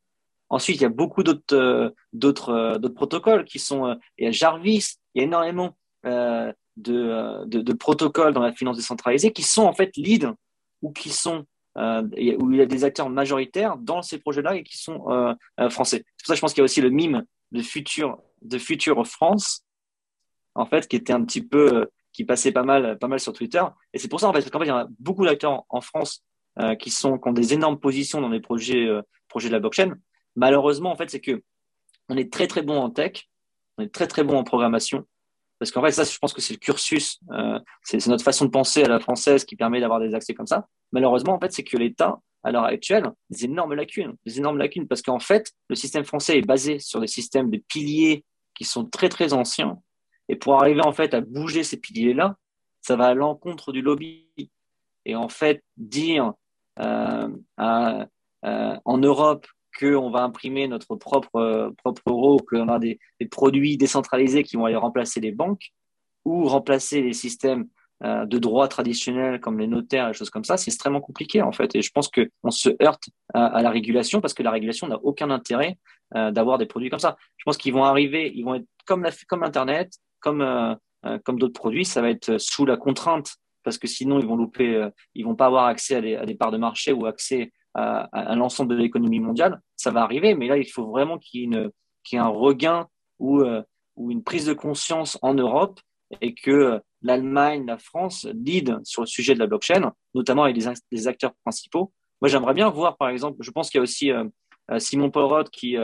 Ensuite, 0.49 0.77
il 0.77 0.81
y 0.81 0.85
a 0.85 0.89
beaucoup 0.89 1.23
d'autres 1.23 1.53
euh, 1.53 2.79
euh, 2.79 2.89
protocoles 2.89 3.45
qui 3.45 3.59
sont. 3.59 3.95
il 4.17 4.25
y 4.25 4.27
a 4.27 4.31
Jarvis, 4.31 4.95
il 5.13 5.19
y 5.19 5.21
a 5.21 5.27
énormément 5.27 5.75
euh, 6.87 7.45
de, 7.45 7.73
protocoles 7.73 8.33
dans 8.33 8.41
la 8.41 8.53
finance 8.53 8.77
décentralisée 8.77 9.31
qui 9.31 9.43
sont 9.43 9.63
en 9.63 9.73
fait 9.73 9.95
lead 9.97 10.31
ou 10.81 10.91
qui 10.91 11.09
sont 11.09 11.45
euh, 11.77 12.03
où 12.39 12.51
il 12.51 12.57
y 12.57 12.61
a 12.61 12.65
des 12.65 12.83
acteurs 12.83 13.09
majoritaires 13.09 13.77
dans 13.77 14.01
ces 14.01 14.19
projets-là 14.19 14.55
et 14.55 14.63
qui 14.63 14.77
sont 14.77 15.09
euh, 15.09 15.69
français. 15.69 16.03
C'est 16.17 16.23
pour 16.23 16.27
ça 16.27 16.33
que 16.33 16.35
je 16.37 16.41
pense 16.41 16.53
qu'il 16.53 16.61
y 16.61 16.63
a 16.63 16.65
aussi 16.65 16.81
le 16.81 16.89
mime 16.89 17.23
de 17.51 17.61
Future, 17.61 18.19
de 18.41 18.57
Future 18.57 19.05
France, 19.07 19.65
en 20.55 20.65
fait, 20.65 20.87
qui 20.87 20.95
était 20.95 21.13
un 21.13 21.23
petit 21.23 21.41
peu, 21.41 21.87
qui 22.11 22.25
passait 22.25 22.51
pas 22.51 22.63
mal, 22.63 22.97
pas 22.99 23.07
mal 23.07 23.19
sur 23.19 23.33
Twitter. 23.33 23.63
Et 23.93 23.99
c'est 23.99 24.07
pour 24.07 24.19
ça, 24.19 24.27
en 24.27 24.33
fait, 24.33 24.39
parce 24.39 24.51
qu'en 24.51 24.59
fait, 24.59 24.65
il 24.65 24.69
y 24.69 24.71
a 24.71 24.87
beaucoup 24.99 25.25
d'acteurs 25.25 25.63
en 25.69 25.81
France 25.81 26.23
qui 26.79 26.89
sont, 26.89 27.17
qui 27.17 27.29
ont 27.29 27.33
des 27.33 27.53
énormes 27.53 27.79
positions 27.79 28.19
dans 28.21 28.29
les 28.29 28.41
projets, 28.41 28.87
projets 29.27 29.47
de 29.47 29.53
la 29.53 29.59
blockchain. 29.59 29.93
Malheureusement, 30.35 30.91
en 30.91 30.95
fait, 30.95 31.09
c'est 31.09 31.21
que 31.21 31.41
on 32.09 32.17
est 32.17 32.31
très, 32.31 32.47
très 32.47 32.61
bon 32.61 32.77
en 32.77 32.89
tech, 32.89 33.29
on 33.77 33.83
est 33.83 33.93
très, 33.93 34.07
très 34.07 34.23
bon 34.23 34.37
en 34.37 34.43
programmation, 34.43 35.05
parce 35.59 35.71
qu'en 35.71 35.81
fait, 35.83 35.91
ça, 35.91 36.03
je 36.05 36.17
pense 36.17 36.33
que 36.33 36.41
c'est 36.41 36.53
le 36.53 36.59
cursus, 36.59 37.19
euh, 37.31 37.59
c'est 37.83 38.05
notre 38.07 38.23
façon 38.23 38.45
de 38.45 38.49
penser 38.49 38.83
à 38.83 38.87
la 38.87 38.99
française 38.99 39.43
qui 39.43 39.55
permet 39.55 39.81
d'avoir 39.81 39.99
des 39.99 40.15
accès 40.15 40.33
comme 40.33 40.47
ça. 40.47 40.67
Malheureusement, 40.93 41.33
en 41.33 41.39
fait, 41.39 41.51
c'est 41.51 41.63
que 41.63 41.77
l'État, 41.77 42.19
à 42.43 42.51
l'heure 42.51 42.63
actuelle, 42.63 43.11
des 43.29 43.45
énormes 43.45 43.73
lacunes, 43.73 44.15
des 44.25 44.37
énormes 44.37 44.57
lacunes, 44.57 44.87
parce 44.87 45.01
qu'en 45.01 45.19
fait, 45.19 45.51
le 45.67 45.75
système 45.75 46.05
français 46.05 46.37
est 46.37 46.45
basé 46.45 46.79
sur 46.79 47.01
des 47.01 47.07
systèmes 47.07 47.51
de 47.51 47.61
piliers 47.67 48.23
qui 48.55 48.63
sont 48.63 48.85
très 48.85 49.09
très 49.09 49.33
anciens, 49.33 49.77
et 50.29 50.35
pour 50.37 50.61
arriver 50.61 50.81
en 50.81 50.93
fait 50.93 51.13
à 51.13 51.21
bouger 51.21 51.63
ces 51.63 51.77
piliers-là, 51.77 52.37
ça 52.81 52.95
va 52.95 53.07
à 53.07 53.13
l'encontre 53.13 53.73
du 53.73 53.81
lobby. 53.81 54.29
Et 55.05 55.15
en 55.15 55.27
fait, 55.27 55.63
dire 55.75 56.33
euh, 56.79 57.27
euh, 57.59 58.05
en 58.43 58.97
Europe 58.97 59.47
qu'on 59.77 60.09
va 60.09 60.23
imprimer 60.23 60.67
notre 60.67 60.95
propre, 60.95 61.35
euh, 61.35 61.71
propre 61.83 62.01
euro, 62.07 62.37
qu'on 62.37 62.67
a 62.69 62.79
des, 62.79 62.99
produits 63.31 63.77
décentralisés 63.77 64.43
qui 64.43 64.55
vont 64.55 64.65
aller 64.65 64.75
remplacer 64.75 65.19
les 65.19 65.31
banques 65.31 65.71
ou 66.25 66.45
remplacer 66.45 67.01
les 67.01 67.13
systèmes 67.13 67.67
euh, 68.03 68.25
de 68.25 68.37
droit 68.37 68.69
traditionnels 68.69 69.41
comme 69.41 69.59
les 69.59 69.67
notaires, 69.67 70.07
et 70.07 70.13
choses 70.13 70.29
comme 70.29 70.45
ça, 70.45 70.55
c'est 70.55 70.69
extrêmement 70.69 71.01
compliqué 71.01 71.41
en 71.41 71.51
fait. 71.51 71.75
Et 71.75 71.81
je 71.81 71.91
pense 71.91 72.07
qu'on 72.09 72.51
se 72.51 72.69
heurte 72.81 73.09
à, 73.33 73.61
la 73.61 73.69
régulation 73.69 74.21
parce 74.21 74.33
que 74.33 74.41
la 74.41 74.51
régulation 74.51 74.87
n'a 74.87 74.97
aucun 75.03 75.29
intérêt 75.29 75.77
euh, 76.15 76.31
d'avoir 76.31 76.57
des 76.57 76.65
produits 76.65 76.89
comme 76.89 76.99
ça. 76.99 77.17
Je 77.35 77.43
pense 77.43 77.57
qu'ils 77.57 77.73
vont 77.73 77.83
arriver, 77.83 78.31
ils 78.33 78.43
vont 78.43 78.55
être 78.55 78.67
comme, 78.85 79.03
la, 79.03 79.11
comme 79.27 79.43
Internet, 79.43 79.91
comme, 80.21 80.41
euh, 80.41 80.75
comme 81.25 81.39
d'autres 81.39 81.59
produits, 81.59 81.83
ça 81.83 82.01
va 82.01 82.09
être 82.09 82.37
sous 82.37 82.65
la 82.65 82.77
contrainte 82.77 83.35
parce 83.63 83.77
que 83.77 83.87
sinon 83.87 84.17
ils 84.19 84.25
vont 84.25 84.37
louper, 84.37 84.87
ils 85.13 85.25
vont 85.25 85.35
pas 85.35 85.47
avoir 85.47 85.65
accès 85.65 86.15
à 86.15 86.25
des 86.25 86.35
parts 86.35 86.51
de 86.51 86.57
marché 86.57 86.93
ou 86.93 87.05
accès 87.05 87.51
à, 87.73 88.35
l'ensemble 88.35 88.75
de 88.75 88.81
l'économie 88.81 89.19
mondiale, 89.19 89.61
ça 89.75 89.91
va 89.91 90.01
arriver, 90.01 90.35
mais 90.35 90.47
là, 90.47 90.57
il 90.57 90.69
faut 90.69 90.87
vraiment 90.87 91.17
qu'il 91.17 91.53
y 91.53 91.55
ait, 91.55 92.17
un 92.17 92.27
regain 92.27 92.87
ou, 93.19 93.41
euh, 93.41 93.61
ou 93.95 94.11
une 94.11 94.23
prise 94.23 94.45
de 94.45 94.53
conscience 94.53 95.17
en 95.21 95.33
Europe 95.33 95.79
et 96.21 96.33
que 96.33 96.81
l'Allemagne, 97.01 97.65
la 97.67 97.77
France 97.77 98.27
lead 98.33 98.79
sur 98.83 99.03
le 99.03 99.07
sujet 99.07 99.35
de 99.35 99.39
la 99.39 99.47
blockchain, 99.47 99.93
notamment 100.15 100.43
avec 100.43 100.57
des, 100.91 101.07
acteurs 101.07 101.33
principaux. 101.43 101.93
Moi, 102.21 102.29
j'aimerais 102.29 102.53
bien 102.53 102.69
voir, 102.69 102.97
par 102.97 103.09
exemple, 103.09 103.37
je 103.41 103.51
pense 103.51 103.69
qu'il 103.69 103.77
y 103.77 103.79
a 103.79 103.83
aussi 103.83 104.11
euh, 104.11 104.25
euh, 104.71 104.79
Simon 104.79 105.11
Porot 105.11 105.43
qui, 105.51 105.77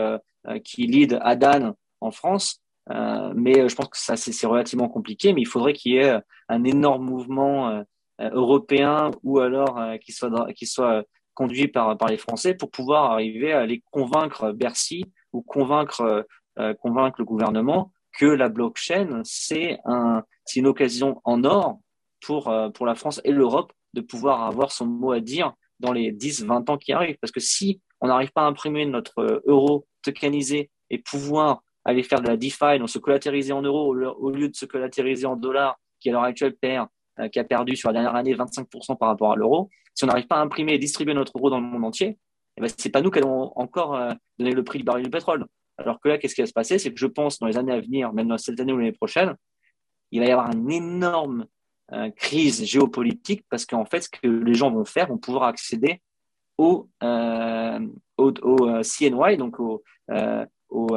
qui 0.63 0.87
lead 0.87 1.19
Adan 1.21 1.73
en 2.01 2.11
France, 2.11 2.61
mais 2.89 3.67
je 3.67 3.75
pense 3.75 3.89
que 3.89 3.97
ça, 3.97 4.15
c'est 4.15 4.47
relativement 4.47 4.89
compliqué, 4.89 5.33
mais 5.33 5.41
il 5.41 5.47
faudrait 5.47 5.73
qu'il 5.73 5.93
y 5.93 5.97
ait 5.97 6.19
un 6.49 6.63
énorme 6.63 7.05
mouvement 7.05 7.83
européen 8.19 9.11
ou 9.23 9.39
alors 9.39 9.79
qui 10.03 10.11
soit, 10.11 10.53
qui 10.53 10.67
soit 10.67 11.03
conduit 11.35 11.67
par, 11.67 11.97
par 11.97 12.09
les 12.09 12.17
Français 12.17 12.55
pour 12.55 12.71
pouvoir 12.71 13.11
arriver 13.11 13.53
à 13.53 13.65
les 13.65 13.83
convaincre 13.91 14.51
Bercy 14.51 15.05
ou 15.33 15.41
convaincre, 15.43 16.25
euh, 16.57 16.73
convaincre 16.75 17.17
le 17.19 17.25
gouvernement 17.25 17.91
que 18.17 18.25
la 18.25 18.49
blockchain, 18.49 19.21
c'est 19.23 19.77
un, 19.85 20.23
une 20.55 20.67
occasion 20.67 21.21
en 21.23 21.43
or 21.43 21.79
pour, 22.21 22.47
euh, 22.47 22.69
pour 22.69 22.85
la 22.85 22.95
France 22.95 23.21
et 23.23 23.31
l'Europe 23.31 23.71
de 23.93 24.01
pouvoir 24.01 24.43
avoir 24.43 24.71
son 24.71 24.85
mot 24.85 25.11
à 25.11 25.19
dire 25.19 25.53
dans 25.79 25.91
les 25.91 26.11
10, 26.11 26.45
20 26.45 26.69
ans 26.69 26.77
qui 26.77 26.93
arrivent. 26.93 27.17
Parce 27.19 27.31
que 27.31 27.39
si 27.39 27.81
on 28.01 28.07
n'arrive 28.07 28.31
pas 28.31 28.43
à 28.43 28.45
imprimer 28.45 28.85
notre 28.85 29.43
euro 29.45 29.85
tokenisé 30.01 30.69
et 30.89 30.97
pouvoir 30.97 31.61
aller 31.83 32.03
faire 32.03 32.21
de 32.21 32.27
la 32.27 32.37
DeFi, 32.37 32.79
donc 32.79 32.89
se 32.89 32.99
collatériser 32.99 33.53
en 33.53 33.61
euros 33.61 33.93
au 33.93 34.31
lieu 34.31 34.49
de 34.49 34.55
se 34.55 34.65
collatériser 34.65 35.25
en 35.25 35.35
dollars, 35.35 35.77
qui 35.99 36.09
à 36.09 36.13
l'heure 36.13 36.23
actuelle 36.23 36.55
perd 36.55 36.87
euh, 37.19 37.29
qui 37.29 37.39
a 37.39 37.45
perdu 37.45 37.77
sur 37.77 37.89
la 37.89 37.93
dernière 37.93 38.15
année 38.15 38.35
25% 38.35 38.97
par 38.97 39.07
rapport 39.07 39.31
à 39.31 39.35
l'euro, 39.37 39.69
si 39.93 40.03
on 40.03 40.07
n'arrive 40.07 40.27
pas 40.27 40.35
à 40.35 40.41
imprimer 40.41 40.73
et 40.73 40.77
distribuer 40.77 41.13
notre 41.13 41.37
euro 41.37 41.49
dans 41.49 41.61
le 41.61 41.65
monde 41.65 41.85
entier, 41.85 42.17
eh 42.57 42.61
ben, 42.61 42.69
c'est 42.77 42.89
pas 42.89 43.01
nous 43.01 43.09
qui 43.09 43.19
allons 43.19 43.53
encore 43.55 43.95
euh, 43.95 44.11
donner 44.37 44.51
le 44.51 44.63
prix 44.65 44.79
du 44.79 44.83
baril 44.83 45.05
de 45.05 45.09
pétrole. 45.09 45.45
Alors 45.77 46.01
que 46.01 46.09
là, 46.09 46.17
qu'est-ce 46.17 46.35
qui 46.35 46.41
va 46.41 46.47
se 46.47 46.51
passer? 46.51 46.77
C'est 46.77 46.91
que 46.91 46.99
je 46.99 47.07
pense 47.07 47.39
dans 47.39 47.47
les 47.47 47.57
années 47.57 47.71
à 47.71 47.79
venir, 47.79 48.11
même 48.11 48.27
dans 48.27 48.37
cette 48.37 48.59
année 48.59 48.73
ou 48.73 48.77
l'année 48.77 48.91
prochaine, 48.91 49.33
il 50.11 50.19
va 50.19 50.25
y 50.25 50.31
avoir 50.31 50.51
une 50.51 50.69
énorme 50.69 51.45
euh, 51.93 52.09
crise 52.11 52.65
géopolitique 52.65 53.45
parce 53.49 53.65
qu'en 53.65 53.85
fait, 53.85 54.01
ce 54.01 54.09
que 54.09 54.27
les 54.27 54.53
gens 54.53 54.69
vont 54.69 54.83
faire, 54.83 55.07
vont 55.07 55.17
pouvoir 55.17 55.43
accéder 55.43 56.01
au, 56.57 56.89
au, 58.17 58.31
CNY, 58.81 59.37
donc 59.37 59.59
au, 59.61 59.83
au 60.69 60.95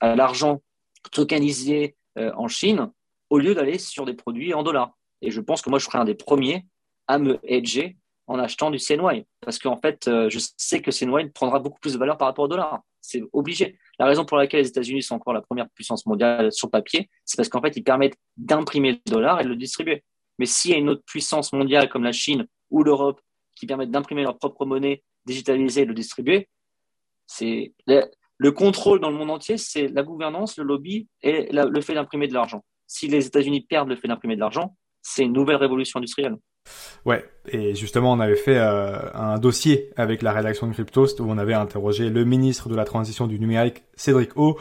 à 0.00 0.16
l'argent 0.16 0.62
tokenisé 1.10 1.96
en 2.16 2.48
Chine, 2.48 2.90
au 3.30 3.38
lieu 3.38 3.54
d'aller 3.54 3.78
sur 3.78 4.04
des 4.04 4.14
produits 4.14 4.54
en 4.54 4.62
dollars. 4.62 4.96
Et 5.22 5.30
je 5.30 5.40
pense 5.40 5.62
que 5.62 5.70
moi, 5.70 5.78
je 5.78 5.84
serai 5.84 5.98
un 5.98 6.04
des 6.04 6.14
premiers 6.14 6.66
à 7.06 7.18
me 7.18 7.38
hedger 7.42 7.96
en 8.26 8.38
achetant 8.38 8.70
du 8.70 8.78
CNY. 8.78 9.26
Parce 9.40 9.58
qu'en 9.58 9.76
fait, 9.76 10.08
euh, 10.08 10.28
je 10.28 10.38
sais 10.56 10.82
que 10.82 10.90
CNY 10.90 11.30
prendra 11.30 11.58
beaucoup 11.58 11.78
plus 11.80 11.94
de 11.94 11.98
valeur 11.98 12.18
par 12.18 12.28
rapport 12.28 12.44
au 12.44 12.48
dollar. 12.48 12.80
C'est 13.00 13.22
obligé. 13.32 13.78
La 13.98 14.06
raison 14.06 14.24
pour 14.24 14.36
laquelle 14.36 14.60
les 14.60 14.68
États-Unis 14.68 15.02
sont 15.02 15.14
encore 15.14 15.32
la 15.32 15.42
première 15.42 15.68
puissance 15.70 16.06
mondiale 16.06 16.52
sur 16.52 16.70
papier, 16.70 17.08
c'est 17.24 17.36
parce 17.36 17.48
qu'en 17.48 17.62
fait, 17.62 17.76
ils 17.76 17.84
permettent 17.84 18.16
d'imprimer 18.36 18.92
le 18.92 19.10
dollar 19.10 19.40
et 19.40 19.44
de 19.44 19.48
le 19.48 19.56
distribuer. 19.56 20.02
Mais 20.38 20.46
s'il 20.46 20.72
y 20.72 20.74
a 20.74 20.76
une 20.76 20.90
autre 20.90 21.04
puissance 21.06 21.52
mondiale 21.52 21.88
comme 21.88 22.02
la 22.02 22.12
Chine 22.12 22.46
ou 22.70 22.82
l'Europe 22.82 23.20
qui 23.54 23.66
permettent 23.66 23.92
d'imprimer 23.92 24.22
leur 24.22 24.36
propre 24.36 24.66
monnaie, 24.66 25.02
digitaliser 25.24 25.82
et 25.82 25.84
le 25.84 25.94
distribuer, 25.94 26.48
c'est 27.26 27.72
le, 27.86 28.50
contrôle 28.50 29.00
dans 29.00 29.10
le 29.10 29.16
monde 29.16 29.30
entier, 29.30 29.56
c'est 29.56 29.88
la 29.88 30.02
gouvernance, 30.02 30.58
le 30.58 30.64
lobby 30.64 31.08
et 31.22 31.48
le 31.52 31.80
fait 31.80 31.94
d'imprimer 31.94 32.28
de 32.28 32.34
l'argent 32.34 32.62
si 32.86 33.08
les 33.08 33.26
États-Unis 33.26 33.62
perdent 33.62 33.88
le 33.88 33.96
fait 33.96 34.08
d'imprimer 34.08 34.34
de 34.34 34.40
l'argent, 34.40 34.76
c'est 35.02 35.24
une 35.24 35.32
nouvelle 35.32 35.56
révolution 35.56 35.98
industrielle. 35.98 36.36
Ouais, 37.04 37.24
et 37.48 37.74
justement, 37.74 38.12
on 38.12 38.20
avait 38.20 38.36
fait 38.36 38.58
euh, 38.58 38.98
un 39.14 39.38
dossier 39.38 39.90
avec 39.96 40.22
la 40.22 40.32
rédaction 40.32 40.66
de 40.66 40.72
Cryptost 40.72 41.20
où 41.20 41.26
on 41.28 41.38
avait 41.38 41.54
interrogé 41.54 42.10
le 42.10 42.24
ministre 42.24 42.68
de 42.68 42.74
la 42.74 42.84
Transition 42.84 43.26
du 43.28 43.38
Numérique, 43.38 43.84
Cédric 43.94 44.36
O, 44.36 44.58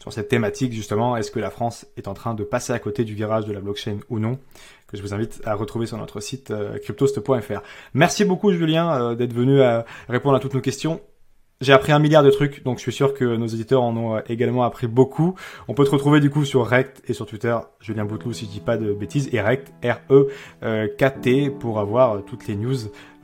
sur 0.00 0.12
cette 0.12 0.28
thématique 0.28 0.72
justement, 0.72 1.16
est-ce 1.16 1.30
que 1.30 1.38
la 1.38 1.50
France 1.50 1.86
est 1.96 2.08
en 2.08 2.14
train 2.14 2.34
de 2.34 2.42
passer 2.42 2.72
à 2.72 2.78
côté 2.78 3.04
du 3.04 3.14
virage 3.14 3.44
de 3.44 3.52
la 3.52 3.60
blockchain 3.60 3.98
ou 4.08 4.18
non, 4.18 4.38
que 4.88 4.96
je 4.96 5.02
vous 5.02 5.14
invite 5.14 5.42
à 5.44 5.54
retrouver 5.54 5.86
sur 5.86 5.98
notre 5.98 6.20
site 6.20 6.50
euh, 6.50 6.78
cryptost.fr. 6.78 7.60
Merci 7.94 8.24
beaucoup 8.24 8.50
Julien 8.52 8.90
euh, 8.90 9.14
d'être 9.14 9.34
venu 9.34 9.60
répondre 10.08 10.36
à 10.36 10.40
toutes 10.40 10.54
nos 10.54 10.60
questions. 10.60 11.00
J'ai 11.62 11.72
appris 11.72 11.92
un 11.92 12.00
milliard 12.00 12.24
de 12.24 12.30
trucs, 12.30 12.64
donc 12.64 12.78
je 12.78 12.82
suis 12.82 12.92
sûr 12.92 13.14
que 13.14 13.24
nos 13.24 13.46
éditeurs 13.46 13.82
en 13.82 13.96
ont 13.96 14.16
euh, 14.16 14.20
également 14.28 14.64
appris 14.64 14.88
beaucoup. 14.88 15.36
On 15.68 15.74
peut 15.74 15.84
te 15.84 15.90
retrouver 15.90 16.18
du 16.18 16.28
coup 16.28 16.44
sur 16.44 16.66
Rect 16.66 17.02
et 17.06 17.12
sur 17.12 17.24
Twitter, 17.24 17.56
Julien 17.80 18.04
Bouteloup 18.04 18.32
si 18.32 18.46
je 18.46 18.50
dis 18.50 18.60
pas 18.60 18.76
de 18.76 18.92
bêtises, 18.92 19.28
et 19.32 19.40
Rect, 19.40 19.72
R-E-K-T, 19.84 21.50
pour 21.50 21.78
avoir 21.78 22.24
toutes 22.24 22.48
les 22.48 22.56
news 22.56 22.76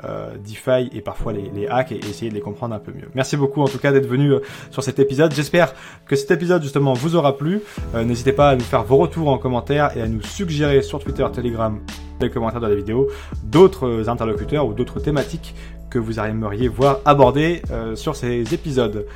euh, 0.05 0.37
DeFi 0.37 0.97
et 0.97 1.01
parfois 1.01 1.33
les, 1.33 1.67
hacks 1.67 1.91
et 1.91 1.97
essayer 1.97 2.31
de 2.31 2.35
les 2.37 2.41
comprendre 2.41 2.73
un 2.73 2.79
peu 2.79 2.93
mieux. 2.93 3.09
Merci 3.17 3.37
beaucoup 3.37 3.63
en 3.63 3.67
tout 3.67 3.79
cas 3.79 3.91
d'être 3.91 4.07
venu 4.07 4.33
euh, 4.33 4.39
sur 4.71 4.85
cet 4.85 5.01
épisode. 5.01 5.35
J'espère 5.35 5.75
que 6.07 6.15
cet 6.15 6.31
épisode 6.31 6.63
justement 6.63 6.93
vous 6.93 7.17
aura 7.17 7.37
plu. 7.37 7.63
Euh, 7.97 8.05
n'hésitez 8.05 8.33
pas 8.33 8.51
à 8.51 8.55
nous 8.55 8.63
faire 8.63 8.85
vos 8.85 8.99
retours 8.99 9.29
en 9.29 9.39
commentaire 9.39 9.97
et 9.97 10.03
à 10.03 10.07
nous 10.07 10.23
suggérer 10.23 10.83
sur 10.83 11.01
Twitter, 11.01 11.27
Telegram, 11.33 11.81
les 12.21 12.31
commentaires 12.31 12.61
de 12.61 12.69
la 12.69 12.77
vidéo, 12.77 13.09
d'autres 13.43 14.09
interlocuteurs 14.09 14.69
ou 14.69 14.73
d'autres 14.73 15.01
thématiques 15.01 15.57
que 15.91 15.99
vous 15.99 16.19
aimeriez 16.19 16.69
voir 16.69 17.01
abordées 17.05 17.63
sur 17.95 18.17
ces 18.17 18.55
épisodes. 18.55 19.07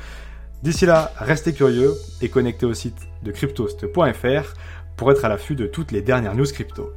D'ici 0.63 0.85
là, 0.85 1.11
restez 1.17 1.53
curieux 1.53 1.93
et 2.21 2.29
connectez 2.29 2.65
au 2.65 2.73
site 2.73 2.97
de 3.23 3.31
cryptost.fr 3.31 4.53
pour 4.95 5.11
être 5.11 5.25
à 5.25 5.29
l'affût 5.29 5.55
de 5.55 5.67
toutes 5.67 5.91
les 5.91 6.01
dernières 6.01 6.35
news 6.35 6.45
crypto. 6.45 6.93